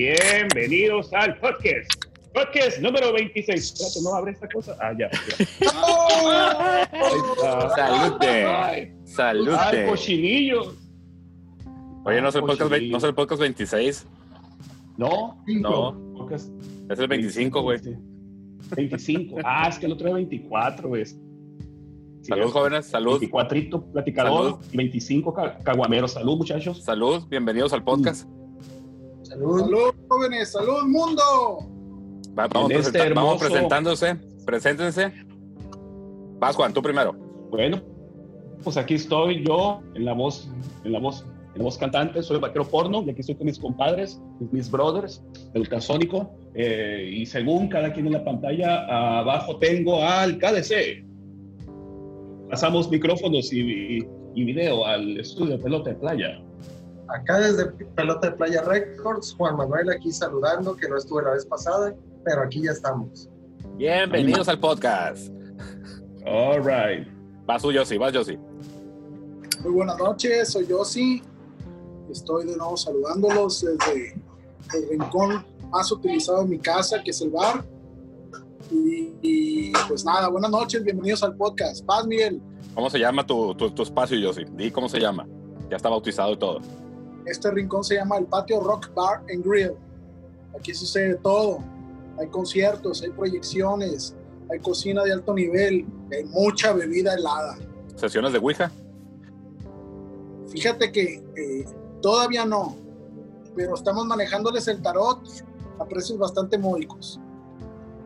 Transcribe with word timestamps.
Bienvenidos 0.00 1.10
al 1.14 1.38
podcast. 1.38 1.90
Podcast 2.34 2.80
número 2.82 3.14
26. 3.14 3.48
Espérate, 3.72 4.02
no 4.02 4.14
abre 4.14 4.32
esta 4.32 4.46
cosa. 4.46 4.76
Ah, 4.78 4.92
ya. 4.92 5.08
Salute. 7.74 8.94
Salute. 9.06 9.56
Ay, 9.58 9.86
cochinillos. 9.88 10.74
Oye, 12.04 12.20
no 12.20 12.28
es 12.28 12.34
el 12.34 12.42
podcast, 12.42 12.70
no 12.70 12.96
es 12.98 13.04
el 13.04 13.14
podcast 13.14 13.40
26. 13.40 14.06
No, 14.98 15.42
No, 15.46 15.98
podcast 16.14 16.50
es 16.90 16.98
el 16.98 17.08
25, 17.08 17.62
güey. 17.62 17.80
25. 18.76 19.36
Ah, 19.44 19.68
es 19.70 19.78
que 19.78 19.86
el 19.86 19.92
otro 19.92 20.08
es 20.08 20.14
24, 20.14 20.88
güey. 20.88 21.06
Sí, 21.06 21.16
Salud, 22.20 22.44
es 22.48 22.52
jóvenes. 22.52 22.86
Salud. 22.86 23.18
24 23.18 23.92
platicador, 23.92 24.50
Salud. 24.60 24.66
25 24.74 25.32
ca- 25.32 25.58
caguameros. 25.64 26.12
Salud, 26.12 26.36
muchachos. 26.36 26.84
Salud. 26.84 27.26
Bienvenidos 27.30 27.72
al 27.72 27.82
podcast. 27.82 28.28
Salud. 29.36 29.60
Salud, 29.60 29.94
jóvenes, 30.08 30.52
salud, 30.52 30.84
mundo. 30.86 31.22
Va- 32.38 32.48
vamos, 32.48 32.70
este 32.72 32.90
presenta- 32.92 33.14
vamos 33.14 33.34
hermoso- 33.42 33.48
presentándose. 33.48 34.16
Preséntense. 34.44 35.12
Vas, 36.38 36.56
Juan, 36.56 36.72
tú 36.72 36.82
primero. 36.82 37.12
Bueno, 37.50 37.80
pues 38.62 38.76
aquí 38.76 38.94
estoy 38.94 39.44
yo 39.46 39.80
en 39.94 40.04
la 40.04 40.12
voz, 40.12 40.50
en 40.84 40.92
la 40.92 40.98
voz, 41.00 41.24
en 41.54 41.58
la 41.58 41.64
voz 41.64 41.78
cantante, 41.78 42.22
soy 42.22 42.38
vaquero 42.38 42.64
porno 42.64 43.02
y 43.06 43.10
aquí 43.10 43.20
estoy 43.20 43.34
con 43.36 43.46
mis 43.46 43.58
compadres, 43.58 44.20
mis 44.52 44.70
brothers, 44.70 45.22
el 45.54 45.62
ultrasónico, 45.62 46.30
eh, 46.54 47.10
y 47.12 47.24
según 47.26 47.68
cada 47.68 47.92
quien 47.92 48.06
en 48.06 48.12
la 48.12 48.24
pantalla, 48.24 49.18
abajo 49.20 49.56
tengo 49.58 50.02
al 50.02 50.38
KDC. 50.38 51.04
Pasamos 52.50 52.90
micrófonos 52.90 53.52
y, 53.52 53.60
y, 53.60 53.98
y 54.34 54.44
video 54.44 54.86
al 54.86 55.18
estudio 55.18 55.56
de 55.56 55.62
pelota 55.62 55.90
de 55.90 55.96
playa. 55.96 56.42
Acá 57.08 57.38
desde 57.38 57.66
Pelota 57.94 58.30
de 58.30 58.36
Playa 58.36 58.62
Records, 58.62 59.34
Juan 59.36 59.56
Manuel 59.56 59.90
aquí 59.90 60.10
saludando, 60.10 60.76
que 60.76 60.88
no 60.88 60.96
estuve 60.96 61.22
la 61.22 61.30
vez 61.32 61.46
pasada, 61.46 61.94
pero 62.24 62.42
aquí 62.42 62.62
ya 62.62 62.72
estamos. 62.72 63.28
Bienvenidos 63.76 64.48
al 64.48 64.58
podcast. 64.58 65.30
All 66.26 66.64
right. 66.64 67.06
Vas 67.46 67.62
tú, 67.62 67.70
Yossi. 67.70 67.96
Vas, 67.96 68.12
Yossi. 68.12 68.36
Muy 69.62 69.72
buenas 69.72 69.98
noches, 69.98 70.50
soy 70.50 70.66
Yossi. 70.66 71.22
Estoy 72.10 72.46
de 72.46 72.56
nuevo 72.56 72.76
saludándolos 72.76 73.60
desde 73.60 74.14
el 74.74 74.88
rincón 74.90 75.44
más 75.70 75.92
utilizado 75.92 76.42
en 76.42 76.50
mi 76.50 76.58
casa, 76.58 77.00
que 77.04 77.12
es 77.12 77.20
el 77.20 77.30
bar. 77.30 77.64
Y, 78.72 79.12
y, 79.22 79.72
pues 79.86 80.04
nada, 80.04 80.28
buenas 80.28 80.50
noches, 80.50 80.82
bienvenidos 80.82 81.22
al 81.22 81.36
podcast. 81.36 81.84
Paz, 81.84 82.04
Miguel. 82.04 82.42
¿Cómo 82.74 82.90
se 82.90 82.98
llama 82.98 83.24
tu, 83.24 83.54
tu, 83.54 83.70
tu 83.70 83.84
espacio, 83.84 84.18
Yossi? 84.18 84.44
Di 84.56 84.72
cómo 84.72 84.88
se 84.88 84.98
llama. 84.98 85.24
Ya 85.70 85.76
está 85.76 85.88
bautizado 85.88 86.32
y 86.32 86.36
todo. 86.36 86.60
Este 87.26 87.50
rincón 87.50 87.82
se 87.82 87.96
llama 87.96 88.18
el 88.18 88.26
Patio 88.26 88.60
Rock 88.60 88.94
Bar 88.94 89.22
and 89.32 89.44
Grill. 89.44 89.72
Aquí 90.58 90.72
sucede 90.72 91.16
todo. 91.16 91.58
Hay 92.18 92.28
conciertos, 92.28 93.02
hay 93.02 93.10
proyecciones, 93.10 94.16
hay 94.50 94.58
cocina 94.60 95.02
de 95.02 95.12
alto 95.12 95.34
nivel, 95.34 95.84
hay 96.10 96.24
mucha 96.24 96.72
bebida 96.72 97.14
helada. 97.14 97.58
¿Sesiones 97.96 98.32
de 98.32 98.38
Ouija? 98.38 98.70
Fíjate 100.48 100.92
que 100.92 101.22
eh, 101.36 101.66
todavía 102.00 102.46
no, 102.46 102.76
pero 103.54 103.74
estamos 103.74 104.06
manejándoles 104.06 104.68
el 104.68 104.80
tarot 104.80 105.20
a 105.78 105.84
precios 105.84 106.18
bastante 106.18 106.56
módicos. 106.56 107.20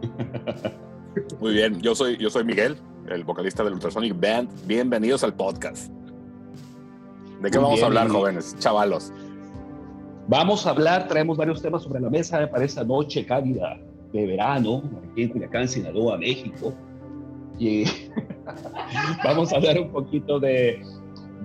Muy 1.40 1.52
bien. 1.52 1.80
Yo 1.80 1.94
soy, 1.94 2.16
yo 2.16 2.30
soy 2.30 2.44
Miguel, 2.44 2.76
el 3.08 3.24
vocalista 3.24 3.62
del 3.62 3.74
Ultrasonic 3.74 4.18
Band. 4.18 4.48
Bienvenidos 4.66 5.22
al 5.22 5.34
podcast. 5.34 5.92
¿De 7.40 7.50
qué 7.50 7.58
Muy 7.58 7.64
vamos 7.64 7.74
bien, 7.76 7.84
a 7.84 7.86
hablar, 7.86 8.08
jóvenes? 8.08 8.56
Chavalos. 8.58 9.12
Vamos 10.28 10.66
a 10.66 10.70
hablar, 10.70 11.08
traemos 11.08 11.36
varios 11.36 11.60
temas 11.62 11.82
sobre 11.82 12.00
la 12.00 12.10
mesa 12.10 12.48
para 12.50 12.64
esta 12.64 12.84
noche 12.84 13.24
cálida 13.24 13.80
de 14.12 14.26
verano, 14.26 14.82
aquí 15.10 15.22
en 15.22 15.28
Culiacán, 15.30 15.66
Sinaloa, 15.66 16.18
México. 16.18 16.74
Y 17.58 17.84
vamos 19.24 19.52
a 19.52 19.56
hablar 19.56 19.80
un 19.80 19.90
poquito 19.90 20.38
de, 20.38 20.82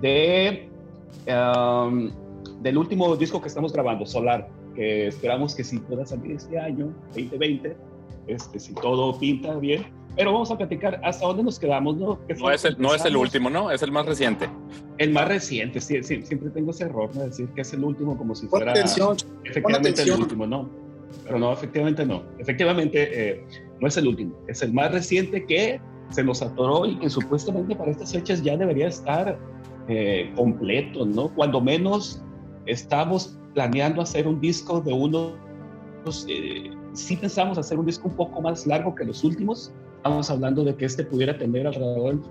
de 0.00 0.68
um, 1.26 2.10
del 2.60 2.78
último 2.78 3.16
disco 3.16 3.40
que 3.40 3.48
estamos 3.48 3.72
grabando, 3.72 4.04
Solar, 4.06 4.48
que 4.74 5.08
esperamos 5.08 5.54
que 5.54 5.64
sí 5.64 5.78
pueda 5.78 6.04
salir 6.04 6.32
este 6.32 6.58
año, 6.58 6.92
2020, 7.14 7.76
este, 8.26 8.58
si 8.58 8.74
todo 8.74 9.18
pinta 9.18 9.54
bien. 9.56 9.86
Pero 10.16 10.32
vamos 10.32 10.50
a 10.50 10.56
platicar 10.56 11.00
hasta 11.04 11.26
dónde 11.26 11.42
nos 11.42 11.58
quedamos, 11.58 11.96
¿no? 11.96 12.18
¿Qué 12.26 12.34
No 12.34 12.50
es, 12.50 12.64
el, 12.64 12.76
no 12.78 12.94
es 12.94 13.04
el 13.04 13.16
último, 13.16 13.50
¿no? 13.50 13.70
Es 13.70 13.82
el 13.82 13.92
más 13.92 14.06
reciente. 14.06 14.48
El 14.96 15.12
más 15.12 15.28
reciente, 15.28 15.80
sí, 15.80 16.02
sí, 16.02 16.22
siempre 16.22 16.50
tengo 16.50 16.70
ese 16.70 16.84
error, 16.84 17.14
¿no? 17.14 17.22
Decir 17.22 17.48
que 17.54 17.60
es 17.60 17.72
el 17.74 17.84
último 17.84 18.16
como 18.16 18.34
si 18.34 18.46
fuera 18.46 18.70
atención, 18.72 19.16
efectivamente 19.44 20.02
el 20.02 20.12
último, 20.12 20.46
no. 20.46 20.70
Pero 21.24 21.38
no, 21.38 21.52
efectivamente 21.52 22.06
no. 22.06 22.22
Efectivamente 22.38 23.30
eh, 23.30 23.44
no 23.80 23.88
es 23.88 23.96
el 23.96 24.08
último. 24.08 24.36
Es 24.48 24.62
el 24.62 24.72
más 24.72 24.92
reciente 24.92 25.44
que 25.44 25.80
se 26.10 26.22
nos 26.22 26.40
atoró 26.42 26.86
y 26.86 26.96
que 26.98 27.10
supuestamente 27.10 27.74
para 27.74 27.90
estas 27.90 28.12
fechas 28.12 28.42
ya 28.42 28.56
debería 28.56 28.88
estar 28.88 29.38
eh, 29.88 30.32
completo, 30.34 31.04
¿no? 31.04 31.28
Cuando 31.34 31.60
menos 31.60 32.22
estamos 32.66 33.38
planeando 33.54 34.02
hacer 34.02 34.26
un 34.26 34.40
disco 34.40 34.80
de 34.80 34.92
unos... 34.92 35.34
Eh, 36.28 36.70
sí 36.92 37.16
pensamos 37.16 37.58
hacer 37.58 37.78
un 37.78 37.86
disco 37.86 38.08
un 38.08 38.16
poco 38.16 38.40
más 38.40 38.66
largo 38.66 38.94
que 38.94 39.04
los 39.04 39.24
últimos. 39.24 39.72
Estamos 40.06 40.30
hablando 40.30 40.62
de 40.62 40.76
que 40.76 40.84
este 40.84 41.02
pudiera 41.02 41.36
tener 41.36 41.66
alrededor 41.66 42.22
de 42.22 42.28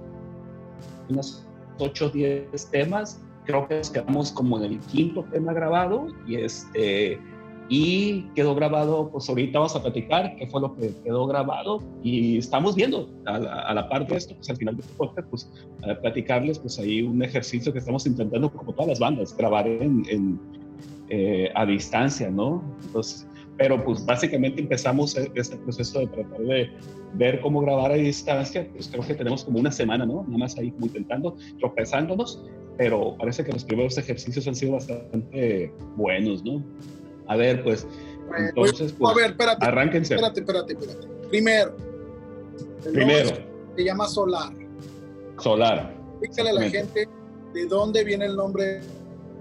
unos 1.10 1.46
8 1.78 2.06
o 2.06 2.10
10 2.10 2.72
temas. 2.72 3.22
Creo 3.44 3.68
que 3.68 3.76
nos 3.76 3.90
quedamos 3.90 4.32
como 4.32 4.58
en 4.60 4.72
el 4.72 4.80
quinto 4.80 5.26
tema 5.26 5.52
grabado 5.52 6.08
y 6.26 6.36
este 6.36 7.20
y 7.68 8.22
quedó 8.34 8.56
grabado, 8.56 9.10
pues 9.12 9.28
ahorita 9.28 9.60
vamos 9.60 9.76
a 9.76 9.82
platicar 9.82 10.38
qué 10.38 10.48
fue 10.48 10.62
lo 10.62 10.74
que 10.78 10.94
quedó 11.04 11.28
grabado 11.28 11.84
y 12.02 12.38
estamos 12.38 12.76
viendo 12.76 13.10
a 13.26 13.40
la, 13.40 13.54
a 13.64 13.74
la 13.74 13.90
par 13.90 14.08
de 14.08 14.16
esto, 14.16 14.36
pues 14.36 14.50
al 14.50 14.56
final 14.56 14.78
de 14.78 14.82
este 14.82 14.94
podcast, 14.94 15.28
pues 15.28 15.52
a 15.84 15.96
platicarles, 15.96 16.60
pues 16.60 16.80
ahí 16.80 17.02
un 17.02 17.22
ejercicio 17.24 17.74
que 17.74 17.80
estamos 17.80 18.08
intentando 18.08 18.50
como 18.54 18.72
todas 18.72 18.88
las 18.88 19.00
bandas, 19.00 19.36
grabar 19.36 19.68
en, 19.68 20.06
en, 20.08 20.40
eh, 21.10 21.52
a 21.54 21.66
distancia, 21.66 22.30
¿no? 22.30 22.64
Entonces, 22.86 23.28
pero 23.58 23.84
pues 23.84 24.06
básicamente 24.06 24.62
empezamos 24.62 25.16
e- 25.18 25.32
este 25.36 25.56
proceso 25.58 26.00
de 26.00 26.08
tratar 26.08 26.40
de 26.42 26.70
ver 27.14 27.40
cómo 27.42 27.62
grabar 27.62 27.92
a 27.92 27.96
distancia, 27.96 28.68
pues 28.74 28.88
creo 28.90 29.06
que 29.08 29.14
tenemos 29.16 29.44
como 29.46 29.60
una 29.60 29.72
semana, 29.72 30.06
¿no? 30.06 30.24
Nada 30.24 30.38
más 30.38 30.58
ahí 30.58 30.72
como 30.72 30.88
intentando, 30.88 31.36
tropezándonos, 31.60 32.44
pero 32.78 33.16
parece 33.18 33.44
que 33.46 33.54
los 33.54 33.64
primeros 33.64 33.98
ejercicios 33.98 34.46
han 34.48 34.56
sido 34.56 34.74
bastante 34.74 35.72
buenos, 35.96 36.44
¿no? 36.44 36.62
A 37.28 37.36
ver, 37.38 37.64
pues, 37.64 37.88
Pues, 38.28 38.42
entonces, 38.50 38.92
A 38.94 38.98
pues, 38.98 39.16
ver, 39.16 39.26
espérate, 39.32 39.66
arránquense. 39.66 40.16
espérate, 40.16 40.40
espérate, 40.42 40.74
espérate. 40.74 41.08
Primero, 41.30 41.76
Primero, 42.92 43.30
se 43.76 43.84
llama 43.84 44.08
Solar. 44.08 44.52
Solar. 45.40 45.94
Explícale 46.22 46.50
a 46.50 46.54
la 46.54 46.70
gente 46.70 47.08
de 47.54 47.66
dónde 47.68 48.04
viene 48.04 48.26
el 48.26 48.36
nombre 48.36 48.82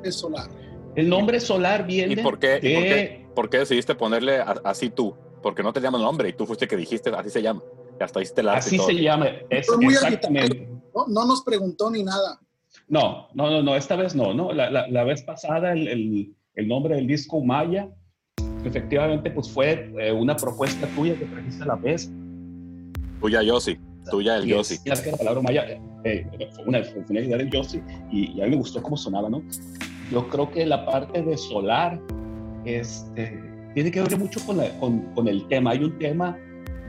de 0.02 0.12
Solar. 0.12 0.48
El 0.96 1.08
nombre 1.08 1.41
Solar 1.41 1.86
viene 1.86 2.12
¿Y 2.12 2.16
por 2.16 2.38
qué, 2.38 2.58
y 2.62 2.69
de- 2.69 2.75
por 2.75 2.82
qué, 2.84 3.24
por 3.34 3.50
qué 3.50 3.59
decidiste 3.59 3.95
ponerle 3.95 4.39
a- 4.39 4.61
así 4.65 4.91
tú? 4.91 5.15
Porque 5.43 5.62
no 5.62 5.72
te 5.72 5.81
llaman 5.81 6.00
nombre 6.03 6.28
y 6.28 6.33
tú 6.33 6.47
fuiste 6.47 6.67
que 6.69 6.77
dijiste 6.77 7.11
así 7.11 7.31
se 7.31 7.43
llama. 7.43 7.61
Y 8.00 8.03
hasta 8.03 8.21
hiciste 8.22 8.41
arte 8.41 8.59
así 8.59 8.75
y 8.75 8.78
todo. 8.78 8.87
se 8.89 8.95
llama, 8.95 9.27
es 9.50 9.67
Fue 9.67 9.77
muy 9.77 9.95
exactamente. 9.95 10.69
¿no? 10.95 11.06
no 11.09 11.27
nos 11.27 11.43
preguntó 11.43 11.91
ni 11.91 12.03
nada. 12.03 12.41
No, 12.89 13.28
no, 13.34 13.50
no, 13.50 13.62
no, 13.62 13.77
esta 13.77 13.97
vez 13.97 14.15
no, 14.15 14.34
¿no? 14.34 14.53
La, 14.53 14.69
la, 14.71 14.89
la 14.89 15.05
vez 15.05 15.23
pasada 15.23 15.73
el, 15.73 15.87
el, 15.89 16.34
el 16.55 16.69
nombre 16.69 16.97
del 16.97 17.06
disco 17.06 17.43
Maya, 17.44 17.89
efectivamente, 18.65 19.31
pues 19.31 19.50
fue 19.50 19.93
eh, 19.99 20.12
una 20.12 20.37
propuesta 20.37 20.87
tuya 20.89 21.17
que 21.19 21.25
trajiste 21.27 21.62
a 21.62 21.67
la 21.67 21.77
vez. 21.77 22.11
Tuya 23.20 23.43
Yossi. 23.43 23.79
Tuya 24.11 24.37
el 24.37 24.44
Y 24.47 24.49
Yossi. 24.50 24.79
es- 24.85 25.00
que 25.00 25.11
la 25.12 25.17
palabra 25.17 25.41
Maya 25.41 25.64
eh, 26.05 26.26
fue, 26.55 26.64
una, 26.67 26.82
fue 26.85 27.05
una 27.08 27.20
idea 27.20 27.38
del 27.38 27.50
Yossi 27.50 27.81
y, 28.11 28.32
y 28.32 28.41
a 28.43 28.44
mí 28.44 28.50
me 28.50 28.56
gustó 28.56 28.82
cómo 28.82 28.97
sonaba, 28.97 29.31
¿no? 29.31 29.43
Yo 30.11 30.29
creo 30.29 30.50
que 30.50 30.67
la 30.67 30.85
parte 30.85 31.23
de 31.23 31.37
solar 31.38 31.99
este, 32.64 33.40
tiene 33.75 33.90
que 33.90 34.00
ver 34.02 34.19
mucho 34.19 34.40
con, 34.46 34.56
la- 34.58 34.70
con, 34.81 35.00
con 35.14 35.28
el 35.28 35.46
tema. 35.49 35.70
Hay 35.72 35.84
un 35.84 35.99
tema 35.99 36.37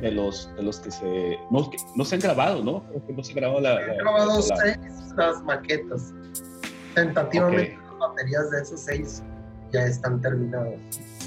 de 0.02 0.12
los, 0.12 0.54
de 0.56 0.64
los 0.64 0.80
que 0.80 0.92
se 0.92 1.38
no, 1.52 1.70
que 1.70 1.78
no 1.96 2.04
se 2.06 2.16
han 2.16 2.22
grabado, 2.22 2.64
¿no? 2.64 2.84
Creo 2.90 3.06
que 3.08 3.14
no 3.14 3.24
se 3.24 3.32
ha 3.32 3.36
grabado 3.36 3.62
la, 3.62 3.76
la- 3.76 3.94
he 3.94 3.98
grabado 3.98 4.36
la 4.38 4.42
seis 4.42 4.78
las 5.18 5.44
maquetas. 5.44 6.14
Tentativamente 6.94 7.78
las 7.90 8.00
baterías 8.00 8.52
de 8.52 8.62
esos 8.62 8.80
seis 8.82 9.24
ya 9.72 9.86
están 9.86 10.22
terminadas. 10.22 10.74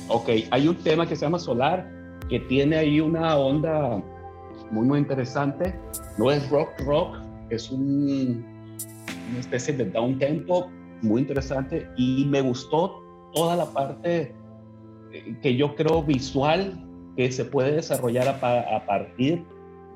Ok, 0.08 0.28
hay 0.50 0.68
un 0.68 0.76
tema 0.76 1.06
que 1.06 1.16
se 1.16 1.22
llama 1.26 1.38
Solar, 1.38 1.90
que 2.28 2.40
tiene 2.40 2.76
ahí 2.76 3.00
una 3.00 3.36
onda 3.36 4.02
muy, 4.70 4.86
muy 4.86 4.98
interesante. 4.98 5.74
No 6.16 6.30
es 6.30 6.48
rock, 6.50 6.70
rock, 6.80 7.16
es 7.50 7.70
un, 7.70 8.44
una 9.30 9.40
especie 9.40 9.74
de 9.76 9.86
down 9.86 10.18
tempo 10.18 10.70
muy 11.02 11.20
interesante 11.22 11.88
y 11.96 12.24
me 12.26 12.40
gustó 12.40 13.02
toda 13.34 13.56
la 13.56 13.66
parte 13.66 14.34
eh, 15.12 15.36
que 15.42 15.56
yo 15.56 15.74
creo 15.74 16.02
visual 16.02 16.84
que 17.16 17.30
se 17.32 17.44
puede 17.44 17.72
desarrollar 17.72 18.28
a, 18.28 18.40
pa- 18.40 18.60
a 18.76 18.84
partir 18.86 19.44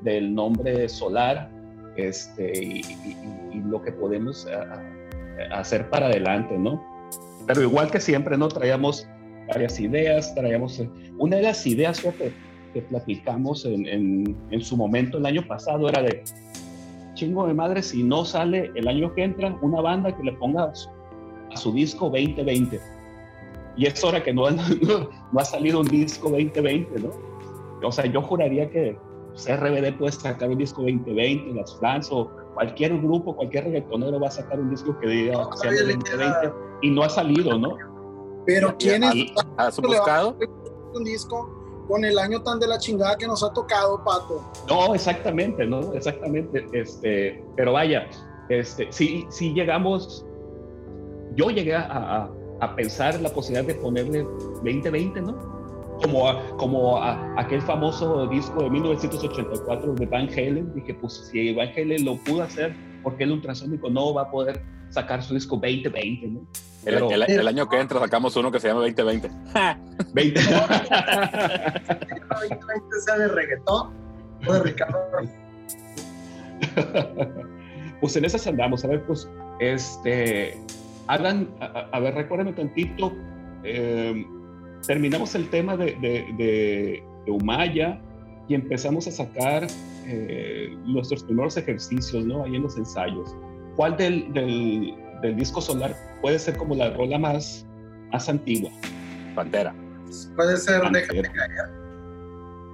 del 0.02 0.34
nombre 0.34 0.88
Solar 0.88 1.50
este, 1.96 2.52
y, 2.64 2.82
lo 3.67 3.81
que 3.82 3.93
podemos 3.93 4.46
a- 4.46 4.82
a- 5.52 5.61
hacer 5.61 5.88
para 5.90 6.06
adelante, 6.06 6.56
¿no? 6.58 6.82
Pero 7.46 7.62
igual 7.62 7.90
que 7.90 8.00
siempre, 8.00 8.37
¿no? 8.37 8.49
Traíamos 8.49 9.06
varias 9.49 9.79
ideas, 9.81 10.34
traíamos 10.34 10.79
eh, 10.81 10.88
una 11.19 11.37
de 11.37 11.43
las 11.43 11.67
ideas 11.67 12.00
que, 12.00 12.32
que 12.73 12.82
platicamos 12.82 13.64
en, 13.67 14.37
su 14.62 14.76
momento 14.76 15.19
el 15.19 15.26
año 15.26 15.46
pasado 15.46 15.88
era 15.88 16.02
de 16.02 16.23
chingo 17.14 17.46
de 17.46 17.52
madre 17.55 17.82
si 17.82 18.02
no 18.02 18.25
sale 18.25 18.70
el 18.75 18.88
año 18.88 19.12
que 19.14 19.23
entra 19.25 19.55
una 19.61 19.81
banda 19.82 20.17
que 20.17 20.23
le 20.25 20.32
ponga 20.32 20.73
a 21.52 21.56
su 21.56 21.73
disco 21.73 22.06
2020 22.06 22.81
y 23.76 23.86
es 23.86 24.02
hora 24.04 24.22
que 24.22 24.32
no, 24.34 24.50
no, 24.50 24.62
no 25.32 25.40
ha 25.40 25.44
salido 25.44 25.80
un 25.80 25.88
disco 25.88 26.30
2020, 26.30 27.00
¿no? 27.00 27.10
O 27.86 27.92
sea, 27.92 28.06
yo 28.06 28.22
juraría 28.22 28.70
que 28.70 28.96
RBD 29.34 29.96
puede 29.98 30.12
sacar 30.12 30.50
un 30.50 30.58
disco 30.58 30.82
2020, 30.82 31.54
las 31.54 31.76
Flans 31.78 32.08
o 32.12 32.30
cualquier 32.54 32.98
grupo, 32.98 33.34
cualquier 33.34 33.64
reggaetonero 33.64 34.20
va 34.20 34.28
a 34.28 34.30
sacar 34.30 34.60
un 34.60 34.70
disco 34.70 34.96
que 35.00 35.08
diga 35.08 35.32
no, 35.32 35.56
sea 35.56 35.70
2020 35.70 36.52
y 36.82 36.90
no 36.90 37.02
ha 37.02 37.08
salido, 37.08 37.58
¿no? 37.58 37.76
Pero 38.46 38.76
¿quién 38.78 39.04
es? 39.04 39.32
¿Has 39.56 39.80
buscado? 39.80 40.36
Un 40.94 41.04
disco 41.04 41.50
con 41.88 42.04
el 42.04 42.19
año 42.19 42.42
tan 42.42 42.60
de 42.60 42.66
la 42.66 42.78
chingada 42.78 43.16
que 43.16 43.26
nos 43.26 43.42
ha 43.42 43.52
tocado, 43.52 44.02
Pato. 44.04 44.42
No, 44.69 44.94
exactamente, 44.94 45.66
¿no? 45.66 45.92
Exactamente. 45.94 46.66
Este, 46.72 47.42
pero 47.56 47.72
vaya, 47.72 48.08
este, 48.48 48.88
sí, 48.90 49.26
sí 49.30 49.52
llegamos, 49.54 50.24
yo 51.34 51.50
llegué 51.50 51.74
a, 51.74 51.86
a, 51.86 52.30
a 52.62 52.76
pensar 52.76 53.20
la 53.20 53.29
posibilidad 53.29 53.67
de 53.67 53.75
ponerle 53.75 54.23
2020, 54.23 55.20
¿no? 55.20 55.62
como, 56.03 56.29
a, 56.29 56.56
como 56.56 57.03
a, 57.03 57.35
aquel 57.37 57.61
famoso 57.62 58.26
disco 58.29 58.62
de 58.62 58.70
1984 58.70 59.94
de 59.94 60.06
Van 60.06 60.29
Halen. 60.29 60.73
Dije, 60.75 60.94
pues 60.94 61.29
si 61.31 61.53
Van 61.55 61.69
Halen 61.69 62.05
lo 62.05 62.17
pudo 62.19 62.43
hacer, 62.43 62.75
¿por 63.03 63.17
qué 63.17 63.25
el 63.25 63.32
ultrasónico 63.32 63.91
no 63.91 64.14
va 64.14 64.23
a 64.23 64.31
poder 64.31 64.62
sacar 64.91 65.23
su 65.23 65.35
disco 65.35 65.56
2020? 65.56 66.29
¿no? 66.29 66.47
Pero, 66.85 67.11
el, 67.11 67.23
el, 67.23 67.41
el, 67.41 67.49
año 67.49 67.69
que 67.69 67.81
entra 67.81 67.99
sacamos 67.99 68.37
uno 68.37 68.53
que 68.53 68.61
se 68.61 68.69
llama 68.69 68.81
2020. 68.81 69.29
20. 70.12 70.41
2020 70.41 70.70
sea 73.05 73.19
de 73.19 73.29
reggaetón 73.29 73.93
o 74.47 74.53
de 74.53 74.62
Ricardo. 74.62 74.99
pues 78.00 78.17
en 78.17 78.25
esas 78.25 78.47
andamos. 78.47 78.85
A 78.85 78.88
ver, 78.88 79.05
pues, 79.05 79.29
este, 79.61 80.61
hagan, 81.06 81.49
a, 81.60 81.88
a 81.93 82.00
ver, 82.00 82.14
recuérdenme 82.14 82.52
tantito. 82.52 83.12
Eh, 83.64 84.26
terminamos 84.87 85.34
el 85.34 85.49
tema 85.49 85.76
de, 85.76 85.96
de, 86.00 86.26
de, 86.37 87.04
de 87.25 87.31
Umaya 87.31 88.00
y 88.49 88.54
empezamos 88.54 89.06
a 89.06 89.10
sacar 89.12 89.66
eh, 90.06 90.76
nuestros 90.84 91.22
primeros 91.22 91.56
ejercicios, 91.56 92.25
¿no? 92.25 92.44
Ahí 92.44 92.56
en 92.56 92.62
los 92.62 92.76
ensayos. 92.76 93.34
¿Cuál 93.76 93.96
del, 93.96 94.32
del, 94.32 94.94
del, 95.22 95.37
disco 95.37 95.60
solar 95.60 95.94
puede 96.20 96.38
ser 96.38 96.56
como 96.56 96.75
la 96.75 96.90
rola 96.90 97.19
más, 97.19 97.66
más 98.12 98.28
antigua? 98.28 98.70
Pantera. 99.34 99.75
Puede 100.37 100.56
ser 100.56 100.82
Pantera. 100.82 101.06
Déjate 101.06 101.32
caer. 101.32 101.82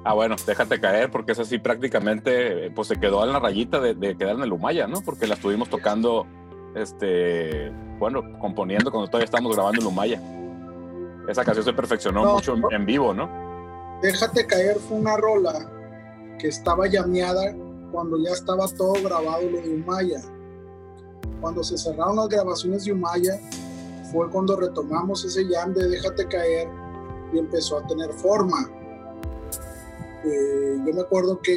Ah, 0.04 0.14
bueno, 0.14 0.36
déjate 0.46 0.81
caer, 0.81 1.10
porque 1.10 1.32
es 1.32 1.38
así 1.38 1.58
prácticamente, 1.58 2.70
pues 2.70 2.88
se 2.88 2.98
quedó 2.98 3.24
en 3.24 3.32
la 3.32 3.40
rayita 3.40 3.78
de, 3.78 3.94
de 3.94 4.16
quedar 4.16 4.36
en 4.36 4.42
el 4.42 4.52
Umaya, 4.52 4.86
¿no? 4.86 5.02
Porque 5.02 5.26
la 5.26 5.34
estuvimos 5.34 5.69
tocando, 5.69 6.26
este, 6.75 7.73
bueno, 7.99 8.23
componiendo 8.38 8.91
cuando 8.91 9.09
todavía 9.09 9.25
estábamos 9.25 9.55
grabando 9.55 9.81
el 9.81 9.87
Umaya 9.87 10.20
esa 11.29 11.44
canción 11.44 11.65
se 11.65 11.73
perfeccionó 11.75 12.25
no, 12.25 12.35
mucho 12.35 12.55
en, 12.70 12.87
vivo, 12.87 13.12
¿no? 13.12 13.29
Déjate 14.03 14.47
caer 14.47 14.79
fue 14.79 14.97
una 14.97 15.17
rola 15.17 15.70
que 16.38 16.49
estaba 16.49 16.87
llameada 16.87 17.55
cuando 17.93 18.17
ya 18.19 18.31
estaba 18.31 18.67
todo 18.69 18.94
grabado 19.03 19.43
lo 19.43 19.61
de 19.61 19.75
Umaya. 19.75 20.20
Cuando 21.41 21.62
se 21.62 21.76
cerraron 21.76 22.17
las 22.17 22.29
grabaciones 22.29 22.85
de 22.85 22.93
Umaya, 22.93 23.38
fue 24.11 24.31
cuando 24.31 24.56
retomamos 24.56 25.25
ese 25.25 25.44
jam 25.53 25.75
de 25.75 25.88
Déjate 25.88 26.26
caer 26.29 26.69
y 27.32 27.38
empezó 27.38 27.79
a 27.79 27.87
tener 27.87 28.11
forma. 28.15 28.70
Eh, 30.25 30.76
yo 30.87 30.94
me 30.94 31.00
acuerdo 31.00 31.41
que 31.43 31.56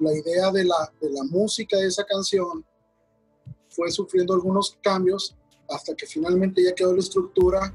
la 0.00 0.12
idea 0.12 0.50
de 0.50 0.64
la, 0.64 0.92
de 1.00 1.10
la 1.10 1.24
música 1.30 1.78
de 1.78 1.86
esa 1.86 2.04
canción 2.04 2.64
fue 3.70 3.90
sufriendo 3.90 4.34
algunos 4.34 4.76
cambios 4.82 5.36
hasta 5.68 5.94
que 5.94 6.06
finalmente 6.06 6.62
ya 6.62 6.74
quedó 6.74 6.92
la 6.92 7.00
estructura 7.00 7.74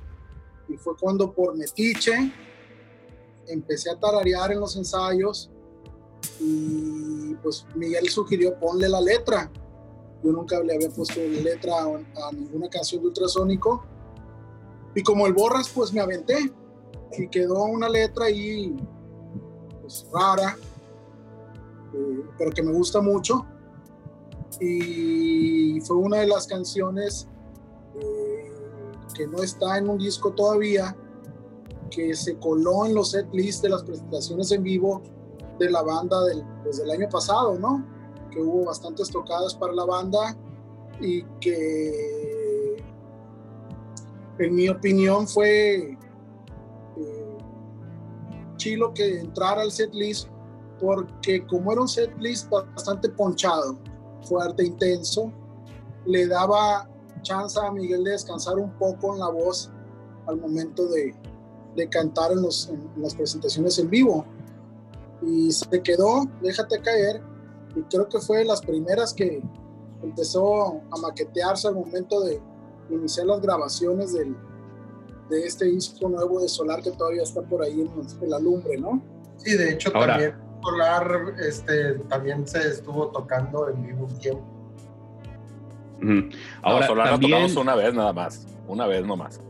y 0.68 0.76
fue 0.78 0.96
cuando 0.98 1.32
por 1.34 1.56
metiche 1.56 2.32
empecé 3.48 3.90
a 3.90 4.00
tararear 4.00 4.52
en 4.52 4.60
los 4.60 4.76
ensayos 4.76 5.50
y 6.40 7.34
pues 7.36 7.66
Miguel 7.76 8.10
sugirió 8.10 8.58
ponle 8.60 8.90
la 8.90 9.00
letra. 9.00 9.52
Yo 10.24 10.32
nunca 10.32 10.60
le 10.62 10.76
había 10.76 10.90
puesto 10.90 11.20
letra 11.20 11.74
a, 11.84 12.28
a 12.28 12.32
ninguna 12.32 12.68
canción 12.70 13.02
de 13.02 13.08
ultrasónico 13.08 13.86
y 14.96 15.04
como 15.04 15.28
el 15.28 15.34
borras 15.34 15.70
pues 15.70 15.94
me 15.94 16.02
aventé 16.02 16.52
y 17.18 17.28
quedó 17.28 17.66
una 17.66 17.88
letra 17.88 18.26
ahí 18.26 18.76
pues 19.82 20.06
rara 20.12 20.58
eh, 21.94 22.24
pero 22.38 22.52
que 22.52 22.64
me 22.64 22.72
gusta 22.72 23.02
mucho 23.02 23.46
y 24.62 25.80
fue 25.82 25.98
una 25.98 26.20
de 26.20 26.28
las 26.28 26.48
canciones 26.48 27.28
eh, 28.00 28.52
que 29.14 29.28
no 29.28 29.42
está 29.44 29.78
en 29.78 29.90
un 29.90 29.98
disco 29.98 30.32
todavía, 30.32 30.96
que 31.90 32.14
se 32.16 32.38
coló 32.38 32.86
en 32.86 32.96
los 32.96 33.12
set 33.12 33.28
list 33.32 33.64
de 33.64 33.70
las 33.70 33.84
presentaciones 33.84 34.52
en 34.52 34.64
vivo 34.64 35.02
de 35.60 35.70
la 35.70 35.82
banda 35.82 36.24
del, 36.26 36.44
desde 36.64 36.84
el 36.84 36.92
año 36.92 37.10
pasado, 37.10 37.58
¿no? 37.58 37.86
Que 38.32 38.42
hubo 38.42 38.66
bastantes 38.66 39.10
tocadas 39.10 39.56
para 39.56 39.74
la 39.74 39.86
banda 39.86 40.36
y 41.00 41.24
que, 41.40 42.84
en 44.40 44.56
mi 44.56 44.68
opinión, 44.68 45.28
fue 45.28 45.98
eh, 46.98 47.38
chilo 48.58 48.94
que 48.94 49.20
entrara 49.20 49.62
al 49.62 49.72
set 49.72 49.94
list 49.94 50.28
porque 50.80 51.46
como 51.48 51.72
era 51.72 51.82
un 51.82 51.88
set 51.88 52.12
list 52.20 52.50
bastante 52.50 53.10
ponchado, 53.10 53.78
fuerte, 54.26 54.66
intenso, 54.66 55.32
le 56.06 56.28
daba 56.28 56.90
chance 57.22 57.60
a 57.60 57.72
Miguel 57.72 58.04
de 58.04 58.12
descansar 58.12 58.58
un 58.58 58.72
poco 58.78 59.14
en 59.14 59.20
la 59.20 59.30
voz 59.30 59.72
al 60.28 60.38
momento 60.38 60.88
de, 60.88 61.16
de 61.76 61.90
cantar 61.90 62.32
en, 62.32 62.42
los, 62.42 62.70
en, 62.70 62.90
las 62.98 63.16
presentaciones 63.16 63.78
en 63.80 63.90
vivo. 63.90 64.26
Y 65.22 65.52
se 65.52 65.82
quedó, 65.82 66.26
déjate 66.42 66.82
caer, 66.82 67.22
y 67.76 67.82
creo 67.84 68.08
que 68.08 68.20
fue 68.20 68.40
de 68.40 68.46
las 68.46 68.62
primeras 68.62 69.14
que 69.14 69.42
empezó 70.02 70.82
a 70.92 70.98
maquetearse 71.02 71.68
al 71.68 71.76
momento 71.76 72.22
de 72.22 72.40
iniciar 72.90 73.26
las 73.26 73.42
grabaciones 73.42 74.14
del, 74.14 74.36
de 75.30 75.46
este 75.46 75.66
disco 75.66 76.08
nuevo 76.08 76.40
de 76.40 76.48
Solar 76.48 76.82
que 76.82 76.92
todavía 76.92 77.24
está 77.24 77.42
por 77.42 77.64
ahí 77.64 77.82
en, 77.82 77.92
en 78.22 78.30
la 78.30 78.40
lumbre, 78.40 78.78
¿no? 78.78 79.02
Sí, 79.38 79.58
de 79.58 79.72
hecho 79.72 79.90
Ahora. 79.94 80.14
también 80.14 80.45
Solar 80.66 81.36
este, 81.40 81.94
también 82.10 82.48
se 82.48 82.60
estuvo 82.60 83.08
tocando 83.08 83.70
en 83.70 83.86
vivo 83.86 84.06
un 84.06 84.20
tiempo. 84.20 84.44
Ahora, 86.62 86.82
no, 86.82 86.88
Solar 86.88 87.10
también... 87.12 87.32
tocamos 87.32 87.56
una 87.56 87.76
vez 87.76 87.94
nada 87.94 88.14
más, 88.14 88.48
una 88.68 88.88
vez 88.88 89.06
nomás. 89.06 89.42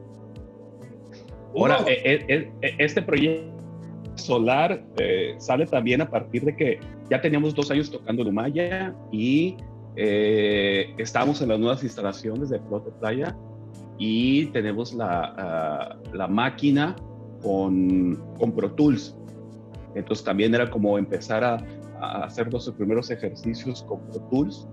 Ahora, 1.55 1.81
uh. 1.81 1.88
eh, 1.88 2.25
eh, 2.27 2.51
eh, 2.62 2.75
este 2.79 3.01
proyecto 3.01 3.55
Solar 4.15 4.81
eh, 4.98 5.36
sale 5.38 5.65
también 5.65 6.01
a 6.01 6.10
partir 6.10 6.43
de 6.45 6.55
que 6.55 6.79
ya 7.10 7.22
teníamos 7.22 7.53
dos 7.53 7.69
años 7.69 7.91
tocando 7.91 8.22
en 8.22 8.29
Umaya 8.29 8.95
y 9.12 9.57
eh, 9.95 10.93
estamos 10.98 11.41
en 11.41 11.50
las 11.50 11.60
nuevas 11.60 11.84
instalaciones 11.84 12.50
de 12.50 12.60
Flote 12.62 12.91
Playa 13.00 13.36
y 13.98 14.48
tenemos 14.48 14.93
la, 14.93 15.98
uh, 16.12 16.15
la 16.15 16.27
máquina 16.27 16.95
con, 17.41 18.15
con, 18.39 18.51
Pro 18.53 18.72
Tools. 18.72 19.15
Entonces 19.95 20.23
también 20.23 20.53
era 20.53 20.69
como 20.69 20.97
empezar 20.97 21.43
a, 21.43 21.57
a 21.99 22.25
hacer 22.25 22.51
los 22.51 22.69
primeros 22.71 23.09
ejercicios 23.09 23.83
con 23.83 24.01
Pro 24.07 24.19
Tools 24.29 24.67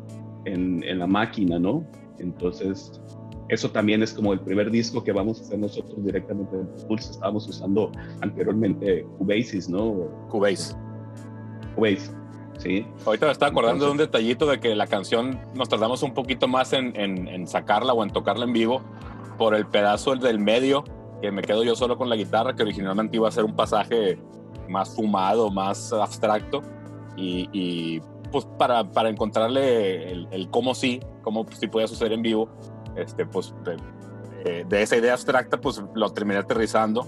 en, 0.44 0.82
en, 0.82 0.98
la 0.98 1.06
máquina, 1.06 1.58
¿no? 1.58 1.84
Entonces, 2.18 3.00
eso 3.48 3.70
también 3.70 4.02
es 4.02 4.12
como 4.12 4.32
el 4.32 4.40
primer 4.40 4.70
disco 4.70 5.02
que 5.02 5.12
vamos 5.12 5.38
a 5.38 5.42
hacer 5.42 5.58
nosotros 5.58 6.04
directamente 6.04 6.56
en 6.56 6.66
Pulse. 6.88 7.12
Estábamos 7.12 7.48
usando 7.48 7.92
anteriormente 8.20 9.06
Cubase, 9.18 9.60
¿no? 9.68 10.08
Cubase. 10.28 10.74
Cubase, 11.74 12.10
sí. 12.58 12.86
Ahorita 13.06 13.26
me 13.26 13.32
estaba 13.32 13.50
acordando 13.50 13.84
Entonces, 13.84 13.98
de 13.98 14.04
un 14.04 14.10
detallito 14.10 14.46
de 14.46 14.60
que 14.60 14.74
la 14.74 14.86
canción 14.86 15.38
nos 15.54 15.68
tardamos 15.68 16.02
un 16.02 16.14
poquito 16.14 16.48
más 16.48 16.72
en, 16.72 16.94
en, 16.98 17.28
en 17.28 17.46
sacarla 17.46 17.92
o 17.92 18.02
en 18.02 18.10
tocarla 18.10 18.44
en 18.44 18.52
vivo 18.52 18.82
por 19.38 19.54
el 19.54 19.66
pedazo 19.66 20.14
del 20.16 20.38
medio, 20.38 20.84
que 21.20 21.30
me 21.30 21.42
quedo 21.42 21.62
yo 21.64 21.76
solo 21.76 21.96
con 21.96 22.08
la 22.08 22.16
guitarra, 22.16 22.54
que 22.54 22.62
originalmente 22.62 23.16
iba 23.16 23.28
a 23.28 23.32
ser 23.32 23.44
un 23.44 23.54
pasaje 23.54 24.18
más 24.68 24.94
fumado, 24.94 25.50
más 25.50 25.92
abstracto. 25.92 26.62
Y, 27.16 27.48
y 27.52 28.00
pues 28.30 28.46
para, 28.58 28.90
para 28.90 29.10
encontrarle 29.10 30.10
el, 30.10 30.28
el, 30.30 30.50
cómo 30.50 30.74
sí, 30.74 31.00
cómo 31.22 31.46
sí 31.52 31.68
podía 31.68 31.86
suceder 31.86 32.12
en 32.12 32.22
vivo, 32.22 32.48
este, 32.96 33.26
pues 33.26 33.54
de, 33.64 34.64
de, 34.64 34.82
esa 34.82 34.96
idea 34.96 35.12
abstracta, 35.12 35.60
pues 35.60 35.82
lo 35.94 36.10
terminé 36.10 36.40
aterrizando 36.40 37.06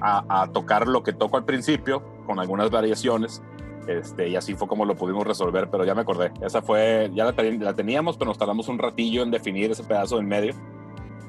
a, 0.00 0.42
a, 0.42 0.48
tocar 0.48 0.88
lo 0.88 1.02
que 1.02 1.12
toco 1.12 1.36
al 1.36 1.44
principio, 1.44 2.02
con 2.26 2.40
algunas 2.40 2.70
variaciones, 2.70 3.42
este, 3.86 4.28
y 4.28 4.36
así 4.36 4.54
fue 4.54 4.66
como 4.66 4.84
lo 4.84 4.96
pudimos 4.96 5.26
resolver, 5.26 5.68
pero 5.70 5.84
ya 5.84 5.94
me 5.94 6.02
acordé, 6.02 6.32
esa 6.42 6.62
fue, 6.62 7.10
ya 7.14 7.24
la, 7.24 7.34
la 7.42 7.74
teníamos, 7.74 8.16
pero 8.16 8.28
nos 8.28 8.38
tardamos 8.38 8.68
un 8.68 8.78
ratillo 8.78 9.22
en 9.22 9.30
definir 9.30 9.70
ese 9.70 9.84
pedazo 9.84 10.18
en 10.18 10.26
medio, 10.26 10.54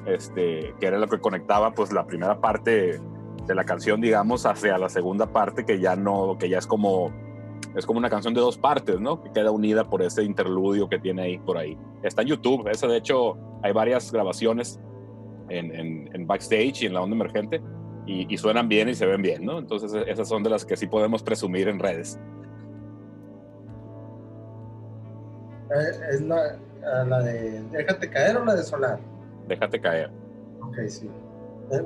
este, 0.06 0.74
que 0.80 0.86
era 0.86 0.98
lo 0.98 1.08
que 1.08 1.18
conectaba 1.20 1.72
pues 1.72 1.92
la 1.92 2.06
primera 2.06 2.40
parte 2.40 3.00
de 3.46 3.54
la 3.54 3.64
canción, 3.64 4.00
digamos, 4.00 4.46
hacia 4.46 4.78
la 4.78 4.88
segunda 4.88 5.26
parte 5.32 5.64
que 5.64 5.78
ya 5.78 5.96
no, 5.96 6.36
que 6.38 6.48
ya 6.48 6.58
es 6.58 6.66
como, 6.66 7.12
es 7.74 7.86
como 7.86 7.98
una 7.98 8.10
canción 8.10 8.34
de 8.34 8.40
dos 8.40 8.58
partes, 8.58 9.00
¿no? 9.00 9.22
Que 9.22 9.30
queda 9.30 9.50
unida 9.50 9.84
por 9.88 10.02
ese 10.02 10.22
interludio 10.22 10.88
que 10.88 10.98
tiene 10.98 11.22
ahí 11.22 11.38
por 11.38 11.58
ahí. 11.58 11.78
Está 12.02 12.22
en 12.22 12.28
YouTube, 12.28 12.68
esa 12.68 12.86
de 12.86 12.96
hecho 12.96 13.36
hay 13.62 13.72
varias 13.72 14.12
grabaciones 14.12 14.80
en, 15.48 16.10
en, 16.12 16.26
backstage 16.26 16.82
y 16.82 16.86
en 16.86 16.94
la 16.94 17.02
onda 17.02 17.14
emergente 17.14 17.62
y, 18.04 18.32
y, 18.32 18.36
suenan 18.36 18.68
bien 18.68 18.88
y 18.88 18.94
se 18.94 19.06
ven 19.06 19.22
bien, 19.22 19.44
¿no? 19.44 19.58
Entonces 19.58 19.92
esas 20.06 20.28
son 20.28 20.42
de 20.42 20.50
las 20.50 20.64
que 20.64 20.76
sí 20.76 20.86
podemos 20.86 21.22
presumir 21.22 21.68
en 21.68 21.78
redes. 21.78 22.18
Eh, 25.70 26.12
¿Es 26.12 26.20
la, 26.20 26.58
la 27.04 27.22
de 27.22 27.62
Déjate 27.72 28.08
caer 28.10 28.36
o 28.36 28.44
la 28.44 28.54
de 28.54 28.62
Solar? 28.62 28.98
Déjate 29.48 29.80
caer. 29.80 30.10
Ok, 30.60 30.78
sí. 30.88 31.10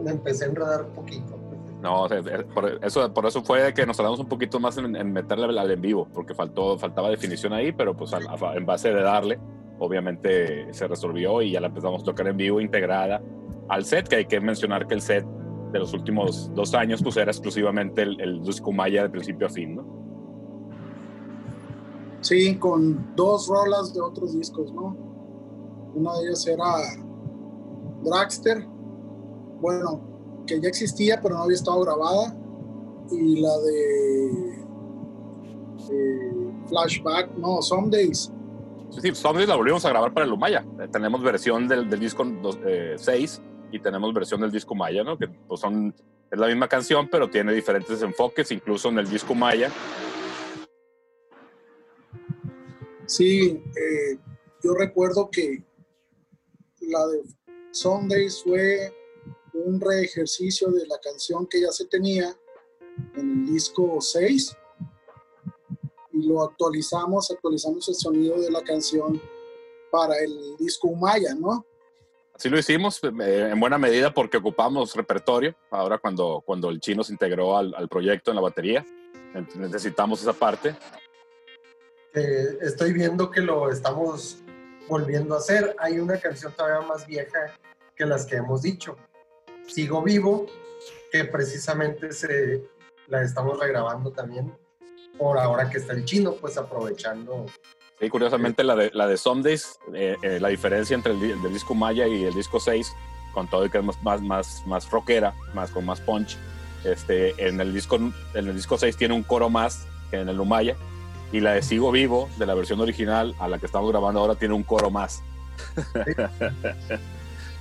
Me 0.03 0.11
empecé 0.11 0.45
a 0.45 0.49
enredar 0.49 0.85
un 0.85 0.93
poquito. 0.93 1.40
No, 1.81 2.07
por 2.55 2.85
eso, 2.85 3.13
por 3.13 3.27
eso 3.27 3.43
fue 3.43 3.73
que 3.73 3.87
nos 3.87 3.97
tardamos 3.97 4.21
un 4.21 4.29
poquito 4.29 4.61
más 4.61 4.77
en, 4.77 5.13
meterle 5.13 5.59
al 5.59 5.71
en 5.71 5.81
vivo, 5.81 6.07
porque 6.13 6.35
faltó, 6.35 6.79
faltaba 6.79 7.09
definición 7.09 7.55
ahí, 7.55 7.73
pero 7.73 7.97
pues 7.97 8.13
en 8.13 8.67
base 8.67 8.93
de 8.93 9.03
darle, 9.03 9.41
obviamente 9.79 10.73
se 10.75 10.87
resolvió 10.87 11.41
y 11.41 11.53
ya 11.53 11.61
la 11.61 11.69
empezamos 11.69 12.03
a 12.03 12.05
tocar 12.05 12.29
en 12.29 12.37
vivo 12.37 12.61
integrada 12.61 13.23
al 13.69 13.85
set, 13.85 14.09
que 14.09 14.17
hay 14.17 14.25
que 14.27 14.41
mencionar 14.41 14.87
que 14.87 14.95
el 14.95 15.01
set 15.01 15.25
de 15.73 15.79
los 15.79 15.95
últimos 15.95 16.53
dos 16.55 16.75
años 16.75 17.03
pues 17.03 17.17
era 17.17 17.31
exclusivamente 17.31 18.03
el, 18.03 18.21
el 18.21 18.43
Maya 18.75 19.05
de 19.05 19.11
principio 19.11 19.47
a 19.47 19.51
fin, 19.51 19.77
¿no? 19.77 20.01
Sí, 22.21 22.57
con 22.57 23.15
dos 23.17 23.49
rolas 23.49 23.95
de 23.95 24.01
otros 24.03 24.37
discos, 24.37 24.73
¿no? 24.75 24.97
Una 25.95 26.13
de 26.19 26.27
ellas 26.27 26.47
era 26.47 26.65
Dragster, 28.03 28.67
bueno, 29.61 30.10
que 30.47 30.61
ya 30.61 30.69
existía 30.69 31.21
pero 31.21 31.37
no 31.37 31.43
había 31.43 31.57
estado 31.57 31.81
grabada, 31.81 32.37
y 33.11 33.41
la 33.41 33.59
de 33.59 34.61
Flashback, 36.69 37.35
no, 37.37 37.61
Some 37.63 37.91
Days. 37.91 38.33
Sí, 38.91 39.15
Some 39.15 39.39
Days 39.39 39.49
la 39.49 39.57
volvimos 39.57 39.85
a 39.85 39.91
grabar 39.91 40.13
para 40.13 40.25
el 40.25 40.31
Lumaya. 40.31 40.65
Eh, 40.81 40.89
tenemos 40.91 41.23
versión 41.23 41.69
del, 41.69 41.89
disco 41.99 42.25
6 42.97 43.07
eh, 43.07 43.43
y 43.73 43.81
tenemos 43.81 44.13
versión 44.15 44.41
del 44.41 44.51
disco 44.51 44.75
Maya, 44.75 45.05
¿no? 45.05 45.19
Que 45.19 45.29
pues 45.29 45.61
son, 45.61 45.95
es 46.31 46.39
la 46.39 46.47
misma 46.47 46.69
canción, 46.69 47.09
pero 47.11 47.29
tiene 47.29 47.53
diferentes 47.53 48.03
enfoques, 48.03 48.51
incluso 48.51 48.89
en 48.89 48.99
el 48.99 49.09
disco 49.09 49.35
Maya. 49.35 49.71
Sí, 53.07 53.63
eh, 53.77 54.19
yo 54.63 54.75
recuerdo 54.75 55.29
que 55.31 55.65
la 56.81 57.07
de 57.09 57.23
Sundays 57.73 58.43
fue 58.43 58.93
un 59.53 59.81
reejercicio 59.81 60.69
de 60.69 60.87
la 60.87 60.99
canción 60.99 61.47
que 61.47 61.61
ya 61.61 61.73
se 61.73 61.87
tenía 61.87 62.37
en 63.17 63.31
el 63.31 63.47
disco 63.47 63.99
6 64.01 64.57
y 66.13 66.27
lo 66.27 66.43
actualizamos, 66.43 67.31
actualizamos 67.31 67.89
el 67.89 67.95
sonido 67.95 68.41
de 68.41 68.51
la 68.51 68.63
canción 68.63 69.21
para 69.91 70.19
el 70.19 70.57
disco 70.59 70.95
Maya, 70.95 71.35
¿no? 71.35 71.65
Así 72.35 72.49
lo 72.49 72.59
hicimos 72.59 73.01
eh, 73.03 73.51
en 73.53 73.61
buena 73.61 73.77
medida 73.77 74.15
porque 74.15 74.39
ocupamos 74.39 74.95
repertorio. 74.95 75.55
Ahora 75.71 75.99
cuando, 75.99 76.43
cuando 76.45 76.71
el 76.71 76.81
chino 76.81 77.05
se 77.05 77.13
integró 77.13 77.57
al, 77.57 77.75
al 77.75 77.89
proyecto 77.89 78.31
en 78.31 78.37
la 78.37 78.41
batería, 78.41 78.87
necesitamos 79.57 80.23
esa 80.23 80.33
parte. 80.33 80.75
Eh, 82.15 82.59
estoy 82.63 82.93
viendo 82.93 83.31
que 83.31 83.41
lo 83.41 83.71
estamos 83.71 84.39
volviendo 84.89 85.35
a 85.35 85.39
hacer. 85.39 85.77
Hay 85.79 85.99
una 85.99 86.19
canción 86.19 86.53
todavía 86.57 86.87
más 86.87 87.07
vieja 87.07 87.55
que 87.95 88.07
las 88.07 88.27
que 88.27 88.37
hemos 88.37 88.63
dicho. 88.63 88.97
Sigo 89.71 90.03
vivo, 90.03 90.47
que 91.13 91.25
precisamente 91.25 92.13
se, 92.13 92.63
la 93.07 93.23
estamos 93.23 93.59
regrabando 93.59 94.11
también 94.11 94.53
por 95.17 95.39
ahora 95.39 95.71
que 95.71 95.79
está 95.79 95.93
el 95.93 96.05
chino, 96.05 96.33
pues 96.33 96.57
aprovechando. 96.57 97.47
Sí, 98.01 98.09
curiosamente 98.09 98.65
la 98.65 98.75
de, 98.75 98.91
la 98.95 99.07
de 99.07 99.17
Sundays, 99.17 99.79
eh, 99.95 100.17
eh, 100.23 100.41
la 100.41 100.49
diferencia 100.49 100.95
entre 100.95 101.13
el, 101.13 101.53
disco 101.53 101.75
Maya 101.75 102.09
y 102.09 102.25
el 102.25 102.35
disco 102.35 102.59
6, 102.59 102.93
con 103.33 103.49
todo 103.49 103.67
y 103.67 103.71
que 103.71 103.79
es 103.79 103.85
más, 104.03 104.23
más, 104.23 104.63
más 104.67 104.91
rockera, 104.91 105.35
más, 105.55 105.71
con 105.71 105.85
más 105.85 106.01
punch, 106.01 106.37
este, 106.85 107.35
en, 107.47 107.61
el 107.61 107.73
disco, 107.75 107.97
en 107.97 108.13
el 108.35 108.57
disco 108.57 108.79
6 108.79 108.97
tiene 108.97 109.15
un 109.15 109.23
coro 109.23 109.51
más 109.51 109.87
que 110.11 110.19
en 110.19 110.29
el 110.29 110.41
Umaya, 110.41 110.77
y 111.33 111.41
la 111.41 111.53
de 111.53 111.63
Sigo 111.63 111.93
Vivo, 111.93 112.29
de 112.39 112.47
la 112.47 112.55
versión 112.55 112.81
original, 112.81 113.37
a 113.39 113.47
la 113.47 113.59
que 113.59 113.67
estamos 113.67 113.91
grabando 113.91 114.21
ahora, 114.21 114.35
tiene 114.35 114.55
un 114.55 114.65
coro 114.65 114.91
más. 114.91 115.23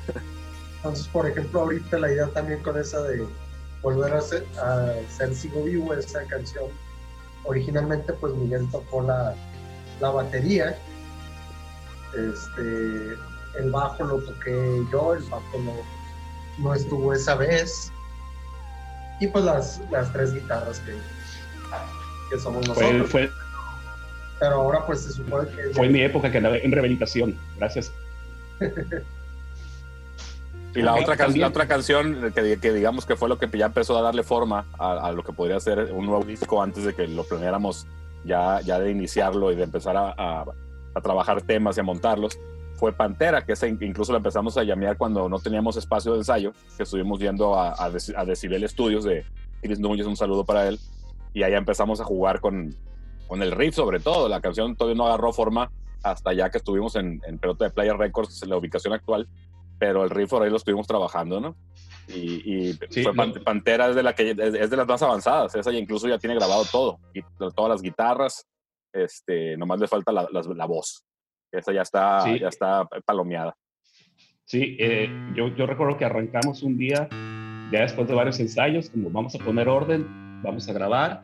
Entonces, 0.80 1.08
por 1.10 1.28
ejemplo, 1.28 1.62
ahorita 1.62 2.00
la 2.00 2.10
idea 2.10 2.28
también 2.28 2.64
con 2.64 2.80
esa 2.80 3.02
de 3.04 3.28
volver 3.82 4.14
a 4.14 4.22
ser, 4.22 4.46
a 4.62 4.94
ser 5.10 5.36
Sigo 5.36 5.64
Vivo, 5.64 5.94
esa 5.94 6.24
canción, 6.26 6.66
originalmente 7.44 8.14
pues 8.14 8.34
Miguel 8.34 8.66
tocó 8.72 9.02
la, 9.02 9.36
la 10.00 10.10
batería, 10.10 10.78
este, 12.14 13.14
el 13.60 13.72
bajo 13.72 14.06
lo 14.06 14.20
toqué 14.20 14.86
yo, 14.90 15.16
el 15.16 15.24
bajo 15.24 15.58
no, 15.60 15.74
no 16.60 16.74
estuvo 16.74 17.14
esa 17.14 17.36
vez, 17.36 17.92
y 19.20 19.28
pues 19.28 19.44
las, 19.44 19.82
las 19.92 20.12
tres 20.14 20.34
guitarras 20.34 20.80
que, 20.80 20.94
que 22.30 22.40
somos 22.42 22.66
nosotros. 22.66 23.10
Fue, 23.10 23.30
Pero 24.40 24.56
ahora 24.56 24.86
pues 24.86 25.02
se 25.02 25.12
supone 25.12 25.50
que... 25.50 25.74
Fue 25.74 25.90
mi 25.90 26.02
época 26.04 26.32
que 26.32 26.38
andaba 26.38 26.56
en 26.58 26.72
rehabilitación, 26.72 27.38
gracias. 27.58 27.92
Y 30.76 30.82
la 30.82 30.96
otra, 30.96 31.28
la 31.28 31.48
otra 31.48 31.68
canción 31.68 32.32
que, 32.34 32.60
que, 32.60 32.74
digamos 32.74 33.06
que 33.06 33.16
fue 33.16 33.28
lo 33.28 33.40
que 33.40 33.50
ya 33.58 33.68
empezó 33.68 33.98
a 33.98 34.02
darle 34.02 34.24
forma 34.24 34.68
a, 34.78 35.12
lo 35.12 35.24
que 35.24 35.34
podría 35.34 35.60
ser 35.60 35.92
un 35.94 36.06
nuevo 36.06 36.24
disco 36.24 36.62
antes 36.62 36.84
de 36.84 36.94
que 36.94 37.08
lo 37.08 37.24
planeáramos 37.24 37.88
ya, 38.24 38.62
ya 38.62 38.80
de 38.80 38.92
iniciarlo 38.92 39.52
y 39.52 39.56
de 39.56 39.64
empezar 39.64 39.98
a, 39.98 40.14
a, 40.16 41.02
trabajar 41.02 41.42
temas 41.42 41.78
y 41.78 41.80
a 41.80 41.84
montarlos, 41.84 42.38
fue 42.76 42.92
Pantera, 42.92 43.46
que 43.46 43.54
esa 43.54 43.68
incluso 43.68 44.12
la 44.12 44.18
empezamos 44.18 44.58
a 44.58 44.64
llamear 44.64 44.98
cuando 44.98 45.30
no 45.30 45.40
teníamos 45.40 45.78
espacio 45.78 46.12
de 46.12 46.20
ensayo, 46.20 46.52
que 46.76 46.84
estuvimos 46.84 47.20
yendo 47.20 47.56
a, 47.56 47.74
a, 47.78 48.26
Decibel 48.26 48.68
Studios 48.68 49.06
de 49.06 49.26
Chris 49.62 49.80
Núñez, 49.80 50.06
un 50.06 50.18
saludo 50.18 50.44
para 50.44 50.68
él, 50.68 50.78
y 51.34 51.44
ahí 51.44 51.54
empezamos 51.54 52.02
a 52.02 52.04
jugar 52.04 52.42
con, 52.42 52.76
con 53.28 53.42
el 53.42 53.52
riff 53.54 53.76
sobre 53.76 54.02
todo, 54.02 54.28
la 54.28 54.42
canción 54.42 54.76
todavía 54.76 54.98
no 54.98 55.08
agarró 55.08 55.32
forma 55.32 55.72
hasta 56.04 56.34
ya 56.34 56.50
que 56.50 56.58
estuvimos 56.58 56.96
en, 56.96 57.22
en 57.26 57.40
Pelota 57.40 57.66
de 57.66 57.72
Playa 57.72 57.94
Records, 57.94 58.44
en 58.44 58.50
la 58.50 58.58
ubicación 58.58 58.94
actual, 58.94 59.28
pero 59.80 60.04
el 60.04 60.10
riff 60.10 60.30
por 60.30 60.44
ahí 60.44 60.50
lo 60.50 60.58
estuvimos 60.58 60.86
trabajando, 60.86 61.40
¿no? 61.40 61.56
Y, 62.10 62.74
fue 62.74 63.14
Pantera 63.44 63.90
es 63.90 63.96
de, 63.96 64.04
la 64.04 64.14
que, 64.14 64.32
es 64.32 64.70
de 64.70 64.78
las 64.78 64.88
más 64.88 65.02
avanzadas, 65.02 65.54
esa 65.56 65.72
ya 65.72 65.78
incluso 65.78 66.08
ya 66.08 66.18
tiene 66.18 66.36
grabado 66.36 66.66
todo, 66.72 67.00
y 67.14 67.22
todas 67.56 67.70
las 67.70 67.82
guitarras, 67.82 68.48
este, 68.92 69.56
nomás 69.58 69.80
le 69.80 69.88
falta 69.88 70.12
la, 70.12 70.28
la, 70.32 70.66
voz, 70.66 71.06
esa 71.52 71.72
ya 71.72 71.84
está, 71.84 72.36
ya 72.36 72.48
está 72.48 72.86
palomeada. 73.06 73.56
Sí, 74.44 74.76
eh, 74.80 75.08
yo, 75.36 75.50
yo 75.50 75.68
recuerdo 75.68 75.98
que 75.98 76.06
arrancamos 76.06 76.64
un 76.64 76.78
día, 76.78 77.08
ya 77.72 77.82
después 77.82 78.08
de 78.08 78.16
varios 78.16 78.40
ensayos, 78.40 78.90
como 78.90 79.12
vamos 79.12 79.36
a 79.36 79.40
poner 79.40 79.70
orden, 79.70 80.42
vamos 80.42 80.68
a 80.68 80.74
grabar, 80.74 81.22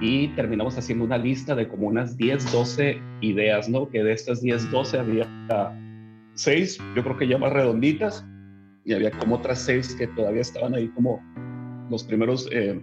y 0.00 0.28
terminamos 0.34 0.76
haciendo 0.76 1.04
una 1.04 1.16
lista 1.16 1.54
de 1.54 1.68
como 1.68 1.86
unas 1.86 2.16
10, 2.16 2.50
12 2.50 3.00
ideas, 3.20 3.68
¿no? 3.68 3.88
Que 3.88 4.02
de 4.02 4.12
estas 4.12 4.40
10, 4.40 4.72
12 4.72 4.98
había 4.98 5.24
seis, 6.34 6.78
yo 6.94 7.02
creo 7.02 7.16
que 7.16 7.28
ya 7.28 7.38
más 7.38 7.52
redonditas, 7.52 8.26
y 8.84 8.92
había 8.92 9.10
como 9.12 9.36
otras 9.36 9.60
seis 9.60 9.94
que 9.94 10.06
todavía 10.08 10.42
estaban 10.42 10.74
ahí 10.74 10.88
como 10.88 11.22
los 11.90 12.04
primeros, 12.04 12.48
eh, 12.52 12.80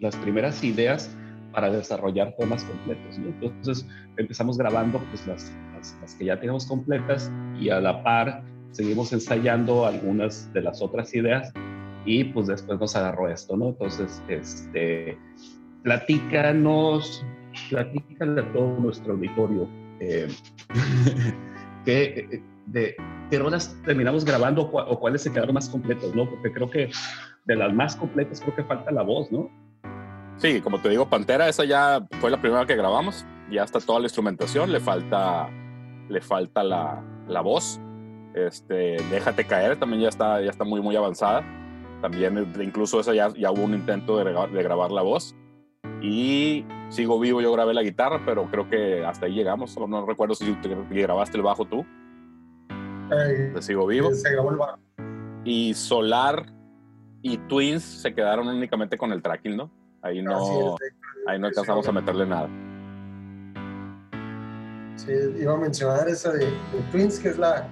las 0.00 0.16
primeras 0.16 0.62
ideas 0.62 1.16
para 1.52 1.70
desarrollar 1.70 2.34
temas 2.38 2.64
completos. 2.64 3.18
Entonces 3.18 3.86
empezamos 4.16 4.58
grabando 4.58 4.98
pues, 5.10 5.26
las, 5.26 5.52
las, 6.00 6.14
que 6.14 6.26
ya 6.26 6.38
tenemos 6.38 6.66
completas 6.66 7.30
y 7.58 7.70
a 7.70 7.80
la 7.80 8.02
par 8.02 8.42
seguimos 8.72 9.12
ensayando 9.12 9.86
algunas 9.86 10.52
de 10.52 10.62
las 10.62 10.80
otras 10.82 11.14
ideas 11.14 11.52
y 12.04 12.24
pues 12.24 12.46
después 12.48 12.80
nos 12.80 12.96
agarró 12.96 13.28
esto, 13.28 13.56
¿no? 13.56 13.68
Entonces, 13.68 14.22
este, 14.28 15.16
platícanos, 15.82 17.24
platícale 17.70 18.40
a 18.40 18.52
todo 18.52 18.78
nuestro 18.80 19.12
auditorio 19.12 19.68
eh, 20.00 20.26
que, 21.84 22.42
de 22.72 22.96
qué 23.30 23.38
rolas 23.38 23.76
terminamos 23.84 24.24
grabando 24.24 24.62
o 24.62 24.98
cuáles 24.98 25.22
se 25.22 25.32
quedaron 25.32 25.54
más 25.54 25.68
completos, 25.68 26.14
¿no? 26.14 26.28
Porque 26.28 26.52
creo 26.52 26.70
que 26.70 26.90
de 27.44 27.56
las 27.56 27.72
más 27.72 27.96
completas 27.96 28.40
creo 28.40 28.54
que 28.54 28.64
falta 28.64 28.90
la 28.90 29.02
voz, 29.02 29.30
¿no? 29.30 29.50
Sí, 30.36 30.60
como 30.60 30.80
te 30.80 30.88
digo, 30.88 31.08
Pantera, 31.08 31.48
esa 31.48 31.64
ya 31.64 32.06
fue 32.20 32.30
la 32.30 32.40
primera 32.40 32.66
que 32.66 32.74
grabamos, 32.74 33.24
ya 33.50 33.64
está 33.64 33.80
toda 33.80 34.00
la 34.00 34.06
instrumentación, 34.06 34.72
le 34.72 34.80
falta, 34.80 35.48
le 36.08 36.20
falta 36.20 36.64
la, 36.64 37.02
la 37.28 37.40
voz. 37.42 37.80
Este, 38.34 38.96
Déjate 39.10 39.44
caer, 39.44 39.78
también 39.78 40.02
ya 40.02 40.08
está, 40.08 40.40
ya 40.40 40.50
está 40.50 40.64
muy, 40.64 40.80
muy 40.80 40.96
avanzada. 40.96 41.44
También, 42.00 42.52
incluso 42.60 42.98
esa 42.98 43.14
ya, 43.14 43.28
ya 43.34 43.52
hubo 43.52 43.62
un 43.62 43.74
intento 43.74 44.16
de, 44.16 44.24
de 44.24 44.62
grabar 44.62 44.90
la 44.90 45.02
voz. 45.02 45.36
Y 46.00 46.64
sigo 46.88 47.20
vivo, 47.20 47.40
yo 47.40 47.52
grabé 47.52 47.74
la 47.74 47.82
guitarra, 47.82 48.22
pero 48.26 48.50
creo 48.50 48.68
que 48.68 49.04
hasta 49.04 49.26
ahí 49.26 49.34
llegamos. 49.34 49.76
No 49.78 50.04
recuerdo 50.04 50.34
si 50.34 50.56
grabaste 50.90 51.36
el 51.36 51.42
bajo 51.44 51.64
tú. 51.64 51.86
Eh, 53.12 53.52
sigo 53.60 53.86
vivo. 53.86 54.12
Se 54.14 54.30
grabó 54.32 54.50
el 54.50 54.56
bajo. 54.56 54.78
y 55.44 55.74
Solar 55.74 56.46
y 57.22 57.38
Twins 57.38 57.82
se 57.82 58.14
quedaron 58.14 58.48
únicamente 58.48 58.96
con 58.98 59.12
el 59.12 59.22
tracking, 59.22 59.56
¿no? 59.56 59.70
Ahí 60.02 60.20
no, 60.20 60.76
ahí 61.26 61.38
no 61.38 61.46
alcanzamos 61.46 61.86
a 61.86 61.92
meterle 61.92 62.26
nada. 62.26 62.48
Sí, 64.96 65.12
iba 65.38 65.54
a 65.54 65.56
mencionar 65.56 66.08
esa 66.08 66.32
de, 66.32 66.48
Twins, 66.90 67.18
que 67.20 67.28
es 67.28 67.38
la, 67.38 67.68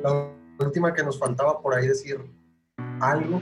la, 0.00 0.28
última 0.58 0.94
que 0.94 1.02
nos 1.02 1.18
faltaba 1.18 1.60
por 1.60 1.74
ahí 1.74 1.88
decir 1.88 2.18
algo. 3.00 3.40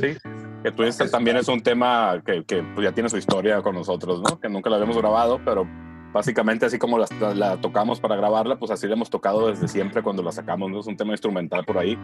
sí, 0.00 0.16
que 0.62 0.72
Twins 0.72 0.98
también 1.10 1.38
es 1.38 1.48
un 1.48 1.62
tema 1.62 2.22
que, 2.24 2.44
que 2.44 2.62
pues, 2.74 2.84
ya 2.84 2.92
tiene 2.92 3.08
su 3.08 3.16
historia 3.16 3.62
con 3.62 3.74
nosotros, 3.74 4.20
¿no? 4.20 4.38
Que 4.38 4.50
nunca 4.50 4.68
la 4.68 4.76
habíamos 4.76 4.98
grabado, 4.98 5.40
pero 5.42 5.66
básicamente 6.12 6.66
así 6.66 6.78
como 6.78 6.98
la, 6.98 7.06
la, 7.34 7.60
tocamos 7.60 8.00
para 8.00 8.16
grabarla, 8.16 8.58
pues 8.58 8.70
así 8.70 8.86
la 8.86 8.94
hemos 8.94 9.10
tocado 9.10 9.48
desde 9.48 9.68
siempre 9.68 10.02
cuando 10.02 10.22
la 10.22 10.32
sacamos, 10.32 10.70
¿no? 10.70 10.80
Es 10.80 10.86
un 10.86 10.96
tema 10.96 11.12
instrumental 11.12 11.64
por 11.64 11.78
ahí 11.78 11.98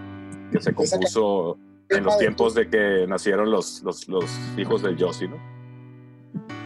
que 0.52 0.60
se 0.60 0.72
compuso 0.72 1.58
en 1.88 2.04
los 2.04 2.18
tiempos 2.18 2.54
de 2.54 2.68
que 2.68 3.06
nacieron 3.08 3.50
los, 3.50 3.82
los, 3.82 4.08
los 4.08 4.24
hijos 4.56 4.82
del 4.82 4.96
Yossi, 4.96 5.28
¿no? 5.28 5.36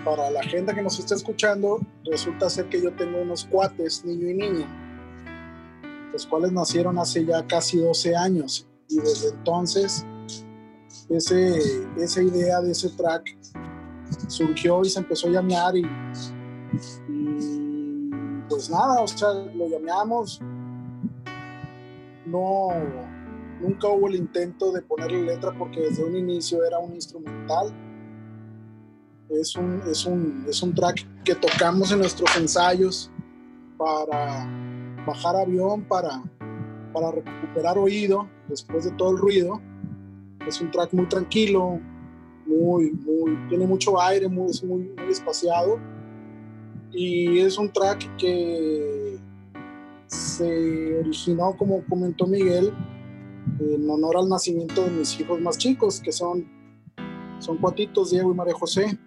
Para 0.05 0.31
la 0.31 0.43
gente 0.43 0.75
que 0.75 0.83
nos 0.83 0.99
está 0.99 1.15
escuchando, 1.15 1.81
resulta 2.11 2.49
ser 2.49 2.69
que 2.69 2.83
yo 2.83 2.93
tengo 2.93 3.21
unos 3.21 3.45
cuates, 3.45 4.05
niño 4.05 4.31
y 4.31 4.35
niña, 4.35 6.11
los 6.13 6.27
cuales 6.27 6.53
nacieron 6.53 6.99
hace 6.99 7.25
ya 7.25 7.47
casi 7.47 7.79
12 7.79 8.17
años 8.17 8.67
y 8.89 8.97
desde 8.97 9.29
entonces 9.29 10.07
ese, 11.09 11.59
esa 11.99 12.23
idea 12.23 12.61
de 12.61 12.73
ese 12.73 12.91
track 12.91 13.37
surgió 14.29 14.83
y 14.83 14.91
se 14.91 14.99
empezó 15.01 15.29
a 15.29 15.33
llamear 15.33 15.77
y 15.77 15.87
pues 18.49 18.71
nada, 18.71 19.01
o 19.03 19.07
sea, 19.07 19.33
lo 19.33 19.69
llamamos. 19.69 20.41
No, 22.27 22.69
nunca 23.61 23.89
hubo 23.89 24.09
el 24.09 24.17
intento 24.17 24.73
de 24.73 24.83
ponerle 24.83 25.23
letra 25.23 25.53
porque 25.59 25.81
desde 25.81 26.05
un 26.05 26.17
inicio 26.17 26.65
era 26.65 26.79
un 26.79 26.95
instrumental. 26.95 27.73
Es 29.31 29.55
un, 29.57 29.81
es 29.89 30.05
un, 30.07 30.45
es 30.49 30.63
un 30.63 30.75
track 30.75 31.07
que 31.25 31.35
tocamos 31.35 31.93
en 31.93 32.01
nuestros 32.01 32.37
ensayos 32.37 33.11
para 33.79 34.47
bajar 35.07 35.37
avión, 35.37 35.85
para, 35.85 36.23
para 36.93 37.13
recuperar 37.13 37.79
oído 37.79 38.29
después 38.49 38.85
de 38.85 38.91
todo 38.93 39.13
el 39.13 39.19
ruido. 39.19 39.61
Es 40.47 40.61
un 40.61 40.71
track 40.71 40.93
muy 40.93 41.07
tranquilo, 41.07 41.79
muy, 42.47 42.91
muy, 42.91 43.49
tiene 43.49 43.67
mucho 43.67 44.01
aire, 44.01 44.29
muy, 44.29 44.51
es 44.51 44.65
muy, 44.65 44.93
muy 44.97 45.13
espaciado 45.13 45.79
y 46.93 47.39
es 47.41 47.59
un 47.59 47.73
track 47.73 48.17
que 48.17 49.19
se 50.07 50.99
originó, 50.99 51.57
como 51.57 51.85
comentó 51.89 52.27
Miguel, 52.27 52.73
en 53.61 53.89
honor 53.89 54.17
al 54.17 54.29
nacimiento 54.29 54.83
de 54.83 54.91
mis 54.91 55.19
hijos 55.21 55.41
más 55.41 55.57
chicos, 55.57 56.01
que 56.01 56.13
son, 56.13 56.47
son 57.39 57.59
cuatitos, 57.59 58.11
Diego 58.11 58.33
y 58.33 58.35
María 58.35 58.55
José. 58.55 58.99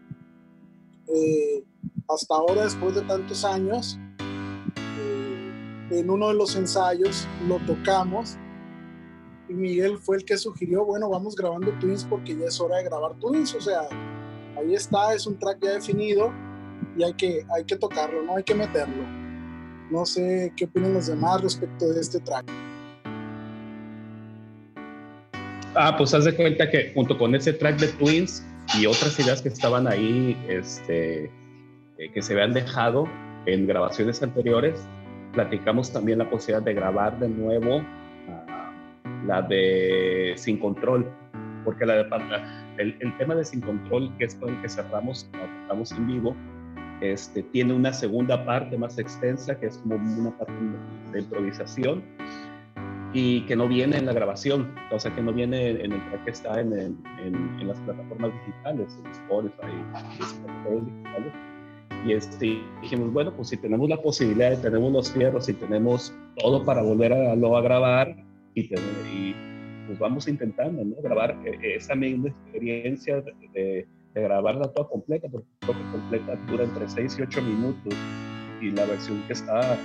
Eh, 1.07 1.63
hasta 2.07 2.35
ahora, 2.35 2.63
después 2.63 2.95
de 2.95 3.01
tantos 3.01 3.43
años, 3.43 3.99
eh, 4.99 5.51
en 5.91 6.09
uno 6.09 6.29
de 6.29 6.35
los 6.35 6.55
ensayos 6.55 7.27
lo 7.47 7.57
tocamos 7.65 8.37
y 9.49 9.53
Miguel 9.53 9.97
fue 9.97 10.17
el 10.17 10.25
que 10.25 10.37
sugirió, 10.37 10.85
bueno, 10.85 11.09
vamos 11.09 11.35
grabando 11.35 11.71
Twins 11.79 12.05
porque 12.05 12.35
ya 12.37 12.45
es 12.45 12.59
hora 12.59 12.77
de 12.77 12.83
grabar 12.85 13.19
Twins, 13.19 13.53
o 13.55 13.61
sea, 13.61 13.81
ahí 14.57 14.73
está, 14.73 15.13
es 15.13 15.27
un 15.27 15.37
track 15.37 15.59
ya 15.61 15.73
definido 15.73 16.31
y 16.97 17.03
hay 17.03 17.13
que, 17.13 17.45
hay 17.55 17.63
que 17.65 17.75
tocarlo, 17.75 18.23
no 18.23 18.35
hay 18.37 18.43
que 18.43 18.55
meterlo. 18.55 19.03
No 19.91 20.05
sé 20.05 20.51
qué 20.55 20.65
opinan 20.65 20.93
los 20.93 21.07
demás 21.07 21.41
respecto 21.41 21.91
de 21.93 22.01
este 22.01 22.19
track. 22.19 22.45
Ah, 25.75 25.95
pues 25.97 26.13
haz 26.13 26.25
de 26.25 26.35
cuenta 26.35 26.69
que 26.69 26.91
junto 26.93 27.17
con 27.17 27.33
ese 27.33 27.53
track 27.53 27.77
de 27.79 27.87
Twins 27.87 28.45
y 28.79 28.85
otras 28.85 29.19
ideas 29.19 29.41
que 29.41 29.49
estaban 29.49 29.87
ahí, 29.87 30.37
este, 30.47 31.25
eh, 31.97 32.11
que 32.13 32.21
se 32.21 32.33
habían 32.33 32.53
dejado 32.53 33.07
en 33.45 33.65
grabaciones 33.65 34.21
anteriores, 34.21 34.87
platicamos 35.33 35.91
también 35.91 36.19
la 36.19 36.29
posibilidad 36.29 36.63
de 36.63 36.73
grabar 36.73 37.19
de 37.19 37.27
nuevo 37.27 37.83
ah, 38.29 38.71
la 39.25 39.41
de 39.41 40.33
Sin 40.37 40.59
Control, 40.59 41.11
porque 41.65 41.85
la 41.85 41.95
de, 41.95 42.05
el, 42.77 42.95
el, 42.99 43.17
tema 43.17 43.33
de 43.33 43.43
Sin 43.43 43.61
Control, 43.61 44.15
que 44.17 44.25
es 44.25 44.35
con 44.35 44.49
el 44.55 44.61
que 44.61 44.69
cerramos, 44.69 45.27
estamos 45.63 45.91
en 45.91 46.07
vivo, 46.07 46.35
este, 47.11 47.43
tiene 47.43 47.73
una 47.73 47.91
segunda 47.91 48.45
parte 48.45 48.77
más 48.77 48.97
extensa, 48.97 49.59
que 49.59 49.67
es 49.67 49.77
como 49.77 49.95
una 49.95 50.37
parte 50.37 50.53
de 51.11 51.19
improvisación 51.19 52.03
y 53.13 53.41
que 53.41 53.55
no 53.55 53.67
viene 53.67 53.97
en 53.97 54.05
la 54.05 54.13
grabación, 54.13 54.73
o 54.91 54.99
sea, 54.99 55.13
que 55.13 55.21
no 55.21 55.33
viene 55.33 55.69
en 55.69 55.91
el 55.91 56.09
track 56.09 56.23
que 56.23 56.31
está 56.31 56.59
en, 56.59 56.73
en, 56.73 57.67
las 57.67 57.79
plataformas 57.81 58.31
digitales, 58.45 58.99
en 59.03 59.11
Spotify, 59.11 59.71
en 60.69 60.85
digitales. 60.85 61.33
Y 62.05 62.13
este, 62.13 62.59
dijimos, 62.81 63.13
bueno, 63.13 63.33
pues 63.35 63.49
si 63.49 63.57
tenemos 63.57 63.87
la 63.87 64.01
posibilidad, 64.01 64.59
tenemos 64.61 64.91
los 64.91 65.11
fierros 65.11 65.47
y 65.47 65.53
tenemos 65.53 66.13
todo 66.37 66.65
para 66.65 66.81
volver 66.81 67.13
a, 67.13 67.33
a 67.33 67.61
grabar 67.61 68.15
y, 68.55 68.67
tener, 68.67 68.83
y 69.13 69.35
pues 69.87 69.99
vamos 69.99 70.27
intentando, 70.27 70.83
¿no? 70.83 70.95
Grabar 71.01 71.37
eh, 71.45 71.75
esa 71.75 71.95
misma 71.95 72.29
experiencia 72.29 73.21
de 73.21 73.33
de 73.53 73.87
grabarla 74.21 74.71
toda 74.71 74.87
completa, 74.87 75.27
porque 75.29 75.47
que 75.65 75.91
completa 75.91 76.35
dura 76.47 76.63
entre 76.63 76.87
6 76.87 77.17
y 77.19 77.21
8 77.23 77.41
minutos 77.41 77.93
y 78.61 78.71
la 78.71 78.85
versión 78.85 79.21
que 79.27 79.33
está 79.33 79.77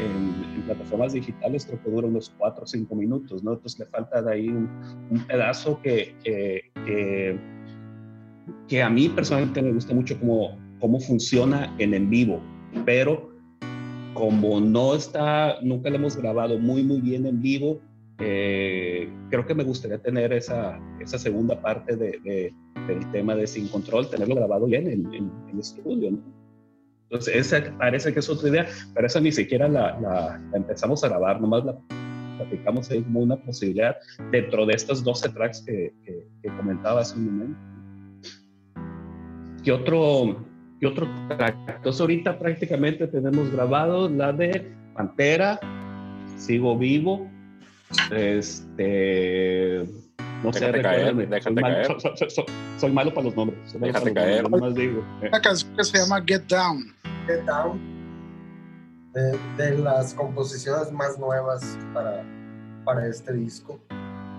en, 0.00 0.62
plataformas 0.64 1.12
digitales 1.12 1.66
creo 1.66 1.82
que 1.82 1.90
dura 1.90 2.06
unos 2.06 2.32
4 2.38 2.64
o 2.64 2.66
5 2.66 2.94
minutos, 2.94 3.44
¿no? 3.44 3.52
Entonces 3.52 3.78
le 3.78 3.86
falta 3.86 4.22
de 4.22 4.32
ahí 4.32 4.48
un, 4.48 4.68
pedazo 5.26 5.80
que, 5.82 6.14
que, 6.24 7.38
que, 8.66 8.82
a 8.82 8.88
mí 8.88 9.08
personalmente 9.10 9.60
me 9.62 9.72
gusta 9.72 9.94
mucho 9.94 10.18
cómo, 10.18 10.58
cómo 10.80 10.98
funciona 11.00 11.74
en 11.78 11.92
en 11.92 12.08
vivo, 12.08 12.40
pero 12.86 13.30
como 14.14 14.60
no 14.60 14.94
está, 14.94 15.60
nunca 15.60 15.90
lo 15.90 15.96
hemos 15.96 16.16
grabado 16.16 16.58
muy, 16.58 16.82
muy 16.82 17.00
bien 17.00 17.26
en 17.26 17.42
vivo, 17.42 17.80
eh, 18.18 19.12
creo 19.28 19.44
que 19.44 19.54
me 19.54 19.64
gustaría 19.64 19.98
tener 19.98 20.32
esa, 20.32 20.78
esa 21.00 21.18
segunda 21.18 21.60
parte 21.60 21.96
de, 21.96 22.54
del 22.86 23.10
tema 23.12 23.34
de 23.34 23.46
Sin 23.46 23.68
Control, 23.68 24.08
tenerlo 24.08 24.34
grabado 24.34 24.66
bien 24.66 24.88
en, 24.88 25.30
el 25.52 25.58
estudio. 25.58 26.12
¿no? 26.12 26.18
Entonces, 27.04 27.52
esa 27.52 27.76
parece 27.78 28.12
que 28.12 28.20
es 28.20 28.28
otra 28.28 28.48
idea, 28.48 28.66
pero 28.94 29.06
esa 29.06 29.20
ni 29.20 29.32
siquiera 29.32 29.68
la, 29.68 29.98
la, 30.00 30.40
empezamos 30.54 31.04
a 31.04 31.08
grabar, 31.08 31.40
nomás 31.40 31.64
la 31.64 31.78
platicamos 32.36 32.90
ahí 32.90 33.02
como 33.02 33.20
una 33.20 33.36
posibilidad 33.36 33.96
dentro 34.32 34.66
de 34.66 34.74
estos 34.74 35.04
12 35.04 35.28
tracks 35.30 35.62
que, 35.62 35.92
que, 36.04 36.48
comentaba 36.56 37.00
hace 37.00 37.16
un 37.16 37.26
momento. 37.26 37.58
¿Qué 39.62 39.72
otro, 39.72 40.44
¿Qué 40.80 40.86
otro 40.86 41.08
track? 41.28 41.56
Entonces, 41.76 42.00
ahorita 42.00 42.38
prácticamente 42.38 43.06
tenemos 43.06 43.50
grabado 43.50 44.08
la 44.08 44.32
de 44.32 44.72
Pantera, 44.94 45.58
Sigo 46.36 46.76
Vivo, 46.76 47.30
este. 48.10 49.84
No 50.42 50.52
sé, 50.52 50.70
caer, 50.82 51.14
soy, 51.42 51.54
malo, 51.54 51.98
soy, 52.78 52.92
malo 52.92 53.14
para 53.14 53.24
los 53.24 53.36
nombres. 53.36 53.58
déjate 53.78 54.12
caer. 54.12 54.44
digo. 54.74 55.04
Una 55.22 55.40
canción 55.40 55.74
que 55.76 55.84
se 55.84 55.98
llama 55.98 56.22
Get 56.26 56.42
Down. 56.48 56.94
Get 57.26 57.42
Down. 57.44 57.80
De, 59.56 59.78
las 59.78 60.12
composiciones 60.14 60.90
más 60.92 61.18
nuevas 61.18 61.78
para, 61.94 62.24
para 62.84 63.06
este 63.06 63.32
disco. 63.32 63.80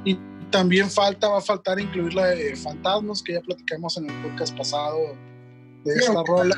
Y 0.04 0.20
también 0.52 0.90
falta, 0.90 1.30
va 1.30 1.38
a 1.38 1.42
faltar 1.42 1.80
incluir 1.80 2.14
la 2.14 2.28
de 2.28 2.56
Fantasmas, 2.56 3.24
que 3.24 3.34
ya 3.34 3.42
platicamos 3.42 3.98
en 3.98 4.10
el 4.10 4.22
podcast 4.22 4.56
pasado 4.58 5.00
de 5.86 5.94
esta 5.94 6.22
rola 6.28 6.56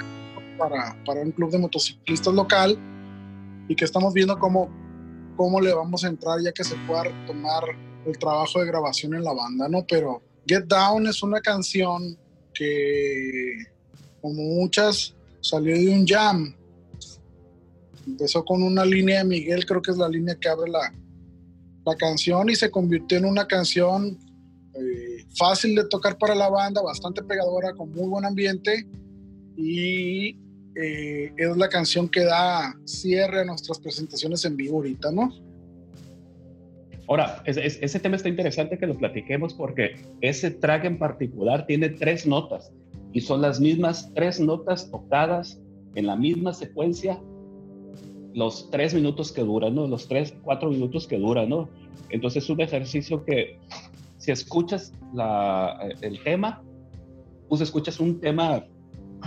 para, 0.57 0.95
para 1.05 1.21
un 1.21 1.31
club 1.31 1.51
de 1.51 1.59
motociclistas 1.59 2.33
local 2.33 2.77
y 3.67 3.75
que 3.75 3.85
estamos 3.85 4.13
viendo 4.13 4.37
cómo 4.39 4.69
cómo 5.37 5.61
le 5.61 5.73
vamos 5.73 6.03
a 6.03 6.07
entrar 6.07 6.41
ya 6.41 6.51
que 6.51 6.63
se 6.63 6.75
pueda 6.87 7.03
tomar 7.25 7.63
el 8.07 8.17
trabajo 8.17 8.59
de 8.59 8.65
grabación 8.67 9.13
en 9.13 9.23
la 9.23 9.33
banda, 9.33 9.67
¿no? 9.67 9.85
Pero 9.87 10.21
Get 10.45 10.65
Down 10.65 11.07
es 11.07 11.21
una 11.23 11.41
canción 11.41 12.17
que, 12.53 13.57
como 14.21 14.41
muchas, 14.41 15.13
salió 15.41 15.75
de 15.75 15.89
un 15.89 16.05
jam. 16.05 16.55
Empezó 18.05 18.43
con 18.45 18.63
una 18.63 18.85
línea 18.85 19.19
de 19.19 19.25
Miguel, 19.25 19.65
creo 19.65 19.81
que 19.81 19.91
es 19.91 19.97
la 19.97 20.07
línea 20.07 20.35
que 20.35 20.47
abre 20.47 20.71
la, 20.71 20.93
la 21.85 21.95
canción 21.95 22.49
y 22.49 22.55
se 22.55 22.71
convirtió 22.71 23.17
en 23.17 23.25
una 23.25 23.45
canción 23.45 24.17
eh, 24.73 25.25
fácil 25.37 25.75
de 25.75 25.87
tocar 25.87 26.17
para 26.17 26.35
la 26.35 26.49
banda, 26.49 26.81
bastante 26.81 27.23
pegadora, 27.23 27.73
con 27.73 27.91
muy 27.91 28.07
buen 28.07 28.25
ambiente 28.25 28.87
y 29.57 30.39
eh, 30.75 31.33
es 31.35 31.57
la 31.57 31.67
canción 31.67 32.07
que 32.07 32.23
da 32.23 32.73
cierre 32.85 33.41
a 33.41 33.45
nuestras 33.45 33.79
presentaciones 33.79 34.45
en 34.45 34.55
vivo 34.55 34.77
ahorita, 34.77 35.11
¿no? 35.11 35.33
Ahora, 37.07 37.41
ese 37.45 37.99
tema 37.99 38.17
está 38.17 38.27
interesante 38.27 38.77
que 38.77 38.85
lo 38.85 38.97
platiquemos 38.97 39.53
porque 39.53 39.95
ese 40.21 40.51
track 40.51 40.85
en 40.85 40.97
particular 40.97 41.65
tiene 41.65 41.89
tres 41.89 42.27
notas 42.27 42.73
y 43.13 43.21
son 43.21 43.41
las 43.41 43.59
mismas 43.61 44.11
tres 44.13 44.39
notas 44.39 44.91
tocadas 44.91 45.61
en 45.95 46.05
la 46.05 46.15
misma 46.17 46.53
secuencia 46.53 47.19
los 48.33 48.69
tres 48.69 48.93
minutos 48.93 49.31
que 49.31 49.41
duran, 49.41 49.73
¿no? 49.73 49.87
Los 49.87 50.07
tres, 50.07 50.35
cuatro 50.43 50.69
minutos 50.69 51.07
que 51.07 51.17
duran, 51.17 51.49
¿no? 51.49 51.69
Entonces 52.09 52.43
es 52.43 52.49
un 52.51 52.61
ejercicio 52.61 53.25
que 53.25 53.57
si 54.17 54.31
escuchas 54.31 54.93
la, 55.13 55.89
el 56.01 56.21
tema, 56.23 56.61
pues 57.49 57.61
escuchas 57.61 57.99
un 57.99 58.19
tema 58.19 58.63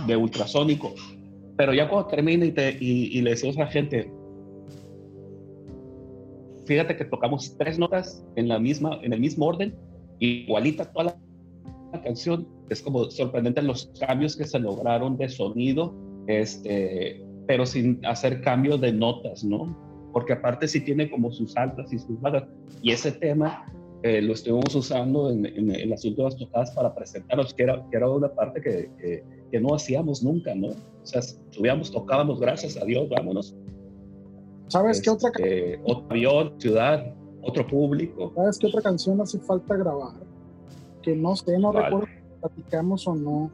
de 0.07 0.15
ultrasónico, 0.15 0.93
pero 1.57 1.73
ya 1.73 1.89
cuando 1.89 2.07
termina 2.07 2.45
y, 2.45 2.51
te, 2.51 2.77
y, 2.79 3.21
le 3.21 3.31
decimos 3.31 3.57
a 3.57 3.61
la 3.61 3.67
gente, 3.67 4.09
fíjate 6.65 6.95
que 6.97 7.05
tocamos 7.05 7.55
tres 7.57 7.77
notas 7.79 8.25
en, 8.35 8.47
la 8.47 8.59
misma, 8.59 8.99
en 9.03 9.13
el 9.13 9.19
mismo 9.19 9.45
orden, 9.45 9.75
igualita 10.19 10.85
toda 10.91 11.05
la, 11.05 12.01
canción, 12.03 12.47
es 12.69 12.81
como 12.81 13.11
sorprendente 13.11 13.61
los 13.61 13.91
cambios 13.99 14.37
que 14.37 14.45
se 14.45 14.57
lograron 14.59 15.17
de 15.17 15.27
sonido, 15.27 15.93
este, 16.27 17.21
pero 17.45 17.65
sin 17.65 18.03
hacer 18.05 18.41
cambio 18.41 18.77
de 18.77 18.93
notas, 18.93 19.43
¿no? 19.43 19.77
Porque 20.13 20.33
aparte 20.33 20.69
sí 20.69 20.79
tiene 20.79 21.09
como 21.09 21.33
sus 21.33 21.57
altas 21.57 21.91
y 21.91 21.99
sus 21.99 22.19
bajas, 22.21 22.45
y 22.81 22.91
ese 22.91 23.11
tema 23.11 23.65
eh, 24.03 24.21
lo 24.21 24.33
estuvimos 24.33 24.73
usando 24.73 25.29
en, 25.29 25.45
en, 25.45 25.89
las 25.89 26.03
últimas 26.05 26.35
tocadas 26.37 26.71
para 26.71 26.95
presentarnos, 26.95 27.53
que 27.53 27.63
era, 27.63 27.85
que 27.91 27.97
era 27.97 28.09
una 28.09 28.29
parte 28.29 28.61
que, 28.61 29.23
que, 29.51 29.59
no 29.59 29.75
hacíamos 29.75 30.23
nunca, 30.23 30.55
¿no? 30.55 30.69
O 30.69 31.05
sea, 31.05 31.21
subíamos, 31.21 31.91
tocábamos, 31.91 32.39
gracias 32.39 32.77
a 32.77 32.85
Dios, 32.85 33.09
vámonos. 33.09 33.53
¿Sabes 34.71 35.01
qué 35.01 35.09
otra 35.09 35.29
este, 35.29 35.41
canción? 35.41 35.81
Otro 35.85 36.05
avión, 36.09 36.53
ciudad, 36.57 37.13
otro 37.41 37.67
público. 37.67 38.31
¿Sabes 38.35 38.57
qué 38.57 38.67
otra 38.67 38.81
canción 38.81 39.19
hace 39.19 39.37
falta 39.39 39.75
grabar? 39.75 40.13
Que 41.01 41.13
no 41.13 41.35
sé, 41.35 41.59
no 41.59 41.73
recuerdo 41.73 42.07
si 42.07 42.39
platicamos 42.39 43.05
o 43.05 43.15
no, 43.15 43.51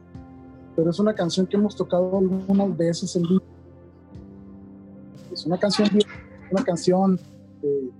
pero 0.76 0.90
es 0.90 1.00
una 1.00 1.12
canción 1.14 1.46
que 1.46 1.56
hemos 1.56 1.74
tocado 1.74 2.18
algunas 2.18 2.76
veces 2.76 3.16
en 3.16 3.22
vivo. 3.22 3.42
Es 5.32 5.44
una 5.44 5.58
canción, 5.58 5.88
una 6.52 6.62
canción 6.62 7.18
eh, 7.64 7.90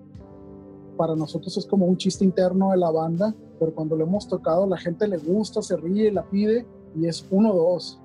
para 0.97 1.17
nosotros 1.17 1.57
es 1.57 1.67
como 1.67 1.87
un 1.87 1.97
chiste 1.97 2.25
interno 2.25 2.71
de 2.71 2.77
la 2.77 2.93
banda, 2.93 3.35
pero 3.59 3.75
cuando 3.75 3.97
lo 3.97 4.05
hemos 4.05 4.29
tocado 4.29 4.65
la 4.65 4.77
gente 4.77 5.09
le 5.09 5.19
gusta, 5.19 5.61
se 5.61 5.77
ríe, 5.77 6.13
la 6.13 6.23
pide 6.23 6.65
y 6.95 7.07
es 7.07 7.29
1-2. 7.33 7.99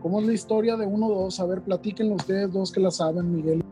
¿Cómo 0.00 0.20
es 0.20 0.26
la 0.26 0.32
historia 0.32 0.76
de 0.76 0.86
1-2? 0.86 1.40
A 1.40 1.46
ver, 1.46 1.60
platíquenlo 1.60 2.14
ustedes 2.14 2.50
dos 2.52 2.72
que 2.72 2.80
la 2.80 2.90
saben, 2.90 3.34
Miguel. 3.34 3.63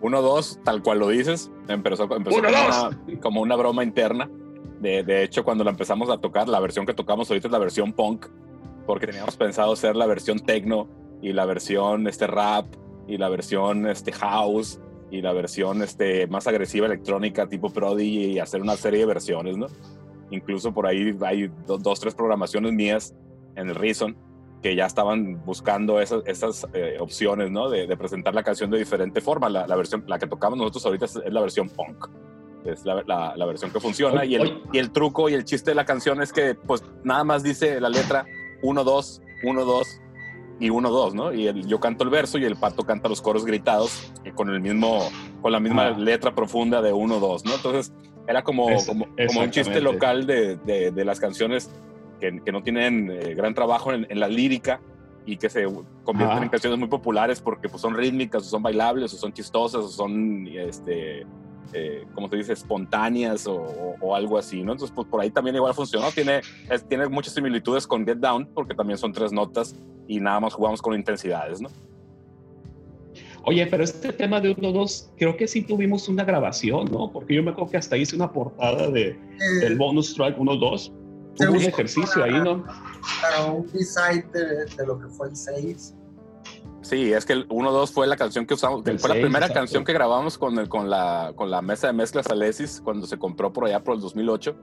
1-2, 0.00 0.62
tal 0.62 0.82
cual 0.82 1.00
lo 1.00 1.08
dices, 1.08 1.50
empezó, 1.68 2.04
empezó 2.04 2.36
como, 2.36 2.48
una, 2.48 3.20
como, 3.20 3.40
una, 3.42 3.56
broma 3.56 3.82
interna. 3.82 4.30
De, 4.80 5.02
de, 5.02 5.24
hecho, 5.24 5.44
cuando 5.44 5.64
la 5.64 5.70
empezamos 5.70 6.08
a 6.08 6.18
tocar, 6.18 6.48
la 6.48 6.60
versión 6.60 6.86
que 6.86 6.94
tocamos 6.94 7.28
ahorita 7.28 7.48
es 7.48 7.52
la 7.52 7.58
versión 7.58 7.92
punk, 7.92 8.26
porque 8.86 9.06
teníamos 9.06 9.36
pensado 9.36 9.72
hacer 9.72 9.96
la 9.96 10.06
versión 10.06 10.38
techno 10.38 10.88
y 11.20 11.32
la 11.32 11.44
versión 11.44 12.06
este 12.06 12.26
rap 12.26 12.66
y 13.08 13.18
la 13.18 13.28
versión 13.28 13.86
este 13.86 14.12
house 14.12 14.80
y 15.10 15.20
la 15.20 15.32
versión 15.32 15.82
este, 15.82 16.26
más 16.26 16.46
agresiva 16.46 16.86
electrónica 16.86 17.48
tipo 17.48 17.70
Prodigy 17.70 18.32
y 18.32 18.38
hacer 18.38 18.60
una 18.62 18.76
serie 18.76 19.00
de 19.00 19.06
versiones, 19.06 19.56
¿no? 19.56 19.66
Incluso 20.30 20.72
por 20.72 20.86
ahí 20.86 21.16
hay 21.22 21.50
dos, 21.66 22.00
tres 22.00 22.14
programaciones 22.14 22.72
mías 22.72 23.14
en 23.56 23.70
el 23.70 23.74
Reason 23.74 24.16
que 24.62 24.74
ya 24.74 24.86
estaban 24.86 25.44
buscando 25.44 26.00
esas, 26.00 26.22
esas 26.26 26.66
eh, 26.72 26.96
opciones, 27.00 27.50
¿no? 27.50 27.68
De, 27.68 27.96
presentar 27.96 28.34
la 28.34 28.42
canción 28.42 28.70
de 28.70 28.78
diferente 28.78 29.20
forma. 29.20 29.48
La, 29.48 29.66
la, 29.66 29.76
versión, 29.76 30.04
la 30.06 30.18
que 30.18 30.26
tocamos 30.26 30.58
nosotros 30.58 30.86
ahorita 30.86 31.04
es, 31.04 31.20
la 31.30 31.40
versión 31.40 31.68
punk. 31.68 32.08
Es 32.64 32.84
la, 32.84 33.02
la, 33.06 33.46
versión 33.46 33.70
que 33.70 33.80
funciona. 33.80 34.24
y, 34.24 34.34
el, 34.34 34.62
y 34.72 34.78
el 34.78 34.90
truco 34.90 35.28
y 35.28 35.34
el 35.34 35.44
chiste 35.44 35.70
de 35.70 35.74
la 35.74 35.84
canción 35.84 36.20
es 36.20 36.32
que, 36.32 36.54
pues, 36.54 36.82
nada 37.04 37.24
más 37.24 37.42
dice 37.42 37.80
la 37.80 37.88
letra 37.88 38.26
1, 38.62 38.84
2, 38.84 39.22
1, 39.44 39.64
2, 39.64 40.00
y 40.60 40.70
uno, 40.70 40.90
dos, 40.90 41.14
¿no? 41.14 41.32
Y 41.32 41.46
el, 41.46 41.66
yo 41.66 41.78
canto 41.78 42.04
el 42.04 42.10
verso 42.10 42.38
y 42.38 42.44
el 42.44 42.56
pato 42.56 42.84
canta 42.84 43.08
los 43.08 43.22
coros 43.22 43.44
gritados 43.44 44.12
con 44.34 44.50
el 44.50 44.60
mismo, 44.60 45.08
con 45.40 45.52
la 45.52 45.60
misma 45.60 45.90
letra 45.90 46.34
profunda 46.34 46.82
de 46.82 46.92
uno, 46.92 47.20
dos, 47.20 47.44
¿no? 47.44 47.54
Entonces 47.54 47.92
era 48.26 48.42
como, 48.42 48.66
como, 48.84 49.06
un 49.40 49.50
chiste 49.50 49.80
local 49.80 50.26
de, 50.26 50.56
de, 50.56 51.04
las 51.04 51.20
canciones 51.20 51.70
que, 52.18 52.40
que 52.44 52.52
no 52.52 52.62
tienen 52.62 53.10
eh, 53.10 53.34
gran 53.34 53.54
trabajo 53.54 53.92
en, 53.92 54.06
la 54.18 54.28
lírica 54.28 54.80
y 55.26 55.36
que 55.36 55.50
se 55.50 55.66
convierten 56.04 56.44
en 56.44 56.48
canciones 56.48 56.78
muy 56.78 56.88
populares 56.88 57.40
porque 57.40 57.68
pues, 57.68 57.82
son 57.82 57.94
rítmicas, 57.94 58.42
o 58.42 58.46
son 58.46 58.62
bailables, 58.62 59.12
o 59.12 59.16
son 59.16 59.32
chistosas, 59.32 59.84
o 59.84 59.88
son, 59.88 60.46
este, 60.48 61.26
eh, 61.72 62.06
como 62.14 62.30
te 62.30 62.36
dice, 62.36 62.54
espontáneas 62.54 63.46
o, 63.46 63.94
o, 64.00 64.14
algo 64.14 64.38
así, 64.38 64.62
¿no? 64.62 64.72
Entonces, 64.72 64.94
pues 64.94 65.06
por 65.06 65.20
ahí 65.20 65.30
también 65.30 65.56
igual 65.56 65.74
funcionó. 65.74 66.10
Tiene, 66.10 66.40
tiene 66.88 67.08
muchas 67.08 67.34
similitudes 67.34 67.86
con 67.86 68.06
Get 68.06 68.18
Down 68.18 68.48
porque 68.54 68.74
también 68.74 68.98
son 68.98 69.12
tres 69.12 69.32
notas 69.32 69.76
y 70.06 70.20
nada 70.20 70.40
más 70.40 70.54
jugamos 70.54 70.80
con 70.80 70.94
intensidades, 70.94 71.60
¿no? 71.60 71.68
Oye, 73.44 73.66
pero 73.66 73.82
este 73.82 74.12
tema 74.12 74.42
de 74.42 74.54
1-2, 74.54 75.12
creo 75.16 75.36
que 75.36 75.48
sí 75.48 75.62
tuvimos 75.62 76.08
una 76.08 76.22
grabación, 76.22 76.90
¿no? 76.90 77.10
Porque 77.10 77.34
yo 77.34 77.42
me 77.42 77.52
acuerdo 77.52 77.70
que 77.70 77.76
hasta 77.78 77.96
hice 77.96 78.14
una 78.14 78.30
portada 78.30 78.90
de, 78.90 79.08
eh, 79.08 79.18
del 79.60 79.76
bonus 79.76 80.14
track 80.14 80.36
1-2. 80.36 80.92
Hubo 81.40 81.52
un 81.52 81.62
ejercicio 81.62 82.24
ahí, 82.24 82.40
¿no? 82.40 82.64
Para 83.20 83.46
un 83.46 83.70
design 83.72 84.30
de, 84.32 84.64
de, 84.64 84.86
lo 84.86 84.98
que 84.98 85.06
fue 85.08 85.28
el 85.28 85.36
6. 85.36 85.94
Sí, 86.82 87.12
es 87.12 87.26
que 87.26 87.34
el 87.34 87.48
1-2 87.48 87.92
fue 87.92 88.06
la 88.06 88.16
canción 88.16 88.46
que 88.46 88.54
usamos, 88.54 88.82
fue 88.82 89.08
la 89.08 89.20
primera 89.20 89.48
canción 89.48 89.84
que 89.84 89.92
grabamos 89.92 90.38
con, 90.38 90.58
el, 90.58 90.68
con, 90.68 90.88
la, 90.88 91.32
con 91.36 91.50
la 91.50 91.60
mesa 91.60 91.88
de 91.88 91.92
mezclas 91.92 92.28
Alesis 92.28 92.80
cuando 92.82 93.06
se 93.06 93.18
compró 93.18 93.52
por 93.52 93.66
allá 93.66 93.84
por 93.84 93.94
el 93.94 94.00
2008. 94.00 94.56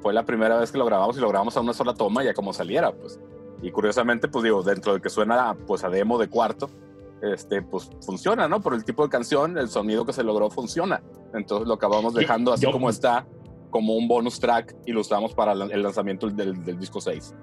Fue 0.00 0.12
la 0.12 0.24
primera 0.24 0.58
vez 0.58 0.70
que 0.70 0.78
lo 0.78 0.84
grabamos 0.84 1.16
y 1.16 1.20
lo 1.20 1.28
grabamos 1.28 1.56
a 1.56 1.60
una 1.60 1.72
sola 1.72 1.94
toma, 1.94 2.22
ya 2.24 2.34
como 2.34 2.52
saliera, 2.52 2.92
pues. 2.92 3.18
Y 3.62 3.70
curiosamente, 3.70 4.28
pues 4.28 4.44
digo, 4.44 4.62
dentro 4.62 4.94
de 4.94 5.00
que 5.00 5.08
suena 5.08 5.56
pues 5.66 5.84
a 5.84 5.88
demo 5.88 6.18
de 6.18 6.28
cuarto, 6.28 6.68
este, 7.22 7.62
pues 7.62 7.88
funciona, 8.04 8.48
¿no? 8.48 8.60
Por 8.60 8.74
el 8.74 8.84
tipo 8.84 9.04
de 9.04 9.08
canción, 9.08 9.56
el 9.56 9.68
sonido 9.68 10.04
que 10.04 10.12
se 10.12 10.24
logró 10.24 10.50
funciona. 10.50 11.02
Entonces 11.32 11.68
lo 11.68 11.74
acabamos 11.74 12.14
dejando 12.14 12.52
así 12.52 12.70
como 12.70 12.90
está, 12.90 13.26
como 13.72 13.96
un 13.96 14.06
bonus 14.06 14.38
track 14.38 14.76
y 14.86 14.92
lo 14.92 15.00
usamos 15.00 15.34
para 15.34 15.52
el 15.52 15.82
lanzamiento 15.82 16.28
del, 16.28 16.64
del 16.64 16.78
disco 16.78 17.00
6. 17.00 17.34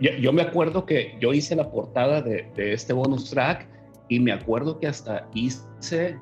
Yo, 0.00 0.10
yo, 0.20 0.32
me 0.32 0.42
acuerdo 0.42 0.84
que 0.84 1.16
yo 1.20 1.32
hice 1.32 1.54
la 1.54 1.70
portada 1.70 2.20
de, 2.22 2.50
de, 2.56 2.72
este 2.72 2.92
bonus 2.92 3.30
track 3.30 3.68
y 4.08 4.18
me 4.18 4.32
acuerdo 4.32 4.80
que 4.80 4.88
hasta 4.88 5.28
hice 5.34 6.18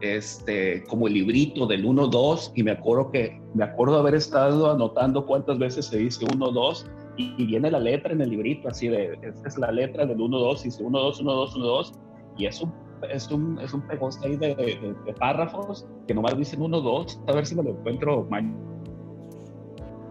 este, 0.00 0.84
como 0.84 1.06
el 1.06 1.14
librito 1.14 1.66
del 1.66 1.84
1-2 1.84 2.52
y 2.54 2.62
me 2.62 2.72
acuerdo 2.72 3.10
que 3.10 3.40
me 3.54 3.64
acuerdo 3.64 3.98
haber 3.98 4.14
estado 4.14 4.70
anotando 4.70 5.24
cuántas 5.24 5.58
veces 5.58 5.86
se 5.86 5.98
dice 5.98 6.26
1-2 6.26 6.84
y, 7.16 7.46
viene 7.46 7.70
la 7.70 7.80
letra 7.80 8.12
en 8.12 8.20
el 8.20 8.30
librito, 8.30 8.68
así 8.68 8.88
de, 8.88 9.18
esta 9.22 9.48
es 9.48 9.56
la 9.56 9.72
letra 9.72 10.04
del 10.04 10.20
1, 10.20 10.38
2, 10.38 10.62
dice 10.64 10.82
1, 10.82 10.98
2, 10.98 11.20
1, 11.20 11.32
2, 11.32 11.56
1, 11.56 11.64
2, 11.64 11.92
y 12.36 12.46
es 12.46 12.60
un, 12.60 12.74
es 13.10 13.30
un, 13.30 13.58
es 13.60 13.72
un 13.72 13.82
pegoste 13.82 14.26
ahí 14.26 14.36
de, 14.36 14.54
de, 14.54 14.94
de, 15.04 15.12
párrafos 15.14 15.86
que 16.06 16.14
nomás 16.14 16.36
dicen 16.36 16.62
1, 16.62 16.80
2, 16.80 17.20
a 17.26 17.32
ver 17.32 17.46
si 17.46 17.54
me 17.54 17.62
lo 17.62 17.70
encuentro 17.70 18.26
mañana. 18.30 18.56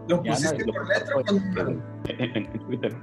¿Lo 0.08 0.22
pusiste 0.22 0.64
lo, 0.64 0.72
por 0.72 0.88
letra 0.88 1.14
con... 1.14 1.82
en, 2.08 2.36
en, 2.36 2.66
Twitter. 2.66 2.96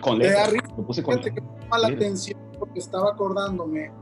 Con 0.00 0.18
letra. 0.18 0.46
Lo 0.76 0.86
puse 0.86 1.02
con 1.02 1.16
letra. 1.16 1.34
que 1.34 1.40
me 1.40 1.78
la 1.78 1.88
atención 1.88 2.38
porque 2.58 2.78
estaba 2.78 3.10
acordándome 3.10 3.92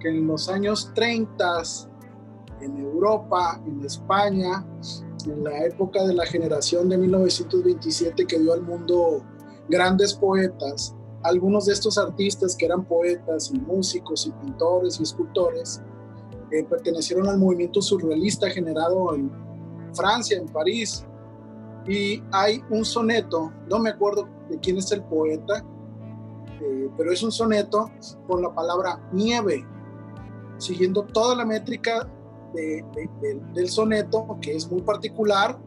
que 0.00 0.08
en 0.08 0.26
los 0.26 0.48
años 0.48 0.92
30 0.94 1.62
en 2.60 2.78
Europa, 2.78 3.60
en 3.66 3.84
España, 3.84 4.64
en 5.26 5.44
la 5.44 5.64
época 5.64 6.04
de 6.04 6.14
la 6.14 6.26
generación 6.26 6.88
de 6.88 6.98
1927 6.98 8.26
que 8.26 8.38
dio 8.38 8.52
al 8.52 8.62
mundo 8.62 9.22
grandes 9.68 10.14
poetas, 10.14 10.94
algunos 11.22 11.66
de 11.66 11.72
estos 11.72 11.98
artistas 11.98 12.54
que 12.56 12.66
eran 12.66 12.84
poetas 12.84 13.50
y 13.52 13.58
músicos 13.58 14.26
y 14.26 14.32
pintores 14.32 15.00
y 15.00 15.02
escultores 15.02 15.82
eh, 16.50 16.64
pertenecieron 16.64 17.28
al 17.28 17.38
movimiento 17.38 17.82
surrealista 17.82 18.48
generado 18.50 19.14
en 19.14 19.30
Francia, 19.94 20.38
en 20.38 20.46
París. 20.46 21.04
Y 21.86 22.22
hay 22.32 22.62
un 22.70 22.84
soneto, 22.84 23.52
no 23.68 23.78
me 23.78 23.90
acuerdo 23.90 24.28
de 24.48 24.58
quién 24.58 24.76
es 24.76 24.92
el 24.92 25.02
poeta, 25.02 25.64
eh, 26.60 26.90
pero 26.96 27.12
es 27.12 27.22
un 27.22 27.32
soneto 27.32 27.90
con 28.26 28.42
la 28.42 28.54
palabra 28.54 29.00
nieve, 29.12 29.66
siguiendo 30.58 31.04
toda 31.04 31.34
la 31.34 31.44
métrica 31.44 32.08
del 33.54 33.68
soneto, 33.68 34.38
que 34.40 34.54
es 34.56 34.70
muy 34.70 34.80
particular, 34.82 35.58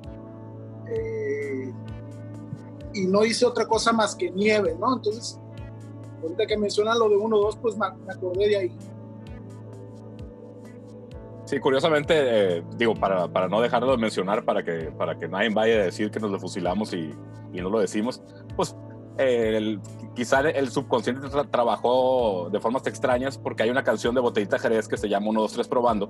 y 2.93 3.05
no 3.05 3.23
hice 3.25 3.45
otra 3.45 3.65
cosa 3.65 3.91
más 3.91 4.15
que 4.15 4.31
nieve, 4.31 4.75
¿no? 4.79 4.95
Entonces, 4.95 5.39
ahorita 6.21 6.45
que 6.45 6.57
menciona 6.57 6.95
lo 6.95 7.09
de 7.09 7.15
1-2, 7.15 7.57
pues 7.61 7.77
me, 7.77 7.85
acordé 7.85 8.49
de 8.49 8.57
ahí. 8.57 8.77
Sí, 11.45 11.59
curiosamente, 11.59 12.13
eh, 12.17 12.63
digo, 12.77 12.95
para, 12.95 13.27
para, 13.27 13.47
no 13.47 13.59
dejarlo 13.59 13.91
de 13.91 13.97
mencionar, 13.97 14.45
para 14.45 14.63
que, 14.63 14.91
para 14.97 15.17
que 15.17 15.27
nadie 15.27 15.49
vaya 15.49 15.75
a 15.75 15.83
decir 15.85 16.09
que 16.09 16.19
nos 16.19 16.31
lo 16.31 16.39
fusilamos 16.39 16.93
y, 16.93 17.13
y 17.51 17.61
no 17.61 17.69
lo 17.69 17.79
decimos, 17.79 18.21
pues 18.55 18.75
el, 19.17 19.79
quizá 20.15 20.41
el 20.41 20.69
subconsciente 20.69 21.27
trabajó 21.49 22.49
de 22.49 22.59
formas 22.59 22.85
extrañas 22.87 23.37
porque 23.37 23.63
hay 23.63 23.69
una 23.69 23.83
canción 23.83 24.15
de 24.15 24.21
Botellita 24.21 24.59
Jerez 24.59 24.87
que 24.87 24.97
se 24.97 25.09
llama 25.09 25.29
1, 25.29 25.41
2, 25.41 25.53
3 25.53 25.67
probando, 25.67 26.09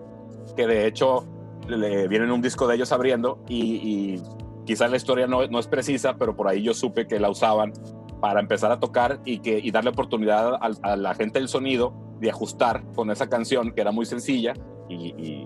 que 0.56 0.68
de 0.68 0.86
hecho 0.88 1.26
le 1.68 2.08
viene 2.08 2.32
un 2.32 2.42
disco 2.42 2.68
de 2.68 2.76
ellos 2.76 2.92
abriendo 2.92 3.44
y, 3.48 3.60
y 3.76 4.24
quizá 4.66 4.88
la 4.88 4.98
historia 4.98 5.28
no, 5.28 5.46
no, 5.48 5.60
es 5.60 5.68
precisa, 5.68 6.16
pero 6.18 6.36
por 6.36 6.48
ahí 6.48 6.62
yo 6.62 6.74
supe 6.74 7.08
que 7.08 7.20
la 7.20 7.30
usaban 7.30 7.74
para 8.20 8.40
empezar 8.40 8.72
a 8.72 8.80
tocar 8.80 9.20
y, 9.26 9.40
que, 9.40 9.60
y 9.60 9.72
darle 9.72 9.90
oportunidad 9.90 10.56
a, 10.56 10.70
a, 10.84 10.96
la 10.96 11.16
gente 11.16 11.40
del 11.40 11.48
sonido 11.48 11.94
de 12.20 12.30
ajustar 12.30 12.84
con 12.96 13.10
esa 13.10 13.28
canción 13.28 13.72
que 13.72 13.82
era 13.82 13.92
muy 13.92 14.06
sencilla 14.06 14.54
y, 14.88 15.46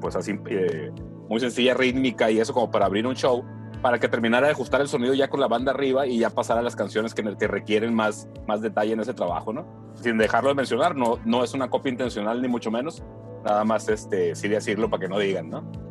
pues 0.00 0.16
así, 0.16 0.38
eh, 0.48 0.90
muy 1.28 1.40
sencilla, 1.40 1.74
rítmica 1.74 2.30
y 2.30 2.38
eso 2.38 2.52
como 2.52 2.70
para 2.70 2.86
abrir 2.86 3.06
un 3.06 3.14
show, 3.14 3.44
para 3.82 3.98
que 3.98 4.08
terminara 4.08 4.46
de 4.46 4.52
ajustar 4.52 4.80
el 4.80 4.88
sonido 4.88 5.14
ya 5.14 5.28
con 5.28 5.40
la 5.40 5.48
banda 5.48 5.72
arriba 5.72 6.06
y 6.06 6.18
ya 6.18 6.30
pasar 6.30 6.58
a 6.58 6.62
las 6.62 6.76
canciones 6.76 7.14
que, 7.14 7.22
que 7.36 7.46
requieren 7.46 7.94
más, 7.94 8.28
más 8.46 8.62
detalle 8.62 8.92
en 8.92 9.00
ese 9.00 9.14
trabajo, 9.14 9.52
¿no? 9.52 9.66
Sin 9.94 10.18
dejarlo 10.18 10.50
de 10.50 10.54
mencionar, 10.54 10.96
no, 10.96 11.18
no 11.24 11.44
es 11.44 11.54
una 11.54 11.68
copia 11.68 11.90
intencional 11.90 12.42
ni 12.42 12.48
mucho 12.48 12.70
menos, 12.70 13.02
nada 13.44 13.64
más 13.64 13.88
este, 13.88 14.34
sí 14.34 14.48
decirlo 14.48 14.90
para 14.90 15.02
que 15.02 15.08
no 15.08 15.18
digan, 15.18 15.50
¿no? 15.50 15.85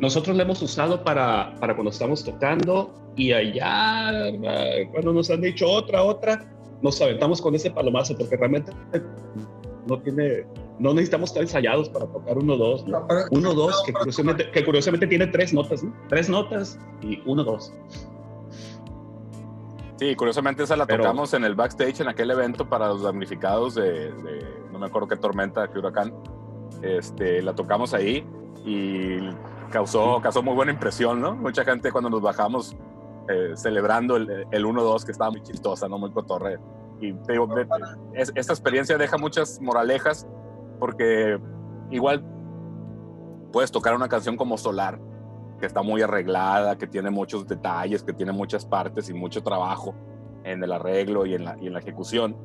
Nosotros 0.00 0.36
lo 0.36 0.42
hemos 0.42 0.62
usado 0.62 1.02
para, 1.02 1.54
para 1.60 1.74
cuando 1.74 1.90
estamos 1.90 2.24
tocando 2.24 2.94
y 3.16 3.32
allá, 3.32 4.30
cuando 4.92 5.12
nos 5.12 5.30
han 5.30 5.40
dicho 5.40 5.68
otra, 5.68 6.02
otra, 6.02 6.48
nos 6.82 7.00
aventamos 7.02 7.40
con 7.42 7.54
ese 7.54 7.70
palomazo 7.70 8.16
porque 8.16 8.36
realmente 8.36 8.72
no 9.86 10.00
tiene, 10.00 10.46
no 10.78 10.94
necesitamos 10.94 11.30
estar 11.30 11.42
ensayados 11.42 11.88
para 11.88 12.06
tocar 12.06 12.38
uno, 12.38 12.56
dos, 12.56 12.84
uno, 13.30 13.54
dos, 13.54 13.82
que 13.84 13.92
curiosamente, 13.92 14.50
que 14.52 14.64
curiosamente 14.64 15.06
tiene 15.06 15.26
tres 15.26 15.52
notas, 15.52 15.82
¿no? 15.82 15.92
Tres 16.08 16.28
notas 16.28 16.78
y 17.02 17.20
uno, 17.26 17.42
dos. 17.42 17.72
Sí, 19.98 20.14
curiosamente 20.14 20.62
esa 20.62 20.76
la 20.76 20.86
tocamos 20.86 21.34
en 21.34 21.42
el 21.42 21.56
backstage 21.56 22.00
en 22.00 22.08
aquel 22.08 22.30
evento 22.30 22.68
para 22.68 22.86
los 22.88 23.02
damnificados 23.02 23.74
de, 23.74 24.12
no 24.70 24.78
me 24.78 24.86
acuerdo 24.86 25.08
qué 25.08 25.16
tormenta, 25.16 25.66
qué 25.68 25.80
huracán. 25.80 26.14
Este, 26.82 27.42
la 27.42 27.56
tocamos 27.56 27.92
ahí 27.94 28.24
y 28.64 29.18
causó, 29.70 30.20
causó 30.20 30.42
muy 30.42 30.54
buena 30.54 30.72
impresión, 30.72 31.20
¿no? 31.20 31.34
Mucha 31.34 31.64
gente 31.64 31.92
cuando 31.92 32.10
nos 32.10 32.20
bajamos 32.20 32.76
eh, 33.28 33.52
celebrando 33.54 34.16
el, 34.16 34.46
el 34.50 34.64
1-2 34.64 35.04
que 35.04 35.12
estaba 35.12 35.30
muy 35.30 35.42
chistosa, 35.42 35.88
¿no? 35.88 35.98
Muy 35.98 36.10
cotorre. 36.10 36.58
Y 37.00 37.12
te 37.12 37.32
digo, 37.32 37.48
esta 38.14 38.52
experiencia 38.52 38.98
deja 38.98 39.18
muchas 39.18 39.60
moralejas 39.60 40.26
porque 40.80 41.38
igual 41.90 42.24
puedes 43.52 43.70
tocar 43.70 43.94
una 43.94 44.08
canción 44.08 44.36
como 44.36 44.56
Solar, 44.58 44.98
que 45.60 45.66
está 45.66 45.82
muy 45.82 46.02
arreglada, 46.02 46.76
que 46.76 46.86
tiene 46.86 47.10
muchos 47.10 47.46
detalles, 47.46 48.02
que 48.02 48.12
tiene 48.12 48.32
muchas 48.32 48.64
partes 48.64 49.08
y 49.08 49.14
mucho 49.14 49.42
trabajo 49.42 49.94
en 50.44 50.62
el 50.62 50.72
arreglo 50.72 51.26
y 51.26 51.34
en 51.34 51.44
la, 51.44 51.56
y 51.60 51.66
en 51.66 51.72
la 51.72 51.80
ejecución. 51.80 52.36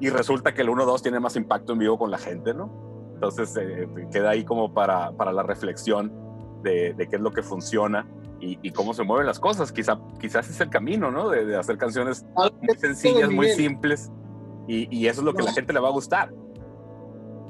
Y 0.00 0.08
resulta 0.10 0.54
que 0.54 0.62
el 0.62 0.68
1-2 0.68 1.02
tiene 1.02 1.20
más 1.20 1.36
impacto 1.36 1.72
en 1.72 1.78
vivo 1.78 1.98
con 1.98 2.10
la 2.10 2.18
gente, 2.18 2.54
¿no? 2.54 2.70
Entonces 3.14 3.56
eh, 3.56 3.88
queda 4.10 4.30
ahí 4.30 4.44
como 4.44 4.72
para, 4.72 5.12
para 5.12 5.32
la 5.32 5.42
reflexión 5.42 6.29
de, 6.62 6.94
de, 6.94 7.08
qué 7.08 7.16
es 7.16 7.22
lo 7.22 7.32
que 7.32 7.42
funciona 7.42 8.06
y, 8.40 8.58
y, 8.62 8.70
cómo 8.70 8.94
se 8.94 9.02
mueven 9.02 9.26
las 9.26 9.38
cosas. 9.38 9.72
Quizá, 9.72 10.00
quizás 10.20 10.48
es 10.48 10.60
el 10.60 10.70
camino, 10.70 11.10
¿no? 11.10 11.28
De, 11.28 11.44
de 11.44 11.56
hacer 11.56 11.78
canciones 11.78 12.24
muy 12.34 12.76
sencillas, 12.78 13.30
muy 13.30 13.48
simples 13.50 14.10
y, 14.66 14.88
y, 14.96 15.06
eso 15.06 15.20
es 15.20 15.24
lo 15.24 15.34
que 15.34 15.42
a 15.42 15.46
la 15.46 15.52
gente 15.52 15.72
le 15.72 15.80
va 15.80 15.88
a 15.88 15.92
gustar. 15.92 16.32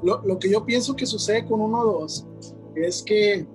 Lo, 0.01 0.21
lo, 0.25 0.39
que 0.39 0.49
yo 0.49 0.65
pienso 0.65 0.95
que 0.95 1.05
sucede 1.05 1.45
con 1.45 1.59
1-2 1.59 2.25
es 2.75 3.03
que 3.03 3.45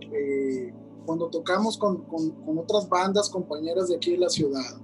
eh, 0.00 0.74
cuando 1.06 1.28
tocamos 1.28 1.78
con, 1.78 2.02
con, 2.04 2.30
con, 2.44 2.58
otras 2.58 2.88
bandas 2.88 3.30
compañeras 3.30 3.88
de 3.88 3.96
aquí 3.96 4.12
de 4.12 4.18
la 4.18 4.28
ciudad, 4.28 4.76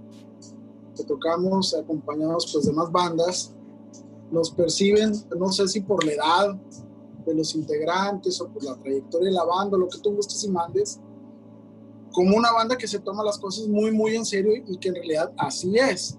que 0.96 1.04
tocamos 1.04 1.74
acompañados 1.74 2.50
pues 2.52 2.66
de 2.66 2.72
más 2.72 2.90
bandas, 2.90 3.54
nos 4.30 4.50
perciben, 4.50 5.12
no 5.36 5.50
sé 5.50 5.68
si 5.68 5.80
por 5.80 6.04
la 6.04 6.12
edad 6.12 6.60
de 7.30 7.36
los 7.36 7.54
integrantes 7.54 8.40
o 8.40 8.48
por 8.48 8.62
la 8.62 8.76
trayectoria 8.76 9.28
de 9.28 9.34
la 9.34 9.44
banda, 9.44 9.78
lo 9.78 9.88
que 9.88 9.98
tú 9.98 10.14
gustes 10.14 10.42
y 10.44 10.50
mandes, 10.50 11.00
como 12.12 12.36
una 12.36 12.52
banda 12.52 12.76
que 12.76 12.88
se 12.88 12.98
toma 12.98 13.22
las 13.22 13.38
cosas 13.38 13.68
muy, 13.68 13.92
muy 13.92 14.16
en 14.16 14.24
serio 14.24 14.52
y 14.66 14.76
que 14.78 14.88
en 14.88 14.96
realidad 14.96 15.32
así 15.36 15.76
es. 15.76 16.18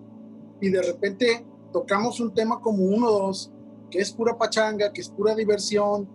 Y 0.60 0.69
de 0.69 0.82
repente 0.82 1.45
tocamos 1.71 2.19
un 2.19 2.34
tema 2.34 2.60
como 2.62 2.84
uno 2.84 3.08
o 3.08 3.19
dos, 3.28 3.52
que 3.89 4.00
es 4.00 4.12
pura 4.12 4.38
pachanga, 4.38 4.91
que 4.93 5.02
es 5.02 5.10
pura 5.10 5.36
diversión, 5.36 6.08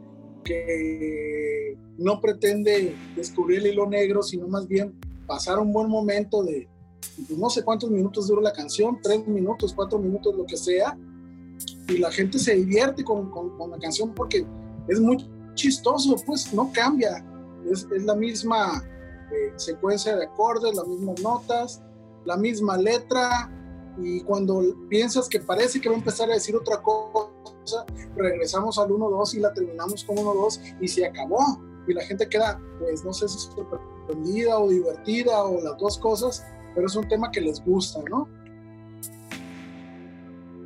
que 0.44 1.76
no 1.98 2.20
pretende 2.20 2.94
descubrir 3.14 3.60
el 3.60 3.66
hilo 3.68 3.88
negro, 3.88 4.22
sino 4.22 4.48
más 4.48 4.66
bien 4.66 4.98
pasar 5.26 5.58
un 5.58 5.72
buen 5.72 5.88
momento 5.88 6.42
de 6.42 6.68
pues, 7.28 7.38
no 7.38 7.50
sé 7.50 7.62
cuántos 7.62 7.90
minutos 7.90 8.28
dura 8.28 8.42
la 8.42 8.52
canción, 8.52 8.98
tres 9.02 9.26
minutos, 9.26 9.72
cuatro 9.74 9.98
minutos, 9.98 10.34
lo 10.36 10.46
que 10.46 10.56
sea, 10.56 10.96
y 11.88 11.98
la 11.98 12.10
gente 12.10 12.38
se 12.38 12.54
divierte 12.54 13.04
con, 13.04 13.30
con, 13.30 13.56
con 13.56 13.70
la 13.70 13.78
canción 13.78 14.14
porque 14.14 14.44
es 14.88 15.00
muy 15.00 15.16
chistoso, 15.54 16.16
pues 16.26 16.52
no 16.52 16.70
cambia, 16.72 17.24
es, 17.70 17.86
es 17.94 18.04
la 18.04 18.14
misma 18.14 18.82
eh, 19.32 19.52
secuencia 19.56 20.16
de 20.16 20.24
acordes, 20.24 20.74
las 20.74 20.86
mismas 20.86 21.20
notas, 21.20 21.82
la 22.24 22.36
misma 22.36 22.76
letra, 22.76 23.50
y 23.98 24.20
cuando 24.20 24.62
piensas 24.88 25.28
que 25.28 25.40
parece 25.40 25.80
que 25.80 25.88
va 25.88 25.94
a 25.94 25.98
empezar 25.98 26.30
a 26.30 26.34
decir 26.34 26.54
otra 26.54 26.82
cosa, 26.82 27.84
regresamos 28.14 28.78
al 28.78 28.90
1-2 28.90 29.34
y 29.34 29.40
la 29.40 29.52
terminamos 29.54 30.04
con 30.04 30.16
1-2 30.16 30.76
y 30.80 30.88
se 30.88 31.06
acabó. 31.06 31.40
Y 31.88 31.94
la 31.94 32.02
gente 32.02 32.28
queda, 32.28 32.60
pues 32.78 33.04
no 33.04 33.12
sé 33.12 33.28
si 33.28 33.38
sorprendida 33.38 34.58
o 34.58 34.68
divertida 34.68 35.44
o 35.44 35.60
las 35.62 35.78
dos 35.78 35.98
cosas, 35.98 36.44
pero 36.74 36.86
es 36.86 36.96
un 36.96 37.08
tema 37.08 37.30
que 37.30 37.40
les 37.40 37.64
gusta, 37.64 38.00
¿no? 38.10 38.28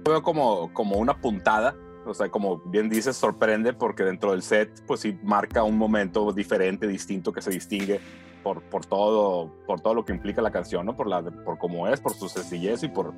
Veo 0.05 0.23
como, 0.23 0.73
como 0.73 0.97
una 0.97 1.21
puntada, 1.21 1.77
o 2.07 2.15
sea, 2.15 2.31
como 2.31 2.59
bien 2.59 2.89
dices, 2.89 3.17
sorprende 3.17 3.73
porque 3.73 4.05
dentro 4.05 4.33
del 4.33 4.43
set, 4.43 4.83
pues 4.87 5.01
sí 5.01 5.19
marca 5.23 5.63
un 5.63 5.77
momento 5.77 6.33
diferente, 6.33 6.87
distinto, 6.87 7.33
que 7.33 7.43
se 7.43 7.51
distingue 7.51 8.01
por, 8.43 8.63
por, 8.63 8.87
todo, 8.87 9.51
por 9.67 9.81
todo 9.81 9.95
lo 9.95 10.05
que 10.05 10.13
implica 10.13 10.43
la 10.43 10.51
canción, 10.51 10.87
¿no? 10.87 10.97
Por, 10.97 11.07
la, 11.07 11.23
por 11.23 11.59
cómo 11.59 11.89
es, 11.89 12.01
por 12.01 12.15
su 12.15 12.29
sencillez 12.29 12.83
y 12.83 12.89
por, 12.89 13.13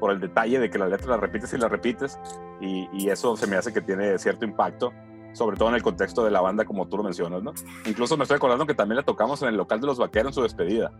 por 0.00 0.10
el 0.10 0.20
detalle 0.20 0.58
de 0.58 0.70
que 0.70 0.78
la 0.78 0.88
letra 0.88 1.10
la 1.10 1.16
repites 1.16 1.52
y 1.52 1.58
la 1.58 1.68
repites. 1.68 2.18
Y, 2.60 2.88
y, 2.92 3.08
eso 3.08 3.36
se 3.36 3.46
me 3.46 3.56
hace 3.56 3.72
que 3.72 3.80
tiene 3.80 4.18
cierto 4.18 4.44
impacto, 4.44 4.92
sobre 5.32 5.56
todo 5.56 5.68
en 5.68 5.76
el 5.76 5.82
contexto 5.82 6.24
de 6.24 6.30
la 6.30 6.40
banda, 6.40 6.64
como 6.64 6.88
tú 6.88 6.96
lo 6.96 7.04
mencionas, 7.04 7.42
¿no? 7.42 7.52
Incluso 7.86 8.16
me 8.16 8.24
estoy 8.24 8.36
acordando 8.36 8.66
que 8.66 8.74
también 8.74 8.96
la 8.96 9.04
tocamos 9.04 9.42
en 9.42 9.48
el 9.48 9.56
local 9.56 9.80
de 9.80 9.86
los 9.86 9.98
vaqueros 9.98 10.30
en 10.30 10.34
su 10.34 10.42
despedida. 10.42 10.92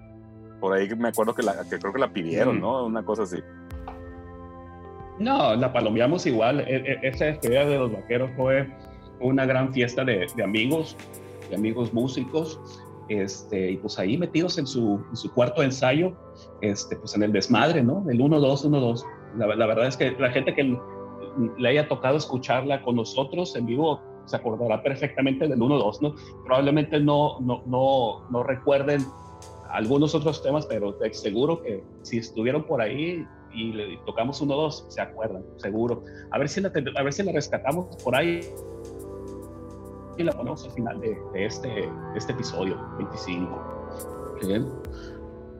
Por 0.60 0.72
ahí 0.72 0.88
me 0.96 1.08
acuerdo 1.08 1.34
que, 1.34 1.42
la, 1.42 1.68
que 1.68 1.78
creo 1.78 1.92
que 1.92 1.98
la 1.98 2.12
pidieron. 2.12 2.60
¿no? 2.60 2.86
Una 2.86 3.04
cosa 3.04 3.24
así. 3.24 3.42
No, 5.18 5.54
la 5.54 5.72
palomeamos 5.72 6.26
igual. 6.26 6.60
E, 6.60 6.76
e, 6.76 6.98
esa 7.02 7.26
despedida 7.26 7.64
de 7.64 7.78
los 7.78 7.92
vaqueros 7.92 8.30
fue 8.36 8.68
una 9.20 9.46
gran 9.46 9.72
fiesta 9.72 10.04
de, 10.04 10.26
amigos, 10.42 10.96
de 11.50 11.56
amigos 11.56 11.92
músicos 11.92 12.60
este, 13.08 13.72
y 13.72 13.76
pues 13.76 13.98
ahí 13.98 14.16
metidos 14.16 14.58
en 14.58 14.66
su, 14.66 15.00
cuarto 15.34 15.62
ensayo, 15.62 16.12
este, 16.62 16.96
pues 16.96 17.14
en 17.14 17.22
el 17.22 17.32
desmadre, 17.32 17.82
¿no? 17.82 18.04
El 18.08 18.18
1-2, 18.18 18.64
1-2. 18.64 19.04
La, 19.36 19.54
la, 19.54 19.66
verdad 19.66 19.86
es 19.86 19.96
que 19.96 20.12
la 20.12 20.30
gente 20.30 20.54
que 20.54 20.76
le 21.58 21.68
haya 21.68 21.88
tocado 21.88 22.16
escucharla 22.16 22.82
con 22.82 22.96
nosotros 22.96 23.54
en 23.56 23.66
vivo 23.66 24.00
se 24.24 24.36
acordará 24.36 24.82
perfectamente 24.82 25.46
del 25.46 25.58
1-2, 25.58 26.00
¿no? 26.00 26.14
Probablemente 26.44 26.98
no, 27.00 27.40
no, 27.40 27.62
no, 27.66 28.28
no 28.30 28.42
recuerden 28.42 29.04
algunos 29.70 30.14
otros 30.14 30.42
temas, 30.42 30.66
pero 30.66 30.96
seguro 31.12 31.60
que 31.60 31.82
si 32.02 32.18
estuvieron 32.18 32.64
por 32.64 32.80
ahí 32.80 33.26
y 33.54 33.72
le 33.72 33.96
tocamos 34.04 34.42
1-2, 34.42 34.88
se 34.88 35.00
acuerdan, 35.00 35.44
seguro. 35.56 36.04
A 36.30 36.38
ver 36.38 36.48
si 36.48 36.60
la, 36.60 36.72
a 36.96 37.02
ver 37.02 37.12
si 37.12 37.22
la 37.22 37.32
rescatamos 37.32 37.96
por 38.02 38.14
ahí 38.16 38.40
y 40.16 40.22
la 40.22 40.32
ponemos 40.32 40.64
al 40.64 40.72
final 40.72 41.00
de, 41.00 41.16
de 41.32 41.46
este, 41.46 41.68
de 41.68 41.88
este 42.16 42.32
episodio 42.32 42.78
25. 42.98 44.38
Bien. 44.46 44.66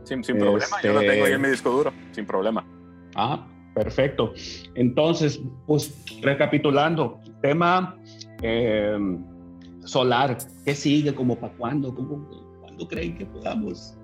Sin, 0.04 0.22
sin 0.22 0.38
problema, 0.38 0.64
este... 0.64 0.88
yo 0.88 0.94
la 0.94 1.00
tengo 1.00 1.24
ahí 1.24 1.32
en 1.32 1.40
mi 1.40 1.48
disco 1.48 1.70
duro, 1.70 1.92
sin 2.12 2.26
problema. 2.26 2.66
Ah, 3.14 3.46
perfecto. 3.74 4.34
Entonces, 4.74 5.40
pues 5.66 5.94
recapitulando, 6.20 7.20
tema 7.40 7.98
eh, 8.42 8.98
solar, 9.84 10.36
¿qué 10.64 10.74
sigue? 10.74 11.14
¿Como 11.14 11.36
para 11.36 11.54
cuándo? 11.54 11.94
¿Cómo, 11.94 12.28
¿Cuándo 12.60 12.86
creen 12.86 13.16
que 13.16 13.26
podamos 13.26 13.96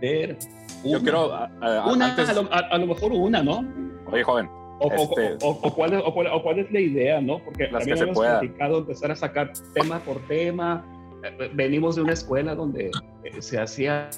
ver? 0.00 0.38
Una? 0.84 0.92
Yo 0.92 1.02
quiero. 1.02 1.34
A, 1.34 1.50
a, 1.60 1.92
una, 1.92 2.06
antes... 2.06 2.28
a, 2.28 2.32
lo, 2.34 2.48
a, 2.52 2.78
lo, 2.78 2.86
mejor 2.86 3.12
una, 3.12 3.42
¿no? 3.42 3.64
Oye, 4.10 4.22
joven, 4.22 4.48
o, 4.80 4.92
este, 4.92 5.44
o, 5.44 5.50
o, 5.50 5.74
cuál 5.74 5.94
es, 5.94 6.02
cuál, 6.02 6.26
o, 6.28 6.42
cuál 6.42 6.58
es, 6.60 6.70
la 6.70 6.80
idea, 6.80 7.20
¿no? 7.20 7.38
Porque 7.44 7.64
las 7.64 7.84
también 7.84 7.96
que 7.96 8.04
hemos 8.04 8.18
platicado 8.18 8.78
empezar 8.78 9.10
a 9.10 9.16
sacar 9.16 9.52
tema 9.74 9.98
por 10.00 10.18
tema. 10.28 10.84
Venimos 11.54 11.96
de 11.96 12.02
una 12.02 12.12
escuela 12.12 12.54
donde 12.54 12.92
eh, 13.24 13.42
se 13.42 13.58
hacía 13.58 14.08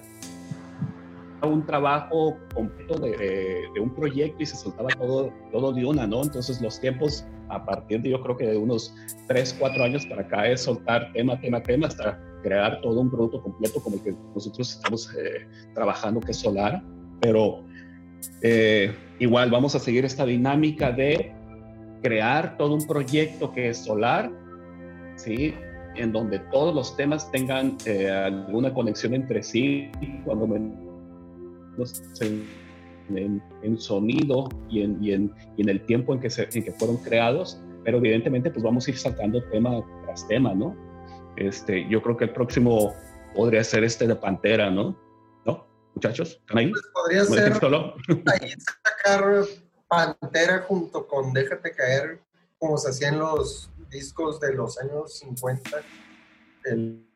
un 1.43 1.65
trabajo 1.65 2.37
completo 2.55 2.99
de, 2.99 3.17
de, 3.17 3.69
de, 3.73 3.81
un 3.81 3.95
proyecto 3.95 4.43
y 4.43 4.47
se 4.47 4.57
soltaba 4.57 4.89
todo, 4.91 5.33
todo 5.51 5.73
de 5.73 5.87
una, 5.87 6.07
¿no? 6.07 6.23
Entonces 6.23 6.61
los 6.61 6.79
tiempos 6.79 7.25
a 7.49 7.65
partir 7.65 8.03
de 8.03 8.11
yo 8.11 8.21
creo 8.23 8.37
que 8.37 8.47
de 8.47 8.57
unos 8.57 8.95
3, 9.27 9.57
4 9.59 9.85
años 9.85 10.07
para 10.07 10.23
acá 10.23 10.47
es 10.47 10.63
soltar 10.63 11.13
tema, 11.13 11.41
tema, 11.41 11.63
tema 11.63 11.87
hasta 11.87 12.21
crear 12.43 12.81
todo 12.81 13.01
un 13.01 13.11
producto 13.11 13.43
completo 13.43 13.81
como 13.83 13.97
el 13.97 14.03
que 14.03 14.15
nosotros 14.35 14.77
estamos 14.77 15.15
eh, 15.15 15.47
trabajando, 15.75 16.21
que 16.21 16.33
es 16.33 16.39
Solar. 16.39 16.83
Pero 17.21 17.65
eh, 18.43 18.95
igual 19.19 19.51
vamos 19.51 19.75
a 19.75 19.79
seguir 19.79 20.05
esta 20.05 20.25
dinámica 20.25 20.93
de 20.93 21.33
crear 22.03 22.57
todo 22.57 22.75
un 22.75 22.87
proyecto 22.87 23.53
que 23.53 23.69
es 23.69 23.79
solar, 23.79 24.31
¿sí? 25.17 25.55
en 25.97 26.13
donde 26.13 26.39
todos 26.51 26.75
los 26.75 26.97
temas 26.97 27.31
tengan 27.31 27.77
eh, 27.85 28.09
alguna 28.09 28.73
conexión 28.73 29.15
entre 29.15 29.43
sí, 29.43 29.91
cuando 30.25 30.47
menos 30.47 32.03
en, 32.21 33.43
en, 33.63 33.79
sonido 33.79 34.49
y 34.71 34.83
en, 34.83 35.03
y, 35.03 35.13
en, 35.13 35.33
y 35.57 35.63
en, 35.63 35.69
el 35.69 35.85
tiempo 35.87 36.15
en 36.15 36.21
que, 36.21 36.31
se, 36.31 36.49
en 36.53 36.65
que 36.65 36.73
fueron 36.73 36.97
creados, 36.99 37.61
pero 37.85 37.99
evidentemente 37.99 38.51
pues 38.51 38.63
vamos 38.63 38.87
a 38.87 38.91
ir 38.91 38.97
sacando 38.97 39.43
tema 39.51 39.83
tras 40.05 40.27
tema, 40.29 40.55
¿no? 40.55 40.77
Este, 41.41 41.89
yo 41.89 42.03
creo 42.03 42.19
que 42.19 42.25
el 42.25 42.35
próximo 42.35 42.95
podría 43.35 43.65
ser 43.65 43.83
este 43.83 44.07
de 44.07 44.15
Pantera, 44.15 44.71
¿no? 44.71 44.95
¿No? 45.47 45.67
Muchachos, 45.95 46.39
¿están 46.39 46.59
ahí? 46.59 46.71
Pues 46.71 46.83
podría 46.93 47.25
ser 47.25 47.53
ahí 48.27 48.55
sacar 48.85 49.47
Pantera 49.89 50.61
junto 50.69 51.09
con 51.09 51.33
Déjate 51.33 51.73
caer, 51.73 52.21
como 52.59 52.77
se 52.77 52.91
hacía 52.91 53.09
en 53.09 53.21
los 53.21 53.71
discos 53.89 54.39
de 54.39 54.53
los 54.53 54.79
años 54.81 55.15
50, 55.15 55.71
el, 56.67 57.07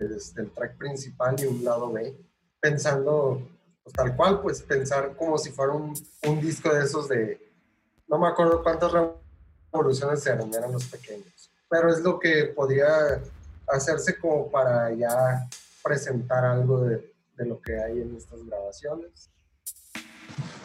este, 0.00 0.42
el 0.42 0.50
track 0.50 0.76
principal 0.76 1.36
y 1.40 1.46
un 1.46 1.64
lado 1.64 1.90
B, 1.90 2.14
pensando 2.60 3.40
pues, 3.82 3.94
tal 3.94 4.14
cual, 4.14 4.42
pues 4.42 4.60
pensar 4.60 5.16
como 5.16 5.38
si 5.38 5.50
fuera 5.50 5.72
un, 5.72 5.94
un, 6.26 6.40
disco 6.40 6.72
de 6.72 6.84
esos 6.84 7.08
de, 7.08 7.50
no 8.08 8.18
me 8.18 8.28
acuerdo 8.28 8.62
cuántas 8.62 8.92
revoluciones 9.72 10.26
eran, 10.26 10.52
eran 10.52 10.70
los 10.70 10.84
pequeños, 10.84 11.50
pero 11.74 11.90
es 11.90 12.00
lo 12.02 12.20
que 12.20 12.44
podría 12.54 13.20
hacerse 13.66 14.16
como 14.16 14.48
para 14.48 14.94
ya 14.94 15.48
presentar 15.82 16.44
algo 16.44 16.82
de, 16.82 17.12
de 17.36 17.46
lo 17.46 17.60
que 17.60 17.76
hay 17.76 18.00
en 18.00 18.14
estas 18.14 18.46
grabaciones. 18.46 19.28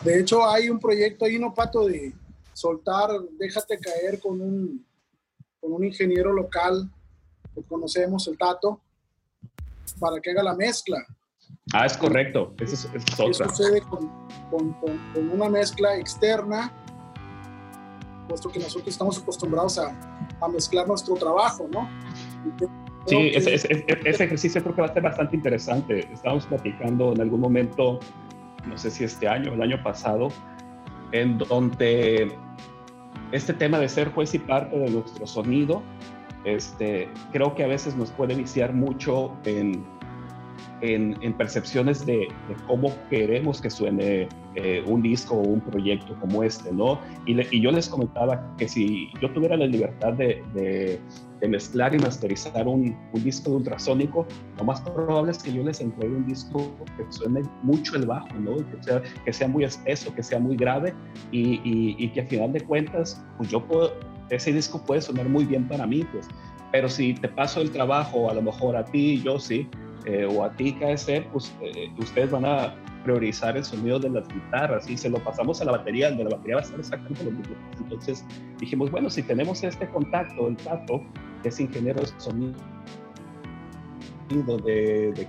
De 0.03 0.19
hecho, 0.19 0.47
hay 0.47 0.69
un 0.69 0.79
proyecto 0.79 1.25
ahí, 1.25 1.39
no 1.39 1.51
pato, 1.51 1.87
de 1.87 2.13
soltar, 2.53 3.09
déjate 3.39 3.79
caer 3.79 4.19
con 4.19 4.39
un, 4.39 4.85
con 5.59 5.73
un 5.73 5.83
ingeniero 5.83 6.31
local 6.31 6.87
que 7.55 7.63
conocemos, 7.63 8.27
el 8.27 8.37
Tato, 8.37 8.79
para 9.99 10.21
que 10.21 10.29
haga 10.29 10.43
la 10.43 10.53
mezcla. 10.53 11.03
Ah, 11.73 11.87
es 11.87 11.97
correcto. 11.97 12.53
Eso 12.59 12.87
es, 12.93 13.19
otra. 13.19 13.49
sucede 13.49 13.81
con, 13.81 14.07
con, 14.51 14.73
con, 14.73 15.29
una 15.31 15.49
mezcla 15.49 15.97
externa, 15.97 16.71
puesto 18.27 18.47
que 18.49 18.59
nosotros 18.59 18.89
estamos 18.89 19.17
acostumbrados 19.17 19.79
a, 19.79 20.18
a 20.41 20.47
mezclar 20.47 20.87
nuestro 20.87 21.15
trabajo, 21.15 21.67
¿no? 21.71 21.89
Sí, 23.05 23.31
ese, 23.33 23.55
ese, 23.55 23.85
ese, 23.87 24.23
ejercicio 24.23 24.61
creo 24.61 24.75
que 24.75 24.81
va 24.81 24.87
a 24.87 24.93
ser 24.93 25.03
bastante 25.03 25.35
interesante. 25.35 26.07
Estábamos 26.11 26.45
platicando 26.45 27.13
en 27.13 27.21
algún 27.21 27.39
momento, 27.39 27.99
no 28.67 28.77
sé 28.77 28.91
si 28.91 29.03
este 29.03 29.27
año 29.27 29.51
o 29.51 29.53
el 29.55 29.61
año 29.61 29.81
pasado, 29.83 30.29
en 31.11 31.37
donde 31.37 32.37
este 33.31 33.53
tema 33.53 33.79
de 33.79 33.89
ser 33.89 34.11
juez 34.11 34.33
y 34.33 34.39
parte 34.39 34.77
de 34.77 34.89
nuestro 34.89 35.25
sonido, 35.25 35.81
este, 36.43 37.09
creo 37.31 37.55
que 37.55 37.63
a 37.63 37.67
veces 37.67 37.95
nos 37.95 38.11
puede 38.11 38.35
viciar 38.35 38.73
mucho 38.73 39.35
en 39.45 39.85
en, 40.81 41.33
percepciones 41.33 42.05
de, 42.05 42.27
cómo 42.67 42.93
queremos 43.09 43.61
que 43.61 43.69
suene 43.69 44.27
eh, 44.61 44.83
un 44.85 45.01
disco 45.01 45.35
o 45.35 45.39
un 45.39 45.61
proyecto 45.61 46.13
como 46.19 46.43
este, 46.43 46.71
¿no? 46.73 46.99
Y, 47.25 47.61
yo 47.61 47.71
les 47.71 47.87
comentaba 47.87 48.55
que 48.57 48.67
si 48.67 49.09
yo 49.21 49.31
tuviera 49.31 49.55
la 49.55 49.65
libertad 49.65 50.13
de, 50.13 50.99
mezclar 51.47 51.95
y 51.95 51.99
masterizar 51.99 52.67
un, 52.67 52.93
disco 53.13 53.51
de 53.51 53.55
ultrasónico, 53.57 54.27
lo 54.57 54.63
más 54.65 54.81
probable 54.81 55.31
es 55.31 55.37
que 55.41 55.53
yo 55.53 55.63
les 55.63 55.79
entregue 55.79 56.13
un 56.13 56.27
disco 56.27 56.69
que 56.97 57.05
suene 57.09 57.43
mucho 57.63 57.95
el 57.95 58.05
bajo, 58.05 58.27
¿no? 58.37 58.57
Que 58.57 58.83
sea, 58.83 59.01
que 59.23 59.31
sea 59.31 59.47
muy 59.47 59.63
espeso, 59.63 60.13
que 60.13 60.23
sea 60.23 60.39
muy 60.39 60.57
grave 60.57 60.93
y, 61.31 61.61
y 61.63 62.09
que 62.09 62.19
a 62.19 62.25
final 62.25 62.51
de 62.51 62.59
cuentas, 62.59 63.23
pues 63.37 63.49
yo 63.49 63.65
puedo, 63.65 63.93
ese 64.29 64.51
disco 64.51 64.83
puede 64.85 65.01
sonar 65.01 65.29
muy 65.29 65.45
bien 65.45 65.65
para 65.69 65.87
mí, 65.87 66.05
pues. 66.11 66.27
Pero 66.73 66.89
si 66.89 67.13
te 67.13 67.29
paso 67.29 67.61
el 67.61 67.71
trabajo, 67.71 68.29
a 68.29 68.33
lo 68.33 68.41
mejor 68.41 68.75
a 68.75 68.83
ti, 68.83 69.21
yo 69.23 69.39
sí, 69.39 69.67
eh, 70.05 70.25
o 70.25 70.43
a 70.43 70.51
ti 70.51 70.73
KS, 70.73 71.07
pues 71.31 71.53
eh, 71.61 71.89
ustedes 71.97 72.31
van 72.31 72.45
a 72.45 72.73
priorizar 73.03 73.57
el 73.57 73.63
sonido 73.63 73.99
de 73.99 74.09
las 74.09 74.27
guitarras 74.27 74.89
y 74.89 74.97
se 74.97 75.09
lo 75.09 75.17
pasamos 75.23 75.61
a 75.61 75.65
la 75.65 75.71
batería, 75.73 76.11
de 76.11 76.23
la 76.23 76.29
batería 76.29 76.55
va 76.55 76.61
a 76.61 76.63
estar 76.63 76.79
exactamente 76.79 77.23
lo 77.23 77.31
mismo. 77.31 77.55
Entonces 77.79 78.25
dijimos, 78.59 78.91
bueno, 78.91 79.09
si 79.09 79.23
tenemos 79.23 79.63
este 79.63 79.87
contacto, 79.89 80.47
el 80.47 80.57
Tato, 80.57 81.01
es 81.43 81.59
ingeniero 81.59 82.01
de 82.01 82.07
sonido 82.17 82.53
de, 84.63 85.11
de 85.13 85.27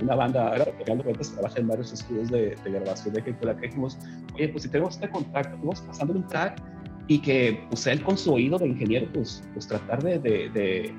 una 0.00 0.14
banda, 0.14 0.54
pegando 0.78 1.04
cuentas, 1.04 1.32
trabaja 1.32 1.58
en 1.58 1.68
varios 1.68 1.92
estudios 1.92 2.30
de, 2.30 2.56
grabación 2.64 3.14
de 3.14 3.22
que 3.22 3.32
dijimos, 3.60 3.98
oye, 4.34 4.48
pues 4.48 4.62
si 4.64 4.68
tenemos 4.70 4.94
este 4.94 5.10
contacto, 5.10 5.56
vamos 5.58 5.80
pasando 5.82 6.14
un 6.14 6.26
track 6.28 6.62
y 7.08 7.18
que 7.18 7.66
pues 7.68 7.86
él 7.86 8.02
con 8.02 8.16
su 8.16 8.32
oído 8.32 8.58
de 8.58 8.68
ingeniero, 8.68 9.08
pues, 9.12 9.42
pues 9.54 9.66
tratar 9.66 10.02
de, 10.02 10.18
de 10.20 10.94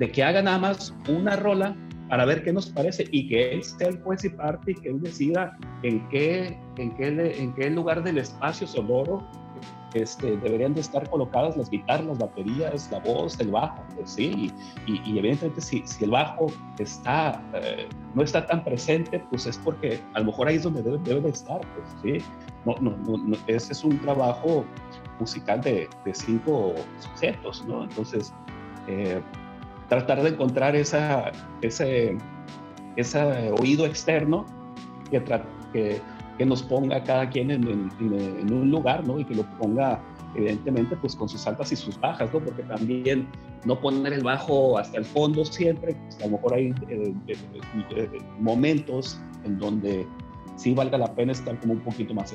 de 0.00 0.10
que 0.10 0.24
haga 0.24 0.42
nada 0.42 0.58
más 0.58 0.94
una 1.08 1.36
rola 1.36 1.76
para 2.10 2.24
ver 2.24 2.42
qué 2.42 2.52
nos 2.52 2.66
parece 2.66 3.06
y 3.12 3.28
que 3.28 3.52
él 3.52 3.62
sea 3.62 3.88
el 3.88 4.02
juez 4.02 4.24
y 4.24 4.30
parte 4.30 4.72
y 4.72 4.74
que 4.74 4.88
él 4.88 5.00
decida 5.00 5.56
en 5.84 6.06
qué, 6.08 6.58
en 6.76 6.94
qué, 6.96 7.06
en 7.38 7.54
qué 7.54 7.70
lugar 7.70 8.02
del 8.02 8.18
espacio 8.18 8.66
sonoro 8.66 9.24
este, 9.94 10.36
deberían 10.36 10.74
de 10.74 10.80
estar 10.80 11.08
colocadas 11.08 11.56
las 11.56 11.70
guitarras, 11.70 12.06
las 12.06 12.18
baterías, 12.18 12.90
la 12.90 12.98
voz, 13.00 13.38
el 13.40 13.50
bajo, 13.50 13.82
pues 13.96 14.10
sí, 14.10 14.52
y, 14.86 15.18
evidentemente 15.18 15.60
si, 15.60 15.82
si, 15.86 16.04
el 16.04 16.10
bajo 16.10 16.46
está, 16.78 17.42
eh, 17.54 17.88
no 18.14 18.22
está 18.22 18.46
tan 18.46 18.62
presente, 18.64 19.22
pues 19.30 19.46
es 19.46 19.58
porque 19.58 20.00
a 20.14 20.20
lo 20.20 20.26
mejor 20.26 20.48
ahí 20.48 20.56
es 20.56 20.62
donde 20.62 20.82
debe, 20.82 20.98
debe 20.98 21.20
de 21.22 21.30
estar, 21.30 21.60
pues 21.60 21.88
sí, 22.02 22.24
no, 22.64 22.74
no, 22.80 23.36
ese 23.46 23.72
es 23.72 23.84
un 23.84 23.98
trabajo 24.00 24.64
musical 25.18 25.60
de, 25.60 25.88
de 26.04 26.14
cinco 26.14 26.74
sujetos, 26.98 27.64
¿no? 27.66 27.84
Entonces, 27.84 28.32
eh, 28.86 29.20
tratar 29.90 30.22
de 30.22 30.30
encontrar 30.30 30.76
esa, 30.76 31.32
ese, 31.62 32.16
ese 32.96 33.52
oído 33.58 33.84
externo 33.84 34.46
que, 35.10 35.22
que, 36.38 36.46
nos 36.46 36.62
ponga 36.62 37.02
cada 37.02 37.28
quien 37.28 37.50
en, 37.50 37.90
en, 38.00 38.52
un 38.52 38.70
lugar, 38.70 39.06
¿no? 39.06 39.18
Y 39.18 39.24
que 39.26 39.34
lo 39.34 39.42
ponga, 39.58 40.00
evidentemente, 40.36 40.96
pues 40.96 41.14
con 41.14 41.28
sus 41.28 41.46
altas 41.46 41.72
y 41.72 41.76
sus 41.76 42.00
bajas, 42.00 42.32
¿no? 42.32 42.38
Porque 42.38 42.62
también 42.62 43.28
no 43.66 43.78
poner 43.78 44.14
el 44.14 44.22
bajo 44.22 44.78
hasta 44.78 44.98
el 44.98 45.04
fondo 45.04 45.44
siempre, 45.44 45.94
pues, 45.94 46.18
a 46.20 46.26
lo 46.26 46.36
mejor 46.36 46.54
hay 46.54 46.68
eh, 46.88 47.12
eh, 47.26 47.36
eh, 47.96 48.08
momentos 48.38 49.20
en 49.44 49.58
donde 49.58 50.06
sí 50.56 50.72
valga 50.72 50.98
la 50.98 51.12
pena 51.14 51.32
estar 51.32 51.58
como 51.58 51.74
un 51.74 51.80
poquito 51.80 52.14
más 52.14 52.32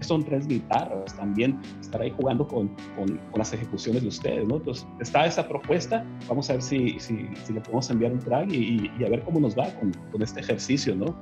son 0.00 0.24
tres 0.24 0.46
guitarras, 0.46 1.16
también 1.16 1.58
estar 1.80 2.00
ahí 2.00 2.12
jugando 2.16 2.46
con, 2.46 2.68
con, 2.96 3.20
las 3.36 3.52
ejecuciones 3.52 4.02
de 4.02 4.08
ustedes, 4.08 4.46
¿no? 4.46 4.56
Entonces, 4.56 4.86
está 5.00 5.26
esa 5.26 5.46
propuesta, 5.46 6.04
vamos 6.28 6.48
a 6.50 6.54
ver 6.54 6.62
si, 6.62 6.98
si, 6.98 7.28
si 7.44 7.52
le 7.52 7.60
podemos 7.60 7.90
enviar 7.90 8.12
un 8.12 8.18
track 8.20 8.52
y, 8.52 8.90
y, 8.98 9.04
a 9.04 9.08
ver 9.08 9.22
cómo 9.22 9.40
nos 9.40 9.56
va 9.56 9.72
con, 9.74 9.92
con 10.10 10.22
este 10.22 10.40
ejercicio, 10.40 10.94
¿no? 10.94 11.16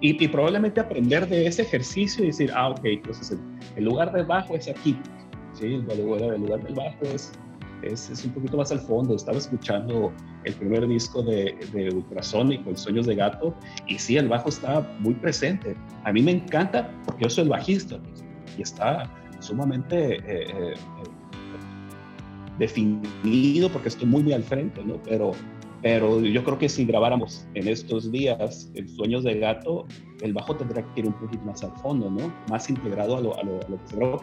Y, 0.00 0.22
y, 0.22 0.28
probablemente 0.28 0.80
aprender 0.80 1.28
de 1.28 1.46
ese 1.46 1.62
ejercicio 1.62 2.24
y 2.24 2.28
decir, 2.28 2.50
ah, 2.54 2.70
ok, 2.70 2.84
entonces 2.84 3.30
el, 3.30 3.38
el 3.76 3.84
lugar 3.84 4.12
del 4.12 4.26
bajo 4.26 4.56
es 4.56 4.68
aquí, 4.68 4.98
¿sí? 5.52 5.66
El 5.88 6.02
lugar 6.02 6.62
del 6.64 6.74
bajo 6.74 7.04
es 7.14 7.32
es, 7.82 8.10
es, 8.10 8.24
un 8.24 8.32
poquito 8.32 8.56
más 8.56 8.72
al 8.72 8.80
fondo. 8.80 9.14
Estaba 9.14 9.38
escuchando 9.38 10.12
el 10.44 10.54
primer 10.54 10.86
disco 10.86 11.22
de, 11.22 11.56
de 11.72 11.90
Ultrasónico, 11.94 12.70
El 12.70 12.76
Sueños 12.76 13.06
de 13.06 13.14
Gato, 13.14 13.54
y 13.86 13.98
sí, 13.98 14.16
el 14.16 14.28
bajo 14.28 14.48
está 14.48 14.80
muy 15.00 15.14
presente. 15.14 15.76
A 16.04 16.12
mí 16.12 16.22
me 16.22 16.32
encanta 16.32 16.90
porque 17.06 17.24
yo 17.24 17.30
soy 17.30 17.44
el 17.44 17.50
bajista 17.50 17.98
y 18.56 18.62
está 18.62 19.10
sumamente 19.40 20.16
eh, 20.16 20.22
eh, 20.26 20.74
definido 22.58 23.68
porque 23.70 23.88
estoy 23.88 24.06
muy, 24.06 24.22
muy 24.22 24.32
al 24.32 24.42
frente, 24.42 24.82
¿no? 24.84 25.02
Pero 25.02 25.32
pero 25.82 26.20
yo 26.20 26.44
creo 26.44 26.58
que 26.58 26.68
si 26.68 26.84
grabáramos 26.84 27.44
en 27.54 27.66
estos 27.66 28.10
días 28.12 28.70
el 28.74 28.88
Sueños 28.88 29.24
de 29.24 29.38
Gato, 29.40 29.84
el 30.20 30.32
bajo 30.32 30.54
tendría 30.54 30.84
que 30.94 31.00
ir 31.00 31.06
un 31.06 31.12
poquito 31.12 31.44
más 31.44 31.64
al 31.64 31.72
fondo, 31.78 32.08
¿no? 32.08 32.32
Más 32.48 32.70
integrado 32.70 33.16
a 33.16 33.20
lo, 33.20 33.36
a 33.36 33.42
lo, 33.42 33.58
que 33.58 33.86
se 33.86 33.96
grabó. 33.96 34.20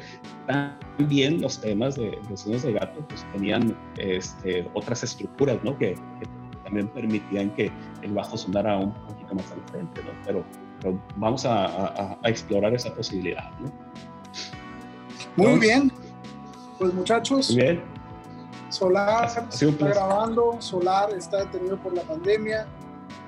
También 0.47 1.41
los 1.41 1.59
temas 1.59 1.97
de, 1.97 2.17
Sueños 2.35 2.63
de 2.63 2.73
Gato 2.73 3.05
pues, 3.09 3.25
tenían 3.33 3.75
este, 3.97 4.65
otras 4.73 5.03
estructuras, 5.03 5.61
¿no? 5.63 5.77
Que, 5.77 5.95
también 6.63 6.87
permitían 6.89 7.49
que 7.55 7.71
el 8.03 8.13
bajo 8.13 8.37
sonara 8.37 8.77
un 8.77 8.93
poquito 8.93 9.35
más 9.35 9.51
al 9.51 9.61
frente, 9.71 10.01
¿no? 10.03 10.11
Pero, 10.25 10.45
pero 10.79 11.01
vamos 11.17 11.45
a, 11.45 11.65
a, 11.65 12.17
a, 12.23 12.29
explorar 12.29 12.73
esa 12.73 12.93
posibilidad, 12.95 13.51
¿no? 13.59 13.71
Muy 15.35 15.59
bien. 15.59 15.91
Pues 16.77 16.93
muchachos. 16.93 17.51
Muy 17.51 17.61
bien 17.63 17.98
Solar 18.69 19.25
está 19.25 19.87
grabando, 19.87 20.57
Solar 20.59 21.11
está 21.13 21.37
detenido 21.37 21.77
por 21.77 21.93
la 21.93 22.03
pandemia, 22.03 22.67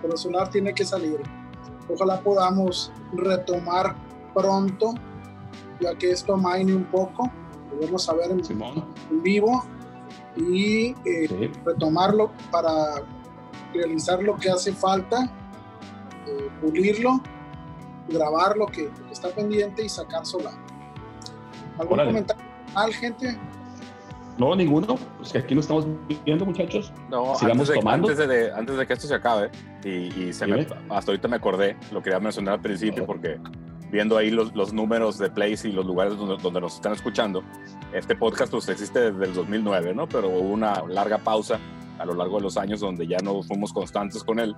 pero 0.01 0.15
Solar 0.15 0.49
tiene 0.49 0.73
que 0.73 0.85
salir. 0.85 1.19
Ojalá 1.89 2.21
podamos 2.21 2.91
retomar 3.13 3.95
pronto, 4.33 4.93
ya 5.79 5.95
que 5.95 6.11
esto 6.11 6.37
maine 6.37 6.75
un 6.75 6.85
poco, 6.85 7.31
podemos 7.69 8.07
a 8.07 8.13
ver 8.13 8.31
en, 8.31 8.41
vivo 9.23 9.63
y 10.37 10.95
eh, 11.05 11.51
retomarlo 11.65 12.31
para 12.51 13.03
realizar 13.73 14.21
lo 14.21 14.37
que 14.37 14.49
hace 14.49 14.73
falta, 14.73 15.23
eh, 16.27 16.49
pulirlo, 16.61 17.19
grabar 18.07 18.55
lo 18.57 18.67
que, 18.67 18.89
está 19.11 19.29
pendiente 19.29 19.83
y 19.83 19.89
sacar 19.89 20.25
Solar. 20.25 20.53
¿Algún 21.79 21.97
comentario 21.97 22.51
al 22.75 22.93
gente? 22.93 23.37
No, 24.41 24.55
ninguno. 24.55 24.97
Pues 25.17 25.31
que 25.31 25.37
aquí 25.37 25.53
no 25.53 25.61
estamos 25.61 25.85
viendo, 26.25 26.47
muchachos. 26.47 26.91
No, 27.11 27.35
Sigamos 27.35 27.61
antes 27.61 27.67
de, 27.67 27.75
tomando. 27.75 28.07
Antes 28.09 28.27
de, 28.27 28.51
antes 28.51 28.75
de, 28.75 28.87
que 28.87 28.93
esto 28.93 29.05
se 29.05 29.13
acabe, 29.13 29.51
y, 29.83 29.89
y 30.19 30.33
se 30.33 30.47
me, 30.47 30.65
hasta 30.89 31.11
ahorita 31.11 31.27
me 31.27 31.35
acordé, 31.35 31.77
lo 31.91 32.01
quería 32.01 32.19
mencionar 32.19 32.55
al 32.55 32.61
principio 32.61 33.05
porque 33.05 33.39
viendo 33.91 34.17
ahí 34.17 34.31
los, 34.31 34.55
los, 34.55 34.73
números 34.73 35.19
de 35.19 35.29
plays 35.29 35.63
y 35.65 35.71
los 35.71 35.85
lugares 35.85 36.17
donde, 36.17 36.41
donde, 36.41 36.59
nos 36.59 36.73
están 36.73 36.93
escuchando, 36.93 37.43
este 37.93 38.15
podcast 38.15 38.51
pues 38.51 38.67
existe 38.67 39.11
desde 39.11 39.25
el 39.25 39.33
2009, 39.35 39.93
¿no? 39.93 40.09
Pero 40.09 40.29
hubo 40.29 40.49
una 40.49 40.81
larga 40.87 41.19
pausa 41.19 41.59
a 41.99 42.05
lo 42.05 42.15
largo 42.15 42.37
de 42.37 42.41
los 42.41 42.57
años 42.57 42.79
donde 42.79 43.05
ya 43.05 43.17
no 43.23 43.43
fuimos 43.43 43.71
constantes 43.71 44.23
con 44.23 44.39
él. 44.39 44.55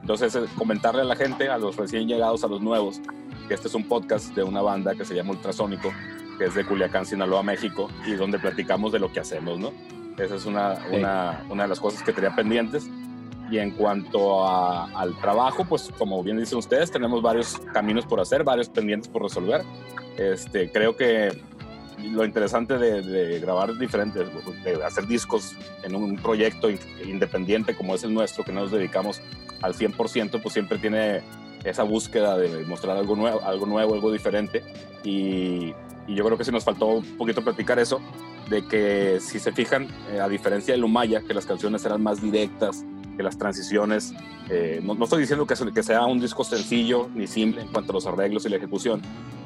Entonces, 0.00 0.36
eh, 0.36 0.44
comentarle 0.56 1.00
a 1.00 1.06
la 1.06 1.16
gente, 1.16 1.48
a 1.48 1.58
los 1.58 1.76
recién 1.76 2.06
llegados, 2.06 2.44
a 2.44 2.46
los 2.46 2.60
nuevos, 2.60 3.00
que 3.48 3.54
este 3.54 3.66
es 3.66 3.74
un 3.74 3.88
podcast 3.88 4.32
de 4.36 4.44
una 4.44 4.62
banda 4.62 4.94
que 4.94 5.04
se 5.04 5.16
llama 5.16 5.32
Ultrasónico, 5.32 5.90
que 6.38 6.46
es 6.46 6.54
de 6.54 6.64
Culiacán, 6.64 7.06
Sinaloa, 7.06 7.42
México, 7.42 7.88
y 8.06 8.12
donde 8.12 8.38
platicamos 8.38 8.92
de 8.92 8.98
lo 8.98 9.12
que 9.12 9.20
hacemos, 9.20 9.58
¿no? 9.58 9.72
Esa 10.18 10.36
es 10.36 10.46
una, 10.46 10.78
una, 10.92 11.44
una 11.48 11.64
de 11.64 11.68
las 11.68 11.80
cosas 11.80 12.02
que 12.02 12.12
tenía 12.12 12.34
pendientes. 12.34 12.88
Y 13.50 13.58
en 13.58 13.72
cuanto 13.72 14.46
a, 14.46 14.86
al 14.98 15.18
trabajo, 15.18 15.64
pues 15.64 15.90
como 15.98 16.22
bien 16.22 16.38
dicen 16.38 16.58
ustedes, 16.58 16.90
tenemos 16.90 17.20
varios 17.20 17.60
caminos 17.72 18.06
por 18.06 18.20
hacer, 18.20 18.42
varios 18.42 18.68
pendientes 18.68 19.08
por 19.08 19.22
resolver. 19.22 19.62
Este, 20.16 20.70
creo 20.70 20.96
que 20.96 21.42
lo 21.98 22.24
interesante 22.24 22.78
de, 22.78 23.02
de, 23.02 23.40
grabar 23.40 23.76
diferentes, 23.76 24.26
de 24.64 24.84
hacer 24.84 25.06
discos 25.06 25.54
en 25.82 25.94
un 25.94 26.16
proyecto 26.16 26.68
independiente 27.04 27.74
como 27.74 27.94
es 27.94 28.04
el 28.04 28.14
nuestro, 28.14 28.44
que 28.44 28.52
nos 28.52 28.70
dedicamos 28.70 29.20
al 29.62 29.74
100%, 29.74 30.40
pues 30.42 30.52
siempre 30.52 30.78
tiene 30.78 31.22
esa 31.64 31.82
búsqueda 31.82 32.36
de 32.36 32.64
mostrar 32.64 32.96
algo 32.96 33.16
nuevo, 33.16 33.42
algo, 33.42 33.66
nuevo, 33.66 33.94
algo 33.94 34.12
diferente. 34.12 34.62
Y, 35.02 35.74
y 36.06 36.14
yo 36.14 36.24
creo 36.24 36.36
que 36.36 36.44
sí 36.44 36.50
nos 36.50 36.64
faltó 36.64 36.86
un 36.86 37.16
poquito 37.16 37.42
platicar 37.42 37.78
eso, 37.78 38.00
de 38.48 38.66
que 38.66 39.18
si 39.20 39.38
se 39.38 39.52
fijan, 39.52 39.88
eh, 40.10 40.20
a 40.20 40.28
diferencia 40.28 40.74
de 40.74 40.78
Lumaya, 40.78 41.22
que 41.22 41.34
las 41.34 41.46
canciones 41.46 41.84
eran 41.84 42.02
más 42.02 42.20
directas, 42.20 42.84
que 43.16 43.22
las 43.22 43.38
transiciones, 43.38 44.12
eh, 44.50 44.80
no, 44.82 44.94
no, 44.94 45.04
estoy 45.04 45.20
diciendo 45.20 45.46
que, 45.46 45.54
que 45.72 45.82
sea 45.82 46.04
un 46.04 46.20
disco 46.20 46.44
sencillo 46.44 47.08
ni 47.14 47.26
simple 47.26 47.62
en 47.62 47.68
cuanto 47.68 47.92
a 47.92 47.94
los 47.94 48.06
arreglos 48.06 48.44
y 48.44 48.48
la 48.48 48.56
ejecución, 48.56 49.00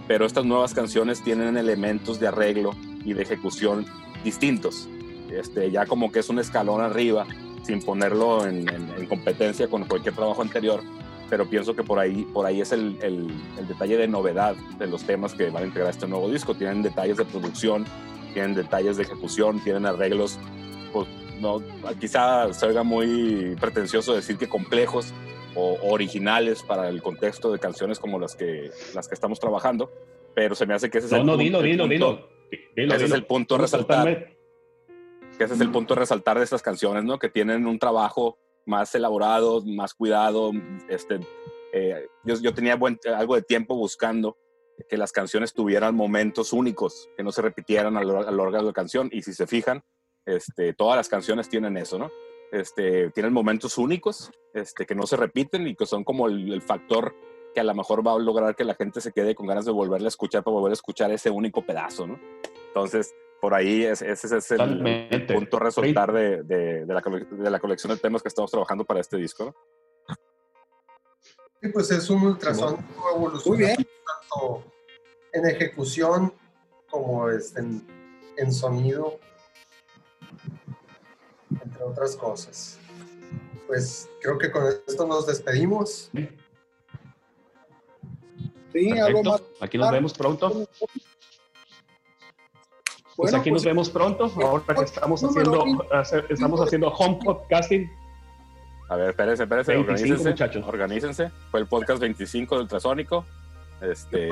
pero 0.06 0.24
estas 0.26 0.44
nuevas 0.44 0.74
canciones 0.74 1.22
tienen 1.22 1.56
elementos 1.56 2.18
de 2.18 2.28
arreglo 2.28 2.74
y 3.04 3.12
de 3.12 3.22
ejecución 3.22 3.86
distintos. 4.24 4.88
Este, 5.30 5.70
ya 5.70 5.84
como 5.86 6.10
que 6.10 6.20
es 6.20 6.28
un 6.30 6.38
escalón 6.38 6.80
arriba, 6.80 7.26
sin 7.62 7.80
ponerlo 7.82 8.46
en, 8.46 8.68
en, 8.68 8.90
en 8.96 9.06
competencia 9.06 9.68
con 9.68 9.84
cualquier 9.84 10.14
trabajo 10.14 10.40
anterior, 10.40 10.82
pero 11.28 11.48
pienso 11.48 11.74
que 11.74 11.82
por 11.82 11.98
ahí, 11.98 12.26
por 12.32 12.46
ahí 12.46 12.60
es 12.60 12.72
el, 12.72 12.98
el, 13.02 13.30
el, 13.58 13.68
detalle 13.68 13.96
de 13.96 14.08
novedad 14.08 14.56
de 14.78 14.86
los 14.86 15.04
temas 15.04 15.34
que 15.34 15.50
van 15.50 15.64
a 15.64 15.66
integrar 15.66 15.90
este 15.90 16.06
nuevo 16.06 16.30
disco. 16.30 16.54
Tienen 16.54 16.82
detalles 16.82 17.16
de 17.16 17.24
producción, 17.24 17.84
tienen 18.32 18.54
detalles 18.54 18.96
de 18.96 19.02
ejecución, 19.02 19.62
tienen 19.62 19.86
arreglos, 19.86 20.38
pues, 20.92 21.06
no, 21.40 21.62
quizá 22.00 22.52
se 22.52 22.66
oiga 22.66 22.82
muy 22.82 23.56
pretencioso 23.60 24.14
decir 24.14 24.38
que 24.38 24.48
complejos 24.48 25.12
o 25.54 25.78
originales 25.82 26.62
para 26.62 26.88
el 26.88 27.02
contexto 27.02 27.52
de 27.52 27.58
canciones 27.58 27.98
como 27.98 28.18
las 28.18 28.34
que, 28.34 28.70
las 28.94 29.08
que 29.08 29.14
estamos 29.14 29.38
trabajando, 29.38 29.92
pero 30.34 30.54
se 30.54 30.66
me 30.66 30.74
hace 30.74 30.90
que 30.90 30.98
ese 30.98 31.06
es 31.06 31.12
no, 31.12 31.18
el 31.18 31.26
no, 31.26 31.32
punto. 31.32 31.44
Dilo, 31.44 31.62
dilo, 31.62 31.88
dilo, 31.88 32.28
dilo. 32.76 32.94
Ese 32.94 33.04
es 33.04 33.12
el 33.12 33.24
punto 33.24 33.56
a 33.56 33.58
resaltar. 33.58 34.34
Que 35.36 35.44
ese 35.44 35.54
es 35.54 35.60
el 35.60 35.70
punto 35.70 35.94
a 35.94 35.98
resaltar 35.98 36.38
de 36.38 36.44
estas 36.44 36.62
canciones, 36.62 37.04
¿no? 37.04 37.18
Que 37.18 37.28
tienen 37.28 37.66
un 37.66 37.78
trabajo 37.78 38.38
más 38.68 38.94
elaborado, 38.94 39.62
más 39.64 39.94
cuidado. 39.94 40.52
Este, 40.88 41.18
eh, 41.72 42.06
yo, 42.24 42.36
yo, 42.40 42.54
tenía 42.54 42.76
buen, 42.76 42.98
algo 43.16 43.34
de 43.34 43.42
tiempo 43.42 43.74
buscando 43.74 44.36
que 44.88 44.96
las 44.96 45.10
canciones 45.10 45.54
tuvieran 45.54 45.94
momentos 45.94 46.52
únicos, 46.52 47.08
que 47.16 47.24
no 47.24 47.32
se 47.32 47.42
repitieran 47.42 47.96
a 47.96 48.02
lo, 48.02 48.20
a 48.20 48.30
lo 48.30 48.44
largo 48.44 48.58
de 48.58 48.64
la 48.64 48.72
canción. 48.72 49.08
Y 49.10 49.22
si 49.22 49.32
se 49.32 49.46
fijan, 49.46 49.82
este, 50.24 50.74
todas 50.74 50.96
las 50.96 51.08
canciones 51.08 51.48
tienen 51.48 51.76
eso, 51.76 51.98
¿no? 51.98 52.10
Este, 52.52 53.10
tienen 53.10 53.32
momentos 53.32 53.76
únicos 53.76 54.30
este, 54.54 54.86
que 54.86 54.94
no 54.94 55.06
se 55.06 55.16
repiten 55.16 55.66
y 55.66 55.74
que 55.74 55.84
son 55.84 56.04
como 56.04 56.28
el, 56.28 56.52
el, 56.52 56.62
factor 56.62 57.14
que 57.54 57.60
a 57.60 57.64
lo 57.64 57.74
mejor 57.74 58.06
va 58.06 58.14
a 58.14 58.18
lograr 58.18 58.56
que 58.56 58.64
la 58.64 58.74
gente 58.74 59.02
se 59.02 59.12
quede 59.12 59.34
con 59.34 59.46
ganas 59.46 59.66
de 59.66 59.72
volverle 59.72 60.06
a 60.06 60.08
escuchar 60.08 60.42
para 60.42 60.54
volver 60.54 60.70
a 60.70 60.74
escuchar 60.74 61.10
ese 61.10 61.28
único 61.28 61.62
pedazo, 61.62 62.06
¿no? 62.06 62.18
Entonces, 62.68 63.14
por 63.40 63.54
ahí 63.54 63.84
es, 63.84 64.02
ese 64.02 64.36
es 64.36 64.50
el, 64.50 64.86
el 64.86 65.26
punto 65.26 65.56
a 65.56 65.60
resultar 65.60 66.12
de, 66.12 66.42
de, 66.42 66.84
de, 66.84 66.94
la, 66.94 67.00
de, 67.00 67.50
la, 67.50 67.60
colección 67.60 67.92
de 67.92 67.98
temas 67.98 68.22
que 68.22 68.28
estamos 68.28 68.50
trabajando 68.50 68.84
para 68.84 69.00
este 69.00 69.16
disco, 69.16 69.44
¿no? 69.44 69.54
Sí, 71.60 71.68
pues 71.70 71.90
es 71.90 72.08
un 72.08 72.22
ultrasonico 72.22 73.10
evolucionado 73.16 73.76
tanto 73.76 74.64
en 75.32 75.46
ejecución 75.46 76.32
como 76.88 77.28
este, 77.30 77.60
en, 77.60 77.84
en 78.36 78.52
sonido, 78.52 79.18
entre 81.50 81.82
otras 81.82 82.16
cosas. 82.16 82.78
Pues 83.66 84.08
creo 84.22 84.38
que 84.38 84.50
con 84.50 84.64
esto 84.86 85.06
nos 85.06 85.26
despedimos. 85.26 86.10
Sí, 86.14 86.28
sí 88.72 88.90
algo 88.92 89.22
más. 89.24 89.42
Aquí 89.60 89.76
nos 89.78 89.90
vemos 89.90 90.14
pronto. 90.14 90.68
Bueno, 93.18 93.32
pues 93.32 93.40
aquí 93.40 93.50
pues, 93.50 93.62
nos 93.62 93.64
vemos 93.64 93.90
pronto, 93.90 94.32
ahora 94.36 94.62
que 94.76 94.84
estamos 94.84 95.24
haciendo, 95.24 95.64
estamos 96.28 96.60
haciendo 96.60 96.86
home 96.86 97.18
podcasting. 97.24 97.90
A 98.88 98.94
ver, 98.94 99.10
espérense, 99.10 99.42
espérense, 99.42 99.76
organícense, 99.76 100.28
muchachos. 100.30 100.64
organícense. 100.64 101.32
Fue 101.50 101.58
el 101.58 101.66
podcast 101.66 102.00
25 102.00 102.54
de 102.54 102.62
Ultrasónico. 102.62 103.26
Este, 103.80 104.30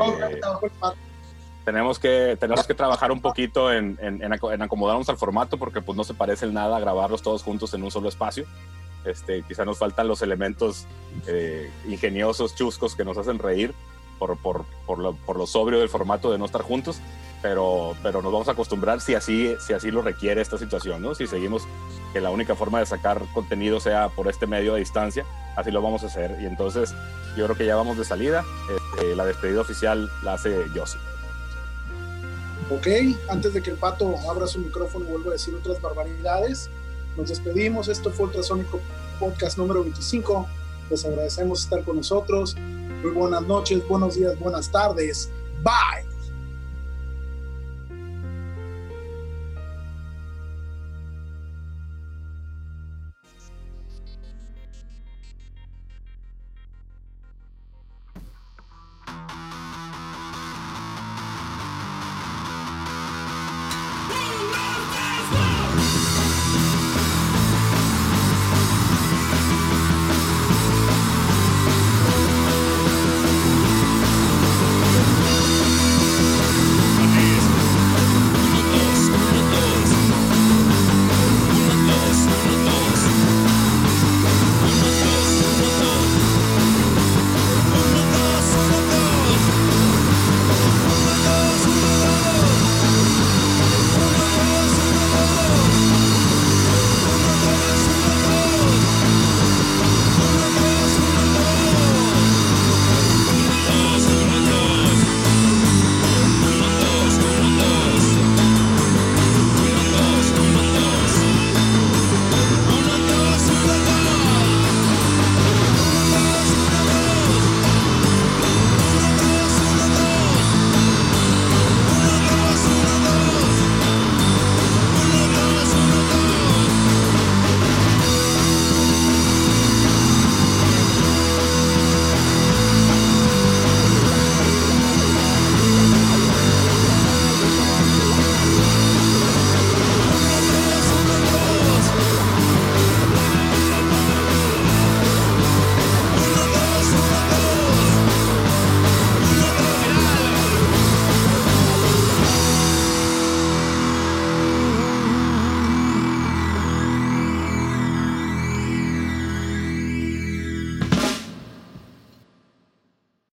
tenemos 1.64 1.99
que, 1.99 2.37
tenemos 2.39 2.64
que 2.64 2.74
trabajar 2.74 3.11
un 3.11 3.20
poquito 3.20 3.72
en, 3.72 3.99
en, 4.01 4.22
en, 4.22 4.62
acomodarnos 4.62 5.09
al 5.09 5.16
formato 5.16 5.59
porque 5.59 5.80
pues 5.80 5.97
no 5.97 6.05
se 6.05 6.14
parece 6.14 6.47
en 6.47 6.55
nada 6.55 6.76
a 6.76 6.80
grabarlos 6.80 7.22
todos 7.22 7.43
juntos 7.43 7.74
en 7.74 7.82
un 7.82 7.91
solo 7.91 8.09
espacio. 8.09 8.45
Este, 9.05 9.43
quizá 9.43 9.64
nos 9.64 9.78
faltan 9.78 10.07
los 10.07 10.22
elementos 10.22 10.87
eh, 11.26 11.72
ingeniosos, 11.89 12.55
chuscos 12.55 12.95
que 12.95 13.05
nos 13.05 13.18
hacen 13.18 13.41
reír 13.41 13.74
por, 14.20 14.37
por, 14.37 14.64
por, 14.87 15.01
lo, 15.01 15.14
por, 15.14 15.37
lo, 15.37 15.47
sobrio 15.49 15.80
del 15.80 15.89
formato 15.89 16.30
de 16.30 16.39
no 16.39 16.45
estar 16.45 16.62
juntos, 16.62 17.01
pero, 17.47 17.97
pero 18.03 18.22
nos 18.22 18.32
vamos 18.32 18.49
a 18.49 18.53
acostumbrar 18.53 19.01
si 19.01 19.14
así, 19.14 19.55
si 19.61 19.72
así 19.72 19.92
lo 19.92 20.03
requiere 20.03 20.40
esta 20.40 20.59
situación, 20.59 21.01
¿no? 21.01 21.14
Si 21.14 21.28
seguimos 21.28 21.62
que 22.12 22.20
la 22.20 22.30
única 22.30 22.57
forma 22.57 22.80
de 22.80 22.86
sacar 22.86 23.22
contenido 23.32 23.78
sea 23.78 24.09
por 24.09 24.26
este 24.26 24.49
medio 24.49 24.74
de 24.74 24.80
distancia, 24.80 25.24
así 25.55 25.70
lo 25.70 25.80
vamos 25.80 26.03
a 26.03 26.07
hacer. 26.07 26.36
Y 26.40 26.47
entonces 26.47 26.92
yo 27.36 27.44
creo 27.44 27.57
que 27.57 27.64
ya 27.64 27.76
vamos 27.76 27.99
de 27.99 28.05
salida. 28.05 28.44
Este, 28.68 29.14
la 29.14 29.24
despedida 29.24 29.61
oficial 29.61 30.11
la 30.24 30.32
hace 30.32 30.57
Yossi. 30.74 30.99
Ok, 32.68 32.88
antes 33.28 33.55
de 33.55 33.62
que 33.62 33.70
el 33.70 33.76
pato 33.76 34.12
abra 34.28 34.49
su 34.49 34.59
micrófono 34.59 35.05
y 35.05 35.12
vuelva 35.12 35.28
a 35.28 35.32
decir 35.34 35.55
otras 35.55 35.80
barbaridades, 35.80 36.68
nos 37.16 37.28
despedimos. 37.28 37.86
Esto 37.86 38.11
fue 38.11 38.26
Ultrasónico 38.26 38.80
Podcast 39.20 39.57
número 39.57 39.84
25. 39.84 40.49
Les 40.90 41.05
agradecemos 41.05 41.62
estar 41.62 41.84
con 41.84 41.99
nosotros. 41.99 42.57
Muy 42.57 43.12
buenas 43.12 43.42
noches, 43.42 43.86
buenos 43.86 44.16
días, 44.16 44.36
buenas 44.40 44.68
tardes. 44.68 45.30
Bye. 45.62 46.06